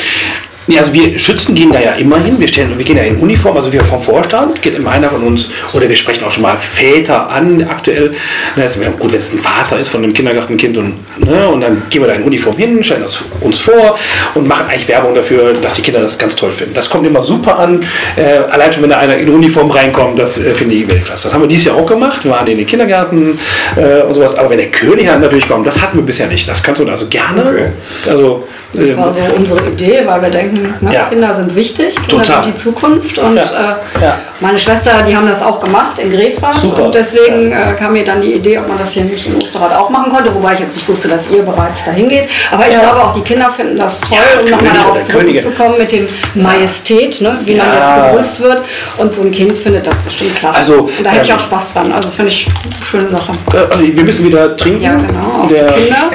Ja, 0.67 0.79
also 0.79 0.93
wir 0.93 1.17
Schützen 1.17 1.55
gehen 1.55 1.71
da 1.71 1.79
ja 1.79 1.93
immer 1.93 2.19
hin. 2.19 2.35
Wir, 2.37 2.47
stellen, 2.47 2.77
wir 2.77 2.83
gehen 2.83 2.97
ja 2.97 3.03
in 3.03 3.17
Uniform, 3.17 3.55
also 3.55 3.71
wir 3.71 3.83
vom 3.85 4.01
Vorstand, 4.01 4.61
geht 4.61 4.75
immer 4.75 4.91
einer 4.91 5.09
von 5.09 5.23
uns, 5.23 5.49
oder 5.73 5.87
wir 5.87 5.95
sprechen 5.95 6.25
auch 6.25 6.31
schon 6.31 6.43
mal 6.43 6.57
Väter 6.57 7.29
an 7.29 7.65
aktuell. 7.69 8.11
Na, 8.55 8.65
ist 8.65 8.77
mir 8.77 8.87
gut, 8.91 9.13
wenn 9.13 9.19
es 9.19 9.31
ein 9.31 9.39
Vater 9.39 9.79
ist 9.79 9.89
von 9.89 10.03
einem 10.03 10.13
Kindergartenkind 10.13 10.77
und, 10.77 10.93
ne, 11.25 11.47
und 11.47 11.61
dann 11.61 11.83
gehen 11.89 12.01
wir 12.01 12.07
da 12.07 12.15
in 12.15 12.23
Uniform 12.23 12.57
hin, 12.57 12.83
stellen 12.83 13.01
das 13.03 13.23
uns 13.41 13.59
vor 13.59 13.97
und 14.35 14.47
machen 14.47 14.65
eigentlich 14.69 14.87
Werbung 14.89 15.15
dafür, 15.15 15.53
dass 15.53 15.75
die 15.75 15.81
Kinder 15.81 16.01
das 16.01 16.17
ganz 16.17 16.35
toll 16.35 16.51
finden. 16.51 16.73
Das 16.73 16.89
kommt 16.89 17.07
immer 17.07 17.23
super 17.23 17.59
an. 17.59 17.79
Äh, 18.17 18.23
allein 18.51 18.73
schon, 18.73 18.83
wenn 18.83 18.89
da 18.89 18.99
einer 18.99 19.17
in 19.17 19.29
Uniform 19.29 19.71
reinkommt, 19.71 20.19
das 20.19 20.37
äh, 20.37 20.53
finde 20.53 20.75
ich 20.75 20.87
Weltklasse. 20.89 21.27
Das 21.27 21.33
haben 21.33 21.41
wir 21.41 21.47
dieses 21.47 21.65
Jahr 21.65 21.77
auch 21.77 21.85
gemacht. 21.85 22.23
Wir 22.23 22.31
waren 22.31 22.47
in 22.47 22.57
den 22.57 22.67
Kindergarten 22.67 23.39
äh, 23.75 24.01
und 24.01 24.13
sowas. 24.13 24.35
Aber 24.35 24.49
wenn 24.49 24.57
der 24.57 24.67
König 24.67 25.07
dann 25.07 25.21
natürlich 25.21 25.47
kommt, 25.47 25.65
das 25.65 25.81
hatten 25.81 25.97
wir 25.97 26.05
bisher 26.05 26.27
nicht. 26.27 26.47
Das 26.47 26.61
kannst 26.61 26.81
du 26.81 26.87
also 26.87 27.07
gerne. 27.07 27.41
Okay. 27.41 27.67
Also, 28.09 28.47
Das 28.73 28.89
ähm, 28.89 28.97
war 28.97 29.13
so 29.13 29.19
unsere 29.35 29.59
Idee, 29.69 30.01
weil 30.05 30.21
wir 30.21 30.29
denken, 30.29 30.75
ne, 30.81 30.93
Ja. 30.93 31.05
Kinder 31.05 31.33
sind 31.33 31.55
wichtig, 31.55 31.95
Kinder 32.07 32.23
Total. 32.23 32.43
sind 32.43 32.53
die 32.53 32.55
Zukunft. 32.59 33.17
Und 33.17 33.35
Ja. 33.35 33.43
Äh, 33.43 34.03
Ja. 34.03 34.19
meine 34.41 34.59
Schwester, 34.59 34.91
die 35.07 35.15
haben 35.15 35.27
das 35.27 35.41
auch 35.41 35.61
gemacht 35.61 35.99
in 35.99 36.11
Grefrath. 36.11 36.55
Super. 36.61 36.83
Und 36.83 36.95
deswegen 36.95 37.51
äh, 37.51 37.73
kam 37.79 37.93
mir 37.93 38.03
dann 38.03 38.21
die 38.21 38.33
Idee, 38.33 38.59
ob 38.59 38.67
man 38.67 38.77
das 38.77 38.91
hier 38.91 39.05
nicht 39.05 39.25
in 39.27 39.41
Osterrad 39.41 39.73
auch 39.73 39.89
machen 39.89 40.11
konnte, 40.11 40.33
wobei 40.35 40.53
ich 40.53 40.59
jetzt 40.59 40.75
nicht 40.75 40.87
wusste, 40.87 41.07
dass 41.07 41.31
ihr 41.31 41.43
bereits 41.43 41.85
dahin 41.85 42.09
geht. 42.09 42.25
Aber 42.51 42.67
ich 42.67 42.77
glaube 42.77 43.01
auch, 43.03 43.13
die 43.13 43.21
Kinder 43.21 43.49
finden 43.49 43.77
das 43.79 44.01
toll, 44.01 44.17
um 44.43 44.49
nochmal 44.49 44.73
darauf 44.73 45.01
zurückzukommen 45.03 45.75
mit 45.77 45.91
dem 45.91 46.07
Majestät, 46.35 47.21
ne, 47.21 47.37
wie 47.45 47.55
man 47.55 47.67
jetzt 47.73 47.95
begrüßt 48.11 48.39
wird. 48.41 48.61
Und 48.97 49.13
so 49.15 49.21
ein 49.23 49.31
Kind 49.31 49.57
findet 49.57 49.87
das 49.87 49.95
bestimmt 49.95 50.35
klasse. 50.35 50.57
Also, 50.57 50.73
und 50.97 51.03
da 51.03 51.09
hätte 51.11 51.23
ich 51.23 51.29
ähm, 51.29 51.35
auch 51.37 51.39
Spaß 51.39 51.73
dran. 51.73 51.91
Also 51.91 52.09
finde 52.09 52.31
ich 52.31 52.47
eine 52.47 52.85
schöne 52.85 53.09
Sache. 53.09 53.31
Äh, 53.53 53.57
also 53.73 53.79
wir 53.83 54.03
müssen 54.03 54.25
wieder 54.25 54.55
trinken. 54.57 54.83
Ja, 54.83 54.93
genau. 54.95 55.43
Auf 55.43 55.49
Der, 55.49 55.67
die 55.71 55.83
Kinder. 55.83 56.09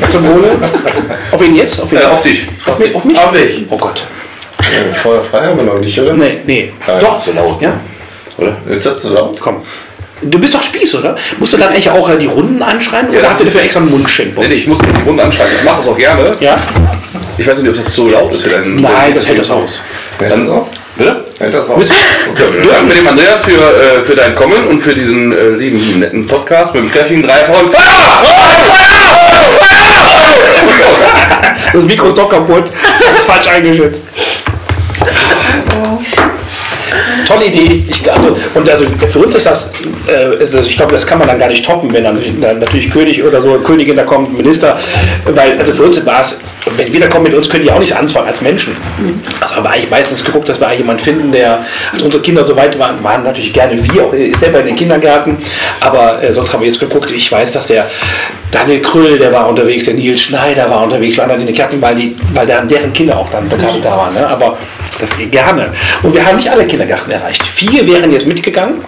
Zum 0.12 0.24
Wohle. 0.24 0.52
Auf 1.32 1.40
wen 1.40 1.54
jetzt? 1.54 1.69
Auf, 1.78 1.92
wen? 1.92 1.98
Äh, 2.00 2.04
auf 2.04 2.22
dich. 2.22 2.46
Auf 2.66 2.78
mich? 2.78 2.94
Auf 2.94 3.04
mich? 3.04 3.18
Auf 3.18 3.32
dich. 3.32 3.66
Oh 3.70 3.76
Gott. 3.78 4.04
Ja, 4.60 4.92
Feuerfrei 5.02 5.46
haben 5.46 5.56
wir 5.56 5.64
noch 5.64 5.78
nicht, 5.80 5.98
oder? 5.98 6.12
Nee, 6.14 6.38
nee. 6.46 6.72
Ja, 6.86 6.98
doch. 6.98 7.22
zu 7.22 7.32
laut. 7.32 7.60
Ja, 7.60 7.72
Oder? 8.38 8.56
Ist 8.68 8.86
das 8.86 9.00
zu 9.02 9.12
laut? 9.12 9.38
komm. 9.40 9.62
Du 10.22 10.38
bist 10.38 10.52
doch 10.54 10.62
Spieß, 10.62 10.96
oder? 10.96 11.16
Musst 11.38 11.54
du 11.54 11.56
dann 11.56 11.70
eigentlich 11.70 11.88
auch 11.88 12.10
die 12.18 12.26
Runden 12.26 12.62
anschreien? 12.62 13.08
Oder 13.08 13.20
das- 13.20 13.30
habt 13.30 13.40
ihr 13.40 13.46
dafür 13.46 13.62
extra 13.62 13.80
einen 13.80 13.90
Mundschenk? 13.90 14.36
Nee, 14.36 14.48
nee, 14.48 14.54
ich 14.54 14.66
muss 14.66 14.78
die 14.80 15.08
Runde 15.08 15.24
anschreiben. 15.24 15.52
Ich 15.58 15.64
mache 15.64 15.78
das 15.78 15.88
auch 15.88 15.96
gerne. 15.96 16.36
Ja? 16.40 16.56
Ich 17.38 17.46
weiß 17.46 17.58
nicht, 17.58 17.68
ob 17.70 17.74
das 17.76 17.92
zu 17.94 18.10
laut 18.10 18.32
ist 18.34 18.42
für 18.42 18.50
deinen. 18.50 18.82
Nein, 18.82 19.14
das 19.14 19.26
hält 19.26 19.38
das 19.38 19.50
aus. 19.50 19.80
Hält 20.18 20.32
das 20.32 20.48
aus? 20.48 20.66
Bitte? 20.96 21.24
Hält 21.38 21.54
das 21.54 21.68
aus? 21.70 21.86
Okay, 22.32 22.42
wir 22.52 22.70
danken 22.70 22.90
dem 22.94 23.08
Andreas 23.08 23.40
für, 23.40 23.52
äh, 23.52 24.04
für 24.04 24.14
dein 24.14 24.34
Kommen 24.34 24.66
und 24.68 24.82
für 24.82 24.92
diesen 24.94 25.32
äh, 25.32 25.48
lieben, 25.56 25.98
netten 26.00 26.26
Podcast 26.26 26.74
mit 26.74 26.84
dem 26.84 26.92
kräftigen 26.92 27.22
Dreifachen. 27.22 27.68
Feuer! 27.68 29.49
Das 31.72 31.84
Mikro 31.84 32.08
ist 32.08 32.18
doch 32.18 32.28
kaputt. 32.28 32.64
Falsch 33.26 33.48
eingeschätzt. 33.48 34.02
Tolle 37.26 37.46
Idee. 37.46 37.84
Ich, 37.88 38.10
also, 38.10 38.36
und 38.54 38.68
also 38.68 38.84
für 39.10 39.18
uns 39.20 39.36
ist 39.36 39.46
das, 39.46 39.70
äh, 40.08 40.36
also 40.40 40.58
ich 40.58 40.76
glaube, 40.76 40.92
das 40.92 41.06
kann 41.06 41.18
man 41.18 41.28
dann 41.28 41.38
gar 41.38 41.48
nicht 41.48 41.64
toppen, 41.64 41.92
wenn 41.92 42.02
dann, 42.02 42.20
dann 42.40 42.58
natürlich 42.58 42.90
König 42.90 43.22
oder 43.22 43.40
so, 43.40 43.56
Königin 43.58 43.94
da 43.94 44.02
kommt, 44.02 44.36
Minister, 44.36 44.76
weil 45.26 45.56
also 45.58 45.72
für 45.72 45.84
uns 45.84 46.04
war 46.04 46.22
es, 46.22 46.40
wenn 46.76 46.92
wir 46.92 47.00
da 47.00 47.06
kommen 47.06 47.24
mit 47.24 47.34
uns, 47.34 47.48
können 47.48 47.62
die 47.62 47.70
auch 47.70 47.78
nicht 47.78 47.94
anfangen 47.94 48.26
als 48.26 48.40
Menschen. 48.40 48.76
Also 49.40 49.56
haben 49.56 49.64
wir 49.64 49.70
eigentlich 49.70 49.90
meistens 49.90 50.24
geguckt, 50.24 50.48
dass 50.48 50.60
wir 50.60 50.72
jemanden 50.72 51.02
finden, 51.02 51.30
der, 51.30 51.60
als 51.92 52.02
unsere 52.02 52.22
Kinder 52.22 52.42
so 52.42 52.56
weit 52.56 52.76
waren, 52.78 53.02
waren 53.04 53.22
natürlich 53.22 53.52
gerne 53.52 53.80
wir 53.80 54.04
auch 54.04 54.12
selber 54.38 54.60
in 54.60 54.66
den 54.66 54.76
Kindergarten, 54.76 55.36
aber 55.80 56.20
äh, 56.22 56.32
sonst 56.32 56.52
haben 56.52 56.60
wir 56.60 56.68
jetzt 56.68 56.80
geguckt, 56.80 57.12
ich 57.12 57.30
weiß, 57.30 57.52
dass 57.52 57.68
der 57.68 57.86
Daniel 58.50 58.80
Kröll, 58.80 59.18
der 59.18 59.32
war 59.32 59.48
unterwegs, 59.48 59.84
der 59.84 59.94
Nils 59.94 60.20
Schneider 60.20 60.68
war 60.68 60.82
unterwegs, 60.82 61.16
waren 61.18 61.28
dann 61.28 61.40
in 61.40 61.46
den 61.46 61.54
Gärten, 61.54 61.80
weil, 61.80 61.94
die, 61.94 62.16
weil 62.34 62.46
dann 62.46 62.68
deren 62.68 62.92
Kinder 62.92 63.18
auch 63.18 63.30
dann 63.30 63.48
gerade 63.48 63.80
da 63.80 63.96
waren. 63.96 64.14
Ne? 64.14 64.26
Aber 64.26 64.58
das 65.00 65.16
geht 65.16 65.30
gerne. 65.30 65.72
Und 66.02 66.14
wir 66.14 66.26
haben 66.26 66.36
nicht 66.36 66.50
alle 66.50 66.66
Kindergärten 66.66 67.12
erreicht. 67.12 67.42
Vier 67.46 67.86
wären 67.86 68.12
jetzt 68.12 68.26
mitgegangen. 68.26 68.84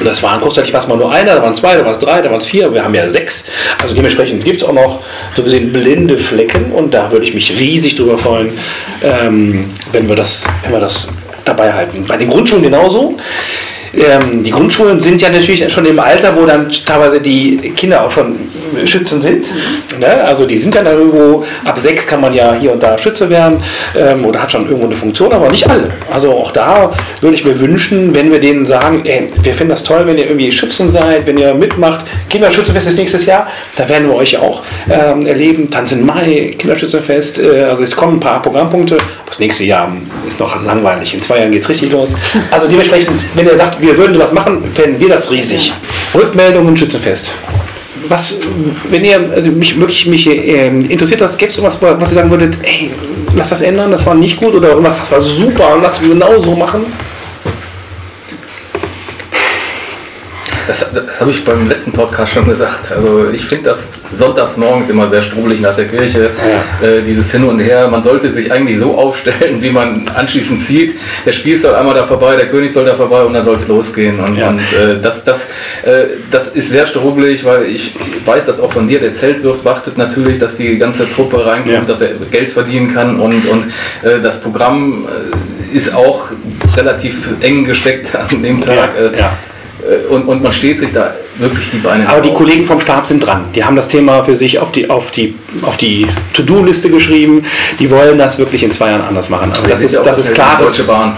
Und 0.00 0.06
das 0.06 0.22
waren 0.22 0.40
kurzzeitig 0.40 0.72
war 0.72 0.86
mal 0.86 0.96
nur 0.96 1.12
einer, 1.12 1.34
da 1.34 1.42
waren 1.42 1.54
zwei, 1.54 1.76
da 1.76 1.82
waren 1.82 1.90
es 1.90 1.98
drei, 1.98 2.22
da 2.22 2.30
waren 2.30 2.38
es 2.38 2.46
vier, 2.46 2.72
wir 2.72 2.84
haben 2.84 2.94
ja 2.94 3.08
sechs. 3.08 3.44
Also 3.82 3.94
dementsprechend 3.94 4.44
gibt 4.44 4.62
es 4.62 4.68
auch 4.68 4.72
noch 4.72 5.00
so 5.34 5.42
gesehen 5.42 5.72
blinde 5.72 6.16
Flecken 6.16 6.70
und 6.72 6.94
da 6.94 7.10
würde 7.10 7.24
ich 7.24 7.34
mich 7.34 7.58
riesig 7.58 7.96
drüber 7.96 8.16
freuen, 8.16 8.50
ähm, 9.02 9.68
wenn, 9.90 10.08
wir 10.08 10.14
das, 10.14 10.44
wenn 10.62 10.72
wir 10.72 10.80
das 10.80 11.08
dabei 11.44 11.72
halten. 11.72 12.04
Bei 12.06 12.16
den 12.16 12.30
Grundschulen 12.30 12.62
genauso. 12.62 13.16
Ähm, 13.94 14.44
die 14.44 14.50
Grundschulen 14.50 15.00
sind 15.00 15.20
ja 15.20 15.30
natürlich 15.30 15.72
schon 15.72 15.86
im 15.86 15.98
Alter, 15.98 16.36
wo 16.36 16.46
dann 16.46 16.70
teilweise 16.86 17.20
die 17.20 17.72
Kinder 17.74 18.04
auch 18.04 18.12
schon 18.12 18.36
Schützen 18.86 19.20
sind. 19.20 19.46
Ne? 19.98 20.06
Also 20.24 20.46
die 20.46 20.58
sind 20.58 20.74
dann 20.74 20.86
irgendwo, 20.86 21.44
ab 21.64 21.78
sechs 21.78 22.06
kann 22.06 22.20
man 22.20 22.32
ja 22.34 22.54
hier 22.54 22.72
und 22.72 22.82
da 22.82 22.96
Schütze 22.98 23.28
werden 23.30 23.62
ähm, 23.96 24.24
oder 24.24 24.42
hat 24.42 24.52
schon 24.52 24.66
irgendwo 24.66 24.86
eine 24.86 24.94
Funktion, 24.94 25.32
aber 25.32 25.48
nicht 25.50 25.68
alle. 25.68 25.90
Also 26.12 26.32
auch 26.32 26.52
da 26.52 26.92
würde 27.20 27.34
ich 27.34 27.44
mir 27.44 27.58
wünschen, 27.58 28.14
wenn 28.14 28.30
wir 28.30 28.40
denen 28.40 28.66
sagen, 28.66 29.02
ey, 29.04 29.30
wir 29.42 29.54
finden 29.54 29.70
das 29.70 29.84
toll, 29.84 30.02
wenn 30.06 30.18
ihr 30.18 30.26
irgendwie 30.26 30.52
Schützen 30.52 30.92
seid, 30.92 31.26
wenn 31.26 31.38
ihr 31.38 31.54
mitmacht. 31.54 32.04
Kinderschützenfest 32.28 32.88
ist 32.88 32.98
nächstes 32.98 33.26
Jahr, 33.26 33.48
da 33.76 33.88
werden 33.88 34.08
wir 34.08 34.14
euch 34.14 34.36
auch 34.38 34.62
ähm, 34.90 35.26
erleben. 35.26 35.70
Tanz 35.70 35.92
in 35.92 36.04
Mai, 36.04 36.54
Kinderschützenfest, 36.58 37.38
äh, 37.38 37.64
also 37.64 37.82
es 37.82 37.94
kommen 37.94 38.16
ein 38.16 38.20
paar 38.20 38.42
Programmpunkte. 38.42 38.96
Das 39.26 39.38
nächste 39.38 39.64
Jahr 39.64 39.92
ist 40.26 40.40
noch 40.40 40.64
langweilig, 40.64 41.14
in 41.14 41.20
zwei 41.20 41.38
Jahren 41.38 41.52
geht 41.52 41.62
es 41.62 41.68
richtig 41.68 41.92
los. 41.92 42.14
Also 42.50 42.66
dementsprechend, 42.66 43.12
wenn 43.34 43.46
ihr 43.46 43.56
sagt, 43.56 43.80
wir 43.80 43.96
würden 43.96 44.14
sowas 44.14 44.32
machen, 44.32 44.64
fänden 44.74 45.00
wir 45.00 45.08
das 45.08 45.30
riesig. 45.30 45.72
Rückmeldungen 46.14 46.76
Schützenfest 46.76 47.32
was, 48.08 48.38
wenn 48.90 49.04
ihr, 49.04 49.30
also 49.34 49.50
mich 49.50 49.78
wirklich 49.78 50.06
mich 50.06 50.26
äh, 50.28 50.68
interessiert 50.68 51.20
das, 51.20 51.36
gäbe 51.36 51.50
es 51.50 51.58
irgendwas, 51.58 51.80
was 51.80 52.10
ihr 52.10 52.14
sagen 52.14 52.30
würdet, 52.30 52.58
ey, 52.62 52.90
lass 53.34 53.50
das 53.50 53.62
ändern, 53.62 53.90
das 53.90 54.04
war 54.06 54.14
nicht 54.14 54.38
gut 54.38 54.54
oder 54.54 54.70
irgendwas, 54.70 54.98
das 54.98 55.10
war 55.12 55.20
super, 55.20 55.78
lass 55.82 56.02
wir 56.02 56.10
genau 56.10 56.38
so 56.38 56.54
machen? 56.54 56.86
Das, 60.68 60.84
das 60.92 61.20
habe 61.20 61.30
ich 61.30 61.44
beim 61.44 61.66
letzten 61.66 61.92
Podcast 61.92 62.34
schon 62.34 62.46
gesagt. 62.46 62.92
Also 62.92 63.28
ich 63.32 63.44
finde 63.46 63.70
das 63.70 63.88
sonntags 64.10 64.58
morgens 64.58 64.90
immer 64.90 65.08
sehr 65.08 65.22
strubelig 65.22 65.60
nach 65.60 65.74
der 65.74 65.88
Kirche. 65.88 66.30
Ja. 66.82 66.86
Äh, 66.86 67.02
dieses 67.02 67.32
Hin 67.32 67.44
und 67.44 67.58
Her. 67.58 67.88
Man 67.88 68.02
sollte 68.02 68.30
sich 68.30 68.52
eigentlich 68.52 68.78
so 68.78 68.94
aufstellen, 68.94 69.62
wie 69.62 69.70
man 69.70 70.06
anschließend 70.14 70.60
sieht. 70.60 70.94
Der 71.24 71.32
Spieß 71.32 71.62
soll 71.62 71.74
einmal 71.74 71.94
da 71.94 72.06
vorbei, 72.06 72.36
der 72.36 72.48
König 72.48 72.70
soll 72.70 72.84
da 72.84 72.94
vorbei 72.94 73.22
und 73.22 73.32
dann 73.32 73.42
soll 73.42 73.56
es 73.56 73.66
losgehen. 73.66 74.20
Und, 74.20 74.36
ja. 74.36 74.50
und 74.50 74.58
äh, 74.58 75.00
das, 75.02 75.24
das, 75.24 75.46
äh, 75.84 76.04
das 76.30 76.48
ist 76.48 76.68
sehr 76.68 76.86
strubelig, 76.86 77.46
weil 77.46 77.64
ich 77.64 77.94
weiß, 78.26 78.44
dass 78.44 78.60
auch 78.60 78.72
von 78.72 78.86
dir 78.86 79.00
der 79.00 79.14
Zeltwirt 79.14 79.64
wartet 79.64 79.96
natürlich, 79.96 80.38
dass 80.38 80.58
die 80.58 80.76
ganze 80.76 81.10
Truppe 81.10 81.46
reinkommt, 81.46 81.68
ja. 81.70 81.80
dass 81.80 82.02
er 82.02 82.10
Geld 82.30 82.50
verdienen 82.50 82.92
kann 82.92 83.18
und, 83.18 83.46
und 83.46 83.64
äh, 84.02 84.20
das 84.20 84.38
Programm 84.38 85.06
äh, 85.06 85.74
ist 85.74 85.94
auch 85.94 86.30
relativ 86.76 87.28
eng 87.40 87.64
gesteckt 87.64 88.14
an 88.14 88.42
dem 88.42 88.60
Tag. 88.60 88.90
Ja. 88.96 89.06
Äh, 89.06 89.18
und, 90.10 90.22
und 90.24 90.42
man 90.42 90.52
steht 90.52 90.78
sich 90.78 90.92
da 90.92 91.14
wirklich 91.36 91.70
die 91.70 91.78
Beine. 91.78 92.08
Aber 92.08 92.20
die 92.20 92.32
Kollegen 92.32 92.66
vom 92.66 92.80
Stab 92.80 93.06
sind 93.06 93.24
dran. 93.24 93.44
Die 93.54 93.64
haben 93.64 93.76
das 93.76 93.88
Thema 93.88 94.22
für 94.22 94.36
sich 94.36 94.58
auf 94.58 94.72
die, 94.72 94.90
auf 94.90 95.10
die, 95.12 95.34
auf 95.62 95.76
die 95.76 96.06
To-Do-Liste 96.34 96.90
geschrieben. 96.90 97.44
Die 97.78 97.90
wollen 97.90 98.18
das 98.18 98.38
wirklich 98.38 98.62
in 98.62 98.72
zwei 98.72 98.90
Jahren 98.90 99.02
anders 99.02 99.28
machen. 99.28 99.52
Also 99.52 99.68
das 99.68 99.80
ist, 99.82 99.96
das 100.04 100.18
ist 100.18 100.34
klar. 100.34 100.58
Deutsche 100.58 100.84
Bahn 100.84 101.16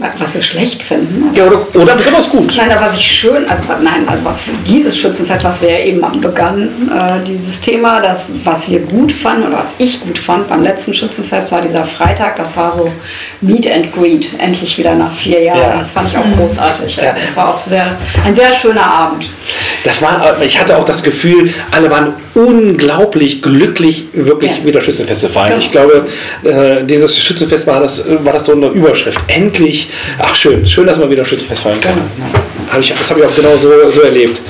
was 0.00 0.34
wir 0.34 0.42
schlecht 0.42 0.82
finden. 0.82 1.34
Ja, 1.34 1.44
oder, 1.44 1.60
oder 1.74 1.94
besonders 1.94 2.30
gut. 2.30 2.54
Nein, 2.56 2.70
was 2.80 2.94
ich 2.94 3.04
schön, 3.04 3.48
also 3.48 3.64
nein, 3.82 4.06
also 4.06 4.24
was 4.24 4.42
für 4.42 4.52
dieses 4.66 4.98
Schützenfest, 4.98 5.44
was 5.44 5.62
wir 5.62 5.70
ja 5.70 5.84
eben 5.84 6.00
begannen, 6.20 6.90
äh, 6.90 7.24
dieses 7.24 7.60
Thema, 7.60 8.00
das, 8.00 8.26
was 8.44 8.70
wir 8.70 8.80
gut 8.80 9.12
fanden 9.12 9.48
oder 9.48 9.58
was 9.58 9.74
ich 9.78 10.00
gut 10.00 10.18
fand 10.18 10.48
beim 10.48 10.62
letzten 10.62 10.94
Schützenfest, 10.94 11.52
war 11.52 11.60
dieser 11.60 11.84
Freitag, 11.84 12.36
das 12.36 12.56
war 12.56 12.70
so 12.70 12.90
Meet 13.40 13.70
and 13.70 13.92
Greet, 13.92 14.30
endlich 14.38 14.78
wieder 14.78 14.94
nach 14.94 15.12
vier 15.12 15.42
Jahren. 15.42 15.60
Ja. 15.60 15.78
Das 15.78 15.90
fand 15.90 16.08
ich 16.08 16.16
auch 16.16 16.24
mhm. 16.24 16.36
großartig. 16.36 16.96
Ja. 16.96 17.12
Das 17.12 17.36
war 17.36 17.54
auch 17.54 17.58
sehr, 17.58 17.96
ein 18.24 18.34
sehr 18.34 18.52
schöner 18.52 18.84
Abend. 18.84 19.30
Das 19.84 20.02
war, 20.02 20.40
ich 20.42 20.60
hatte 20.60 20.76
auch 20.76 20.84
das 20.84 21.02
Gefühl, 21.02 21.52
alle 21.70 21.90
waren 21.90 22.14
unglaublich 22.46 23.42
glücklich, 23.42 24.04
wirklich 24.12 24.58
ja. 24.58 24.64
wieder 24.64 24.80
Schützenfest 24.80 25.20
zu 25.22 25.28
feiern. 25.28 25.60
Genau. 25.60 25.62
Ich 25.62 25.70
glaube, 25.70 26.06
äh, 26.44 26.84
dieses 26.84 27.16
Schützenfest 27.16 27.66
war 27.66 27.80
das, 27.80 28.04
war 28.24 28.32
das 28.32 28.46
so 28.46 28.52
eine 28.52 28.68
Überschrift. 28.68 29.20
Endlich 29.28 29.90
Ach 30.18 30.34
schön, 30.34 30.66
schön, 30.66 30.86
dass 30.86 30.98
man 30.98 31.10
wieder 31.10 31.24
Schützenfest 31.24 31.62
feiern 31.62 31.80
kann. 31.80 31.94
Hab 32.72 32.80
ich, 32.80 32.94
das 32.96 33.10
habe 33.10 33.20
ich 33.20 33.26
auch 33.26 33.34
genau 33.34 33.56
so, 33.56 33.90
so 33.90 34.02
erlebt. 34.02 34.40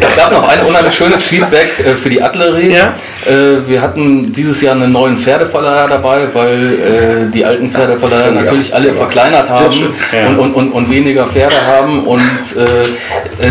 Es 0.00 0.16
gab 0.16 0.32
noch 0.32 0.46
ein 0.46 0.60
unheimlich 0.62 0.94
schönes 0.94 1.24
Feedback 1.24 1.70
äh, 1.78 1.94
für 1.94 2.10
die 2.10 2.22
Adlerie. 2.22 2.72
Ja? 2.72 2.94
Äh, 3.26 3.66
wir 3.66 3.80
hatten 3.80 4.32
dieses 4.32 4.60
Jahr 4.60 4.74
einen 4.74 4.92
neuen 4.92 5.16
Pferdeverleiher 5.16 5.88
dabei, 5.88 6.28
weil 6.34 6.66
äh, 6.66 7.30
die 7.32 7.44
alten 7.44 7.70
Pferdeverleiher 7.70 8.32
natürlich 8.32 8.74
alle 8.74 8.92
verkleinert 8.92 9.48
haben 9.48 9.94
und, 10.28 10.38
und, 10.38 10.54
und, 10.54 10.72
und, 10.72 10.90
weniger 10.90 11.26
Pferde 11.26 11.56
haben. 11.66 12.04
Und 12.04 12.20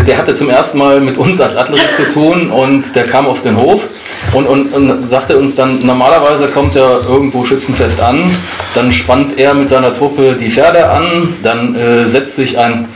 der 0.06 0.18
hatte 0.18 0.36
zum 0.36 0.50
ersten 0.50 0.78
Mal 0.78 1.00
mit 1.00 1.16
uns 1.18 1.40
als 1.40 1.56
Adlerie 1.56 1.80
zu 1.96 2.12
tun 2.12 2.50
und 2.50 2.94
der 2.94 3.04
kam 3.04 3.26
auf 3.26 3.42
den 3.42 3.56
Hof 3.56 3.82
und, 4.32 4.46
und, 4.46 4.72
und 4.72 5.08
sagte 5.08 5.36
uns 5.36 5.56
dann, 5.56 5.84
normalerweise 5.84 6.46
kommt 6.46 6.76
er 6.76 7.00
irgendwo 7.08 7.44
Schützenfest 7.44 8.00
an, 8.00 8.30
dann 8.74 8.92
spannt 8.92 9.38
er 9.38 9.54
mit 9.54 9.68
seiner 9.68 9.92
Truppe 9.92 10.36
die 10.38 10.50
Pferde 10.50 10.88
an, 10.88 11.34
dann 11.42 11.74
äh, 11.74 12.06
setzt 12.06 12.36
sich 12.36 12.58
ein 12.58 12.88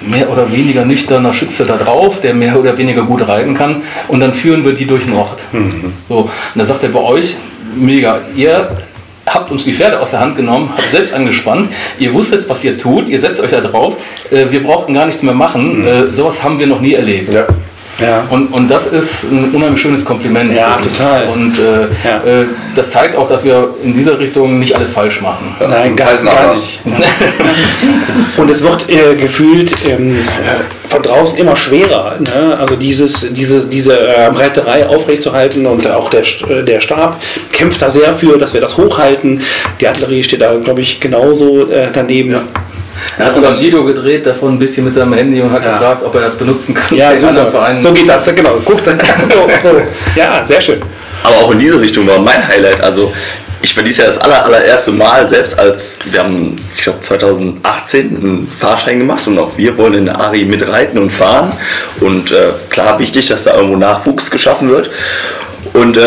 mehr 0.00 0.30
oder 0.30 0.50
weniger 0.52 0.84
nüchterner 0.84 1.32
Schütze 1.32 1.64
da 1.64 1.76
drauf, 1.76 2.20
der 2.20 2.34
mehr 2.34 2.58
oder 2.58 2.76
weniger 2.76 3.02
gut 3.02 3.26
reiten 3.26 3.54
kann 3.54 3.82
und 4.08 4.20
dann 4.20 4.32
führen 4.32 4.64
wir 4.64 4.72
die 4.72 4.86
durch 4.86 5.04
den 5.04 5.14
Ort. 5.14 5.42
Mhm. 5.52 5.92
So, 6.08 6.18
und 6.18 6.30
da 6.54 6.64
sagt 6.64 6.82
er 6.82 6.90
bei 6.90 7.00
euch, 7.00 7.34
mega, 7.74 8.20
ihr 8.34 8.70
habt 9.26 9.50
uns 9.50 9.64
die 9.64 9.72
Pferde 9.72 10.00
aus 10.00 10.12
der 10.12 10.20
Hand 10.20 10.36
genommen, 10.36 10.70
habt 10.76 10.90
selbst 10.90 11.12
angespannt, 11.12 11.70
ihr 11.98 12.12
wusstet, 12.14 12.48
was 12.48 12.62
ihr 12.64 12.78
tut, 12.78 13.08
ihr 13.08 13.18
setzt 13.18 13.40
euch 13.40 13.50
da 13.50 13.60
drauf, 13.60 13.96
äh, 14.30 14.46
wir 14.50 14.62
brauchten 14.62 14.94
gar 14.94 15.06
nichts 15.06 15.22
mehr 15.22 15.34
machen, 15.34 15.80
mhm. 15.80 15.86
äh, 15.86 16.06
sowas 16.12 16.42
haben 16.42 16.58
wir 16.58 16.66
noch 16.66 16.80
nie 16.80 16.94
erlebt. 16.94 17.34
Ja. 17.34 17.46
Ja. 18.00 18.26
Und, 18.28 18.52
und 18.52 18.68
das 18.68 18.86
ist 18.88 19.24
ein 19.24 19.50
unheimlich 19.52 19.80
schönes 19.80 20.04
Kompliment. 20.04 20.52
Ja, 20.52 20.76
total. 20.76 21.28
Und 21.28 21.58
äh, 21.58 21.82
ja. 22.04 22.42
äh, 22.42 22.46
das 22.74 22.90
zeigt 22.90 23.16
auch, 23.16 23.26
dass 23.26 23.42
wir 23.42 23.74
in 23.82 23.94
dieser 23.94 24.18
Richtung 24.18 24.58
nicht 24.58 24.74
alles 24.74 24.92
falsch 24.92 25.22
machen. 25.22 25.54
Nein, 25.60 25.96
gar, 25.96 26.14
gar 26.16 26.54
nicht. 26.54 26.80
und 28.36 28.50
es 28.50 28.62
wird 28.62 28.90
äh, 28.90 29.14
gefühlt 29.14 29.72
ähm, 29.88 30.18
von 30.86 31.02
draußen 31.02 31.38
immer 31.38 31.56
schwerer. 31.56 32.16
Ne? 32.20 32.56
Also 32.58 32.76
dieses, 32.76 33.32
diese, 33.32 33.66
diese 33.66 33.98
äh, 33.98 34.26
Reiterei 34.26 34.86
aufrechtzuerhalten 34.86 35.64
und 35.66 35.86
auch 35.86 36.10
der, 36.10 36.22
äh, 36.22 36.62
der 36.64 36.80
Stab 36.80 37.20
kämpft 37.52 37.80
da 37.80 37.90
sehr 37.90 38.12
für, 38.12 38.36
dass 38.36 38.52
wir 38.52 38.60
das 38.60 38.76
hochhalten. 38.76 39.40
Die 39.80 39.88
Artillerie 39.88 40.22
steht 40.22 40.42
da, 40.42 40.54
glaube 40.54 40.82
ich, 40.82 41.00
genauso 41.00 41.70
äh, 41.70 41.88
daneben. 41.92 42.32
Ja. 42.32 42.42
Er 43.18 43.26
hat 43.26 43.34
sogar 43.34 43.50
ein 43.50 43.60
Video 43.60 43.84
gedreht 43.84 44.26
davon 44.26 44.54
ein 44.54 44.58
bisschen 44.58 44.84
mit 44.84 44.94
seinem 44.94 45.14
Handy 45.14 45.40
und 45.40 45.50
hat 45.50 45.64
ja. 45.64 45.72
gefragt, 45.72 46.02
ob 46.04 46.14
er 46.14 46.22
das 46.22 46.36
benutzen 46.36 46.74
kann. 46.74 46.96
Ja, 46.96 47.14
so, 47.14 47.28
so 47.78 47.92
geht 47.92 48.08
das, 48.08 48.26
genau. 48.34 48.56
Guckt. 48.64 48.84
so, 49.28 49.48
so. 49.62 49.80
Ja, 50.14 50.44
sehr 50.44 50.60
schön. 50.60 50.80
Aber 51.22 51.36
auch 51.36 51.50
in 51.52 51.58
diese 51.58 51.80
Richtung 51.80 52.06
war 52.06 52.18
mein 52.18 52.46
Highlight. 52.46 52.80
Also 52.80 53.12
ich 53.62 53.76
war 53.76 53.82
dieses 53.82 53.98
Jahr 53.98 54.06
das 54.06 54.18
aller, 54.18 54.44
allererste 54.44 54.92
Mal, 54.92 55.28
selbst 55.28 55.58
als 55.58 55.98
wir 56.04 56.20
haben, 56.20 56.56
ich 56.74 56.82
glaube 56.82 57.00
2018 57.00 58.16
einen 58.16 58.46
Fahrschein 58.46 58.98
gemacht 58.98 59.26
und 59.26 59.38
auch 59.38 59.56
wir 59.56 59.76
wollen 59.76 59.94
in 59.94 60.04
der 60.06 60.20
Ari 60.20 60.44
mitreiten 60.44 60.98
und 60.98 61.10
fahren. 61.10 61.52
Und 62.00 62.30
äh, 62.32 62.52
klar 62.70 62.98
wichtig, 62.98 63.26
dass 63.28 63.44
da 63.44 63.54
irgendwo 63.54 63.76
Nachwuchs 63.76 64.30
geschaffen 64.30 64.68
wird. 64.68 64.90
Und 65.72 65.96
äh, 65.96 66.02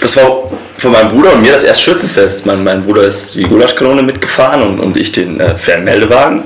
das 0.00 0.16
war 0.16 0.50
von 0.84 0.92
meinem 0.92 1.08
Bruder 1.08 1.32
und 1.32 1.40
mir 1.40 1.52
das 1.52 1.64
erste 1.64 1.82
Schützenfest. 1.82 2.44
Mein, 2.44 2.62
mein 2.62 2.84
Bruder 2.84 3.04
ist 3.04 3.34
die 3.34 3.44
Gulaschkanone 3.44 4.02
mitgefahren 4.02 4.62
und, 4.62 4.80
und 4.80 4.96
ich 4.98 5.12
den 5.12 5.40
äh, 5.40 5.56
Fernmeldewagen. 5.56 6.42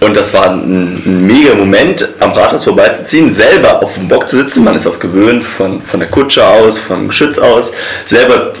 Und 0.00 0.16
das 0.16 0.32
war 0.32 0.50
ein, 0.50 1.02
ein 1.04 1.26
mega 1.26 1.54
Moment, 1.54 2.08
am 2.20 2.32
Rathaus 2.32 2.64
vorbeizuziehen, 2.64 3.30
selber 3.30 3.84
auf 3.84 3.92
dem 3.94 4.08
Bock 4.08 4.30
zu 4.30 4.38
sitzen. 4.38 4.64
Man 4.64 4.76
ist 4.76 4.86
das 4.86 4.98
gewöhnt, 4.98 5.44
von, 5.44 5.82
von 5.82 6.00
der 6.00 6.08
Kutsche 6.08 6.42
aus, 6.46 6.78
vom 6.78 7.08
Geschütz 7.08 7.38
aus, 7.38 7.70
selber 8.06 8.54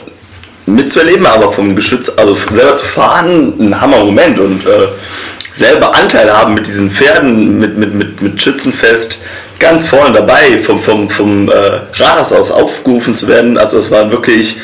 mitzuerleben, 0.66 1.24
aber 1.24 1.50
vom 1.50 1.74
Geschütz, 1.74 2.12
also 2.14 2.36
selber 2.50 2.76
zu 2.76 2.84
fahren, 2.84 3.54
ein 3.58 3.80
Hammer-Moment 3.80 4.38
und 4.38 4.66
äh, 4.66 4.88
selber 5.54 5.94
Anteil 5.94 6.30
haben 6.30 6.52
mit 6.52 6.66
diesen 6.66 6.90
Pferden, 6.90 7.58
mit, 7.58 7.78
mit, 7.78 7.94
mit, 7.94 8.20
mit 8.20 8.42
Schützenfest, 8.42 9.18
ganz 9.58 9.86
vorne 9.86 10.12
dabei, 10.12 10.58
vom, 10.58 10.78
vom, 10.78 11.08
vom 11.08 11.48
äh, 11.48 11.80
Rathaus 11.94 12.32
aus 12.32 12.50
aufgerufen 12.50 13.14
zu 13.14 13.28
werden. 13.28 13.56
Also 13.56 13.78
es 13.78 13.90
war 13.90 14.10
wirklich, 14.10 14.58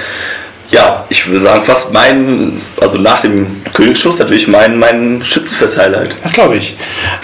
ja, 0.72 1.04
ich 1.10 1.26
würde 1.28 1.40
sagen, 1.40 1.62
fast 1.64 1.92
mein, 1.92 2.60
also 2.80 2.98
nach 2.98 3.20
dem 3.20 3.46
Königsschuss 3.72 4.18
natürlich 4.18 4.48
mein, 4.48 4.78
mein 4.78 5.22
Schützenfest-Highlight. 5.24 6.16
Das 6.22 6.32
glaube 6.32 6.56
ich. 6.56 6.76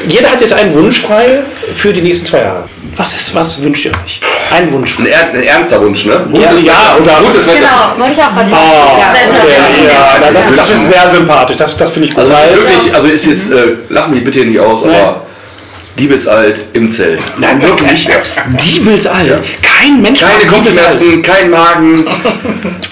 Jeder 0.07 0.31
hat 0.31 0.41
jetzt 0.41 0.53
einen 0.53 0.73
Wunsch 0.75 1.01
frei 1.01 1.41
für 1.75 1.93
die 1.93 2.03
nächsten 2.03 2.27
zwei 2.27 2.43
Jahre. 2.43 2.65
Was 2.97 3.15
ist, 3.15 3.35
was 3.35 3.63
wünscht 3.63 3.85
ihr 3.87 3.93
euch? 4.05 4.21
Ein 4.51 4.73
Wunsch 4.73 4.99
Ein, 4.99 5.07
frei. 5.07 5.11
er, 5.13 5.29
ein 5.31 5.43
ernster 5.43 5.81
Wunsch, 5.81 6.05
ne? 6.07 6.27
Ja, 6.33 6.41
ja, 6.53 6.97
oder- 7.01 7.15
Gutes 7.23 7.47
Wetter. 7.47 7.59
Genau, 7.59 7.99
wollte 7.99 8.13
ich 8.15 8.23
auch 8.23 8.35
gerade 8.35 8.51
Oh, 8.51 8.97
das 8.99 9.33
Wetter. 9.33 9.43
okay, 9.43 9.87
ja, 9.89 10.19
das, 10.21 10.35
das, 10.35 10.57
das 10.57 10.71
ist 10.71 10.89
sehr 10.89 11.09
sympathisch. 11.09 11.57
Das, 11.57 11.77
das 11.77 11.91
finde 11.91 12.09
ich 12.09 12.15
gut. 12.15 12.25
Also 12.25 12.33
wirklich, 12.55 12.95
also 12.95 13.09
ist 13.09 13.27
jetzt, 13.27 13.53
äh, 13.53 13.75
lach 13.89 14.09
mich 14.09 14.25
bitte 14.25 14.41
nicht 14.45 14.59
aus, 14.61 14.85
aber 14.85 15.23
Diebelsalt 15.99 16.61
im 16.73 16.91
Zelt. 16.91 17.21
Nein, 17.39 17.61
wirklich. 17.63 18.09
Diebelsalt. 18.67 19.43
Kein 19.63 20.03
Mensch 20.03 20.21
Keine. 20.21 20.51
Kopfschmerzen, 20.51 21.23
kein 21.23 21.51
Magen. 21.51 22.07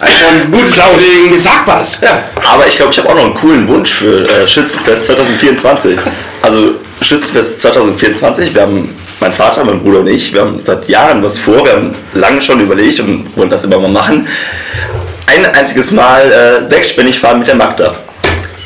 Einfach 0.00 0.28
ein 0.30 0.50
gutes 0.50 0.72
Klauslegen. 0.72 1.38
Sag 1.38 1.66
was. 1.66 2.00
Ja. 2.00 2.24
Aber 2.52 2.66
ich 2.66 2.76
glaube, 2.76 2.92
ich 2.92 2.98
habe 2.98 3.08
auch 3.08 3.14
noch 3.14 3.24
einen 3.24 3.34
coolen 3.34 3.68
Wunsch 3.68 3.90
für 3.90 4.28
äh, 4.28 4.46
Schützenfest 4.46 5.04
2024. 5.06 5.98
Also 6.42 6.74
Schützenfest 7.02 7.60
2024, 7.60 8.54
wir 8.54 8.62
haben, 8.62 8.94
mein 9.20 9.32
Vater, 9.32 9.64
mein 9.64 9.80
Bruder 9.82 10.00
und 10.00 10.06
ich, 10.06 10.32
wir 10.32 10.40
haben 10.40 10.60
seit 10.62 10.88
Jahren 10.88 11.22
was 11.22 11.38
vor, 11.38 11.64
wir 11.64 11.72
haben 11.72 11.92
lange 12.14 12.40
schon 12.40 12.60
überlegt 12.60 13.00
und 13.00 13.36
wollen 13.36 13.50
das 13.50 13.64
immer 13.64 13.78
mal 13.78 13.90
machen. 13.90 14.26
Ein 15.26 15.44
einziges 15.44 15.90
Mal 15.90 16.22
äh, 16.22 16.64
sechsspännig 16.64 17.18
fahren 17.18 17.38
mit 17.40 17.48
der 17.48 17.56
Magda. 17.56 17.94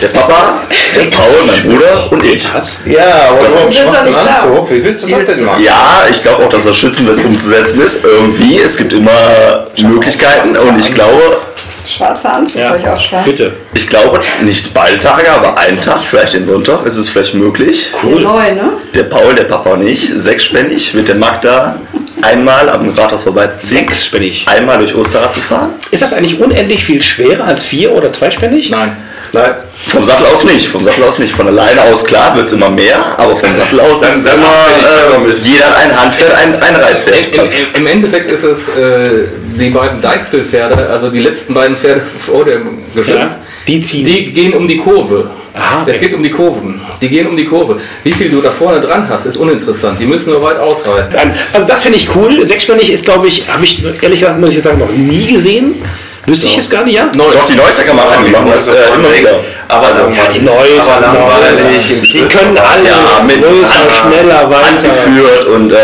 Der 0.03 0.09
Papa, 0.09 0.61
der 0.97 1.03
Paul, 1.05 1.47
mein 1.47 1.63
Bruder 1.63 2.13
und 2.13 2.25
ich. 2.27 2.43
Was? 2.55 2.79
Ja, 2.87 3.29
aber 3.31 3.45
Das- 3.45 3.61
du 3.63 3.67
bist 3.67 3.81
doch 3.85 4.05
nicht 4.05 4.17
da. 4.17 4.23
Anzug. 4.23 4.71
Wie 4.71 4.85
willst 4.85 5.07
du 5.07 5.11
das 5.11 5.27
denn 5.37 5.45
machen? 5.45 5.63
Ja, 5.63 6.05
ich 6.11 6.23
glaube 6.23 6.45
auch, 6.45 6.49
dass 6.49 6.65
das 6.65 6.77
Schützenfest 6.77 7.25
umzusetzen 7.25 7.81
ist. 7.83 8.05
Irgendwie, 8.05 8.59
es 8.59 8.77
gibt 8.77 8.93
immer 8.93 9.67
Möglichkeiten 9.83 10.57
und 10.57 10.79
ich 10.79 10.95
glaube, 10.95 11.39
Schwarzer 11.87 12.35
Anzug 12.35 12.61
Ja. 12.61 12.69
soll 12.69 12.79
ich 12.81 12.89
aufschreiben. 12.89 13.25
Bitte. 13.25 13.53
ich 13.75 13.89
glaube 13.89 14.21
nicht 14.43 14.73
beide 14.75 14.99
Tage, 14.99 15.31
aber 15.33 15.59
einen 15.59 15.81
Tag, 15.81 16.03
vielleicht 16.05 16.35
den 16.35 16.45
Sonntag, 16.45 16.85
ist 16.87 16.97
es 16.97 17.09
vielleicht 17.09 17.35
möglich. 17.35 17.91
Cool. 18.03 18.21
Neu, 18.21 18.53
ne? 18.55 18.71
Der 18.95 19.05
Paul, 19.05 19.35
der 19.35 19.45
Papa 19.45 19.71
und 19.71 19.87
ich, 19.87 20.09
sechsspännig 20.09 20.95
mit 20.95 21.09
der 21.09 21.17
Magda 21.17 21.77
einmal 22.23 22.69
am 22.69 22.89
Rathaus 22.91 23.23
vorbeiziehen. 23.25 23.87
Sechsspännig. 23.87 24.47
Einmal 24.49 24.79
durch 24.79 24.95
Osterrad 24.95 25.35
zu 25.35 25.41
fahren. 25.41 25.71
Ist 25.91 26.03
das 26.03 26.13
eigentlich 26.13 26.39
unendlich 26.39 26.85
viel 26.85 27.01
schwerer 27.03 27.45
als 27.45 27.65
vier- 27.65 27.93
oder 27.93 28.13
zweispännig? 28.13 28.71
Nein. 28.71 28.97
Nein. 29.33 29.53
Vom 29.87 30.05
Sattel 30.05 30.27
aus 30.27 30.45
nicht, 30.45 30.67
vom 30.67 30.83
Sattel 30.85 31.05
aus 31.05 31.19
nicht. 31.19 31.35
Von 31.35 31.47
alleine 31.49 31.83
aus 31.83 32.05
klar 32.05 32.37
wird 32.37 32.47
es 32.47 32.53
immer 32.53 32.71
mehr, 32.71 32.99
aber 33.19 33.37
vom 33.37 33.55
Sattel 33.55 33.81
aus 33.81 34.01
Dann- 34.01 34.11
ist 34.11 34.17
es 34.19 34.25
dann 34.25 34.35
immer, 34.39 34.49
mach 34.49 35.29
ich 35.29 35.47
äh, 35.47 35.51
jeder 35.51 35.65
hat 35.67 35.77
ein 35.79 36.01
Handpferd, 36.01 36.35
ein, 36.35 36.55
ein 36.55 36.77
Reitpferd. 36.77 37.35
Im, 37.35 37.59
im, 37.59 37.67
Im 37.75 37.87
Endeffekt 37.87 38.31
ist 38.31 38.45
es 38.45 38.69
äh, 38.69 39.27
die 39.59 39.71
beiden 39.71 40.01
Deichselpferde, 40.01 40.89
also 40.91 41.09
die 41.11 41.21
letzten 41.21 41.55
beiden 41.55 41.77
Pferde 41.77 42.03
vor 42.19 42.45
dem 42.45 42.79
Geschütz, 42.95 43.17
Ja, 43.17 43.37
die 43.67 43.81
ziehen. 43.81 44.05
die 44.05 44.33
gehen 44.33 44.55
um 44.55 44.67
die 44.69 44.79
Kurve. 44.79 45.31
Aha. 45.53 45.85
Es 45.87 45.99
geht 45.99 46.15
um 46.15 46.23
die 46.23 46.31
Kurven. 46.31 46.81
Die 47.03 47.09
gehen 47.09 47.27
um 47.27 47.37
die 47.37 47.45
Kurve. 47.45 47.81
Wie 48.05 48.13
viel 48.13 48.31
du 48.31 48.41
da 48.41 48.51
vorne 48.51 48.81
dran 48.81 49.09
hast, 49.09 49.27
ist 49.27 49.37
uninteressant. 49.37 49.99
Die 49.99 50.07
müssen 50.07 50.31
nur 50.31 50.41
weit 50.43 50.59
ausreiten. 50.59 51.33
Also 51.53 51.67
das 51.67 51.83
finde 51.83 51.99
ich 51.99 52.09
cool. 52.15 52.47
Sechsspännig 52.47 52.93
ist, 52.93 53.05
glaube 53.05 53.27
ich, 53.27 53.45
habe 53.49 53.65
ich 53.65 53.83
ehrlich 54.01 54.21
gesagt, 54.21 54.39
muss 54.39 54.51
ich 54.55 54.63
sagen, 54.63 54.79
noch 54.79 54.93
nie 54.93 55.27
gesehen. 55.27 55.83
Wüsste 56.31 56.47
ich 56.47 56.57
jetzt 56.57 56.71
gar 56.71 56.85
nicht, 56.85 56.95
ja? 56.95 57.07
Neu. 57.17 57.33
Doch, 57.33 57.45
die 57.45 57.57
Neusser 57.57 57.93
machen, 57.93 58.25
die 58.25 58.31
machen 58.31 58.51
das 58.53 58.69
äh, 58.69 58.73
immer 58.95 59.13
wieder. 59.13 59.41
Aber 59.69 59.87
Also, 59.89 60.01
ja, 60.01 60.29
Die 60.33 60.43
Neues, 60.43 60.89
Aber 60.89 61.01
langweilig 61.07 61.91
Neues. 61.91 62.03
Die 62.13 62.19
können 62.23 62.57
alles 62.57 62.89
Ja, 62.89 63.23
mit 63.25 63.43
größer, 63.43 63.89
schneller, 64.09 64.49
weiter. 64.49 64.67
Handgeführt 64.67 65.45
und 65.47 65.73
äh, 65.73 65.77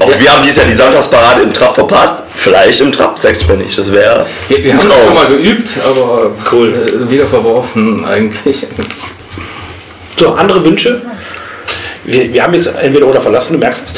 auch 0.00 0.18
wir 0.18 0.32
haben 0.32 0.42
dieses 0.42 0.58
Jahr 0.58 0.66
die 0.68 0.74
Sonntagsparade 0.74 1.42
im 1.42 1.52
Trab 1.52 1.74
verpasst. 1.74 2.22
Vielleicht 2.34 2.80
im 2.80 2.92
Trab 2.92 3.18
sechsspännig, 3.18 3.74
das 3.76 3.92
wäre 3.92 4.24
Wir, 4.48 4.64
wir 4.64 4.72
haben 4.74 4.88
das 4.88 5.04
schon 5.04 5.14
mal 5.14 5.26
geübt, 5.26 5.70
aber 5.84 6.30
Cool. 6.50 6.72
äh, 6.72 7.10
wieder 7.10 7.26
verworfen 7.26 8.04
eigentlich. 8.06 8.66
So, 10.18 10.32
andere 10.34 10.64
Wünsche? 10.64 11.02
Wir, 12.04 12.32
wir 12.32 12.42
haben 12.42 12.54
jetzt 12.54 12.68
entweder 12.80 13.06
oder 13.06 13.20
verlassen, 13.20 13.52
du 13.52 13.58
merkst 13.58 13.84
es. 13.88 13.94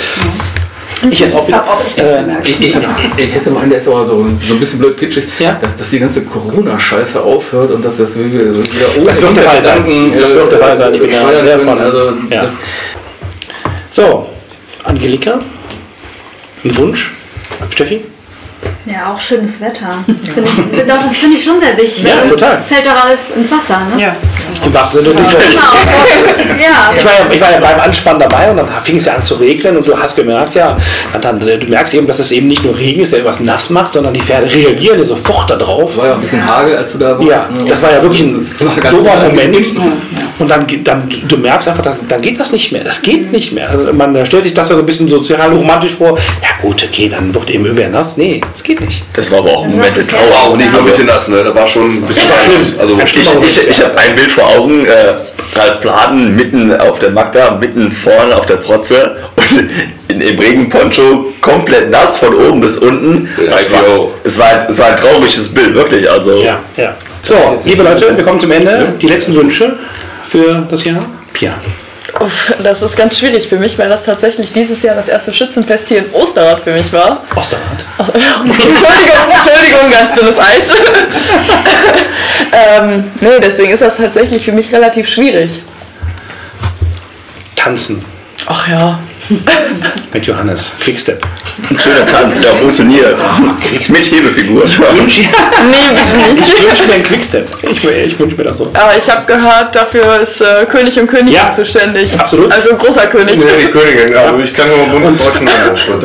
Ich 1.08 1.20
jetzt 1.20 1.34
auch 1.34 1.46
wieder. 1.48 1.64
Äh, 1.96 2.20
gemerkt. 2.20 2.48
Ich, 2.48 2.60
ich, 2.60 2.76
ich 3.16 3.34
hätte 3.34 3.50
meinen, 3.50 3.70
der 3.70 3.78
ist 3.78 3.88
aber 3.88 4.04
so, 4.04 4.16
so 4.46 4.54
ein 4.54 4.60
bisschen 4.60 4.78
blöd 4.80 4.96
kitschig, 4.98 5.24
Ja. 5.38 5.52
dass, 5.60 5.76
dass 5.76 5.90
die 5.90 5.98
ganze 6.00 6.22
Corona-Scheiße 6.24 7.22
aufhört 7.22 7.70
und 7.70 7.84
dass 7.84 7.96
das 7.98 8.18
wieder, 8.18 8.28
wieder 8.54 9.04
Das 9.06 9.20
wird 9.22 9.36
der 9.36 9.42
Fall 9.44 9.64
sein. 9.64 10.12
Das 10.20 10.30
wird 10.30 10.52
der 10.52 10.58
Fall 10.58 10.76
sein. 10.78 10.94
Ich 10.94 11.00
bin 11.00 11.10
ja 11.10 11.28
sehr 11.42 11.58
von- 11.60 11.78
Also 11.80 12.12
ja. 12.30 12.44
So, 13.90 14.28
Angelika, 14.84 15.38
ein 16.64 16.76
Wunsch? 16.76 17.12
Steffi? 17.70 18.04
Ja, 18.86 19.12
auch 19.14 19.20
schönes 19.20 19.60
Wetter. 19.60 19.88
Find 20.06 20.46
ich, 20.48 20.86
doch, 20.86 21.02
das 21.02 21.16
finde 21.18 21.36
ich 21.36 21.44
schon 21.44 21.58
sehr 21.60 21.76
wichtig. 21.76 22.04
Ja, 22.04 22.28
total. 22.28 22.62
Fällt 22.68 22.86
doch 22.86 23.04
alles 23.04 23.18
ins 23.36 23.50
Wasser, 23.50 23.80
ne? 23.94 24.02
Ja. 24.02 24.16
Im 24.64 24.74
wahrsten 24.74 25.02
Sinne 25.02 25.16
Wortes. 25.16 25.32
Genau. 25.32 26.50
Ja. 26.60 26.92
Ich 26.96 27.04
war, 27.04 27.12
ja, 27.12 27.26
ich 27.30 27.40
war 27.40 27.52
ja 27.52 27.60
beim 27.60 27.80
Anspannen 27.80 28.20
dabei 28.20 28.50
und 28.50 28.56
dann 28.56 28.68
fing 28.82 28.96
es 28.96 29.06
ja 29.06 29.14
an 29.14 29.24
zu 29.24 29.36
regnen 29.36 29.76
und 29.76 29.86
du 29.86 29.96
hast 29.96 30.16
gemerkt, 30.16 30.54
ja, 30.54 30.76
dann, 31.20 31.40
äh, 31.46 31.58
du 31.58 31.66
merkst 31.68 31.94
eben, 31.94 32.06
dass 32.06 32.18
es 32.18 32.32
eben 32.32 32.48
nicht 32.48 32.64
nur 32.64 32.76
Regen 32.76 33.00
ist, 33.00 33.12
der 33.12 33.20
etwas 33.20 33.40
nass 33.40 33.70
macht, 33.70 33.94
sondern 33.94 34.12
die 34.12 34.20
Pferde 34.20 34.52
reagieren 34.52 34.98
ja 34.98 35.06
sofort 35.06 35.50
darauf. 35.50 35.96
war 35.96 36.06
ja 36.06 36.14
ein 36.14 36.20
bisschen 36.20 36.46
Hagel, 36.46 36.76
als 36.76 36.92
du 36.92 36.98
da 36.98 37.18
warst. 37.18 37.28
Ja, 37.28 37.48
ne? 37.50 37.68
das 37.68 37.82
war 37.82 37.92
ja 37.92 38.02
wirklich 38.02 38.22
ein 38.22 38.34
unangenehm. 38.94 39.52
Moment. 39.52 39.66
Und 40.38 40.48
dann, 40.48 40.66
dann, 40.84 41.08
du 41.28 41.36
merkst 41.36 41.68
einfach, 41.68 41.82
dass, 41.82 41.96
dann 42.08 42.22
geht 42.22 42.40
das 42.40 42.52
nicht 42.52 42.72
mehr. 42.72 42.82
Das 42.82 43.02
geht 43.02 43.30
nicht 43.30 43.52
mehr. 43.52 43.68
Also 43.68 43.92
man 43.92 44.14
äh, 44.16 44.24
stellt 44.24 44.44
sich 44.44 44.54
das 44.54 44.70
ja 44.70 44.76
so 44.76 44.82
ein 44.82 44.86
bisschen 44.86 45.08
sozial 45.08 45.52
romantisch 45.52 45.92
vor. 45.92 46.16
Ja 46.42 46.48
gut, 46.62 46.82
okay, 46.82 47.10
dann 47.10 47.34
wird 47.34 47.50
eben 47.50 47.64
irgendwer 47.64 47.90
nass. 47.90 48.16
Nee, 48.16 48.40
das 48.52 48.62
geht 48.62 48.80
nicht. 48.80 49.02
Das 49.12 49.30
war 49.30 49.40
aber 49.40 49.50
auch 49.50 49.64
ein 49.64 49.72
Moment 49.72 49.96
der 49.96 50.06
Trauer. 50.06 50.30
War 50.30 50.42
auch 50.44 50.56
nicht 50.56 50.72
nur 50.72 50.80
ein 50.80 50.86
bisschen 50.86 51.06
nass, 51.06 51.28
ne? 51.28 51.44
Da 51.44 51.54
war 51.54 51.66
schon 51.66 51.90
ein 51.90 52.02
bisschen 52.02 52.24
Also, 52.78 52.98
Ich, 53.04 53.16
ich, 53.16 53.68
ich 53.68 53.84
habe 53.84 53.98
ein 53.98 54.14
Bild 54.14 54.30
vor 54.30 54.46
Augen, 54.56 54.84
äh, 54.86 55.14
Ralf 55.56 55.80
Pladen 55.80 56.36
mitten 56.36 56.72
auf 56.72 56.98
der 56.98 57.10
Magda, 57.10 57.52
mitten 57.52 57.90
vorne 57.90 58.36
auf 58.36 58.46
der 58.46 58.56
Protze 58.56 59.16
und 59.36 59.70
in, 60.08 60.20
im 60.20 60.38
Regenponcho 60.38 61.32
komplett 61.40 61.90
nass 61.90 62.18
von 62.18 62.34
oben 62.34 62.60
bis 62.60 62.78
unten. 62.78 63.28
Es 63.38 63.72
war, 63.72 63.82
es, 64.24 64.38
war, 64.38 64.68
es 64.68 64.78
war 64.78 64.86
ein 64.86 64.96
trauriges 64.96 65.52
Bild, 65.54 65.74
wirklich. 65.74 66.10
Also, 66.10 66.42
Ja, 66.42 66.60
ja. 66.76 66.94
So, 67.22 67.36
liebe 67.64 67.82
Leute, 67.82 68.16
wir 68.16 68.24
kommen 68.24 68.40
zum 68.40 68.50
Ende. 68.50 68.94
Die 69.00 69.06
letzten 69.06 69.34
Wünsche 69.34 69.76
für 70.26 70.66
das 70.70 70.84
Jahr. 70.84 71.04
Pia. 71.32 71.54
Das 72.62 72.82
ist 72.82 72.96
ganz 72.96 73.18
schwierig 73.18 73.48
für 73.48 73.56
mich, 73.56 73.78
weil 73.78 73.88
das 73.88 74.04
tatsächlich 74.04 74.52
dieses 74.52 74.82
Jahr 74.82 74.94
das 74.94 75.08
erste 75.08 75.32
Schützenfest 75.32 75.88
hier 75.88 75.98
in 75.98 76.10
Osterrad 76.12 76.60
für 76.62 76.72
mich 76.72 76.92
war. 76.92 77.22
Osterrad. 77.36 77.62
Entschuldigung, 77.98 79.30
Entschuldigung, 79.32 79.90
ganz 79.90 80.14
dünnes 80.14 80.38
Eis. 80.38 80.64
ähm, 82.52 83.10
nee, 83.20 83.40
deswegen 83.42 83.72
ist 83.72 83.82
das 83.82 83.96
tatsächlich 83.96 84.44
für 84.44 84.52
mich 84.52 84.72
relativ 84.72 85.08
schwierig. 85.08 85.62
Tanzen 87.56 88.04
Ach 88.46 88.68
ja. 88.68 88.98
mit 90.12 90.26
Johannes. 90.26 90.72
Quickstep. 90.80 91.24
ein 91.70 91.78
schöner 91.78 92.06
Tanz, 92.06 92.40
der 92.40 92.54
funktioniert. 92.56 93.16
Mit 93.90 94.10
Hebefigur. 94.10 94.62
Wünsche, 94.62 95.20
Nee, 95.70 95.76
bitte 95.94 96.30
nicht. 96.40 96.48
ich 96.58 96.66
wünsche 96.68 96.86
mir 96.86 96.94
einen 96.94 97.02
Quickstep. 97.04 97.46
Ich, 97.62 97.84
ich 97.84 98.18
wünsche 98.18 98.36
mir 98.36 98.44
das 98.44 98.58
so. 98.58 98.70
Aber 98.74 98.96
ich 98.96 99.08
habe 99.10 99.24
gehört, 99.26 99.74
dafür 99.74 100.20
ist 100.20 100.40
äh, 100.40 100.66
König 100.70 100.98
und 100.98 101.06
Königin 101.08 101.32
Ja, 101.34 101.50
zuständig. 101.54 102.18
absolut. 102.18 102.52
Also 102.52 102.74
großer 102.76 103.06
König. 103.06 103.36
Ja, 103.40 103.56
die 103.56 103.66
Königin, 103.70 104.16
also 104.16 104.38
ich 104.42 104.54
kann 104.54 104.66
nur 104.68 105.00
bunt 105.00 105.20
deutschen. 105.20 105.48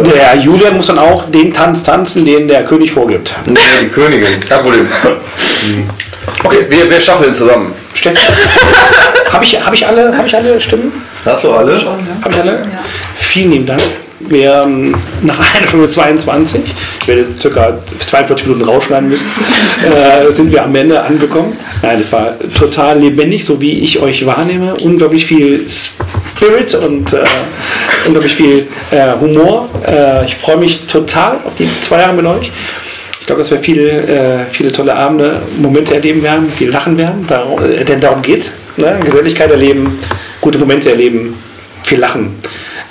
Der 0.03 0.35
Julian 0.35 0.77
muss 0.77 0.87
dann 0.87 0.99
auch 0.99 1.29
den 1.31 1.53
Tanz 1.53 1.83
tanzen, 1.83 2.25
den 2.25 2.47
der 2.47 2.63
König 2.63 2.91
vorgibt. 2.91 3.33
Nee, 3.45 3.57
die 3.81 3.87
Königin. 3.89 4.39
kein 4.39 4.61
Problem. 4.61 4.87
Okay, 6.43 6.65
wir, 6.69 6.89
wir 6.89 7.01
schaffeln 7.01 7.33
zusammen. 7.33 7.73
Steffi, 7.93 8.17
habe 9.31 9.43
ich, 9.45 9.65
hab 9.65 9.73
ich, 9.73 9.87
alle, 9.87 10.15
hab 10.15 10.25
ich 10.27 10.35
alle 10.35 10.59
Stimmen? 10.59 10.91
Hast 11.23 11.43
du 11.45 11.51
alle? 11.53 11.81
Habe 12.21 12.29
ich 12.33 12.41
alle? 12.41 12.67
Vielen 13.15 13.51
lieben 13.51 13.65
Dank. 13.65 13.81
Wir 14.19 14.63
ähm, 14.65 14.95
nach 15.21 15.39
einer 15.55 15.67
Stunde 15.67 15.87
22, 15.87 16.61
ich 17.01 17.07
werde 17.07 17.27
circa 17.39 17.77
42 17.99 18.47
Minuten 18.47 18.65
rausschneiden 18.65 19.09
müssen, 19.09 19.25
äh, 19.85 20.31
sind 20.31 20.51
wir 20.51 20.63
am 20.63 20.73
Ende 20.75 21.01
angekommen. 21.01 21.55
Nein, 21.81 21.99
es 21.99 22.11
war 22.11 22.35
total 22.57 22.99
lebendig, 22.99 23.45
so 23.45 23.59
wie 23.61 23.79
ich 23.79 23.99
euch 23.99 24.25
wahrnehme. 24.25 24.75
Unglaublich 24.83 25.25
viel 25.25 25.65
Spirit 25.69 26.75
und 26.75 27.13
äh, 27.13 27.23
unglaublich 28.05 28.35
viel 28.35 28.67
äh, 28.91 29.13
Humor. 29.19 29.69
Äh, 29.85 30.25
ich 30.25 30.35
freue 30.35 30.57
mich 30.57 30.87
total 30.87 31.37
auf 31.43 31.55
die 31.57 31.67
zwei 31.81 31.99
Jahre 31.99 32.13
mit 32.13 32.25
euch. 32.25 32.51
Ich 33.19 33.27
glaube, 33.27 33.41
dass 33.41 33.51
wir 33.51 33.57
viele, 33.57 33.89
äh, 33.89 34.45
viele 34.51 34.71
tolle 34.71 34.95
Abende, 34.95 35.41
Momente 35.57 35.95
erleben 35.95 36.21
werden, 36.21 36.51
viel 36.51 36.69
lachen 36.69 36.97
werden, 36.97 37.25
darum, 37.27 37.59
äh, 37.63 37.83
denn 37.83 37.99
darum 37.99 38.21
geht 38.21 38.51
ne? 38.77 38.99
Geselligkeit 39.03 39.49
erleben, 39.51 39.97
gute 40.41 40.57
Momente 40.57 40.89
erleben, 40.89 41.35
viel 41.83 41.99
lachen. 41.99 42.35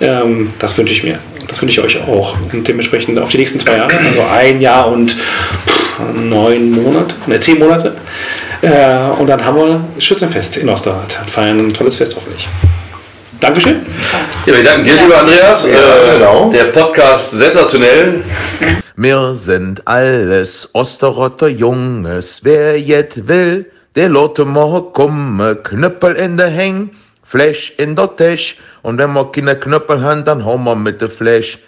Ähm, 0.05 0.53
das 0.59 0.77
wünsche 0.79 0.93
ich 0.93 1.03
mir. 1.03 1.19
Das 1.49 1.61
wünsche 1.61 1.81
ich 1.81 1.87
euch 1.87 2.03
auch. 2.09 2.37
Und 2.53 2.67
dementsprechend 2.67 3.19
auf 3.19 3.31
die 3.31 3.39
nächsten 3.39 3.61
zwei 3.61 3.77
Jahre, 3.77 3.97
also 3.97 4.23
ein 4.23 4.61
Jahr 4.61 4.89
und 4.89 5.13
pff, 5.13 6.01
neun 6.15 6.71
Monate, 6.71 7.15
ne, 7.27 7.39
zehn 7.41 7.59
Monate. 7.59 7.95
Äh, 8.63 9.11
und 9.19 9.27
dann 9.27 9.45
haben 9.45 9.57
wir 9.57 9.85
Schützenfest 9.99 10.57
in 10.59 10.69
Osterrad. 10.69 11.13
Feiern 11.27 11.59
ein 11.59 11.75
tolles 11.75 11.97
Fest 11.97 12.17
hoffentlich. 12.17 12.49
Dankeschön. 13.41 13.85
Ja, 14.47 14.57
wir 14.57 14.65
danken 14.65 14.85
dir, 14.85 14.95
lieber 15.03 15.19
Andreas. 15.19 15.65
Ja, 15.65 15.71
äh, 15.71 16.19
genau. 16.19 16.51
Der 16.51 16.65
Podcast 16.65 17.33
sensationell. 17.33 18.23
Wir 18.97 19.35
sind 19.35 19.87
alles 19.87 20.71
Osterrotter 20.73 21.49
Junges. 21.49 22.41
Wer 22.43 22.81
jetzt 22.81 23.29
will, 23.29 23.71
der 23.97 24.09
lotte 24.09 24.45
mal 24.45 24.83
komme. 24.93 25.57
Knüppel 25.57 26.15
in 26.15 26.37
der 26.37 26.49
Heng, 26.49 26.91
Flash 27.23 27.75
in 27.77 27.97
der 27.97 28.17
Tisch. 28.17 28.57
Und 28.85 28.99
wenn 28.99 29.15
wir 29.15 29.33
keine 29.33 29.59
Knüppel 29.59 30.03
haben, 30.03 30.25
dann 30.25 30.45
hauen 30.45 30.63
wir 30.65 30.77
mit 30.77 31.01
der 31.01 31.09
Flash. 31.09 31.59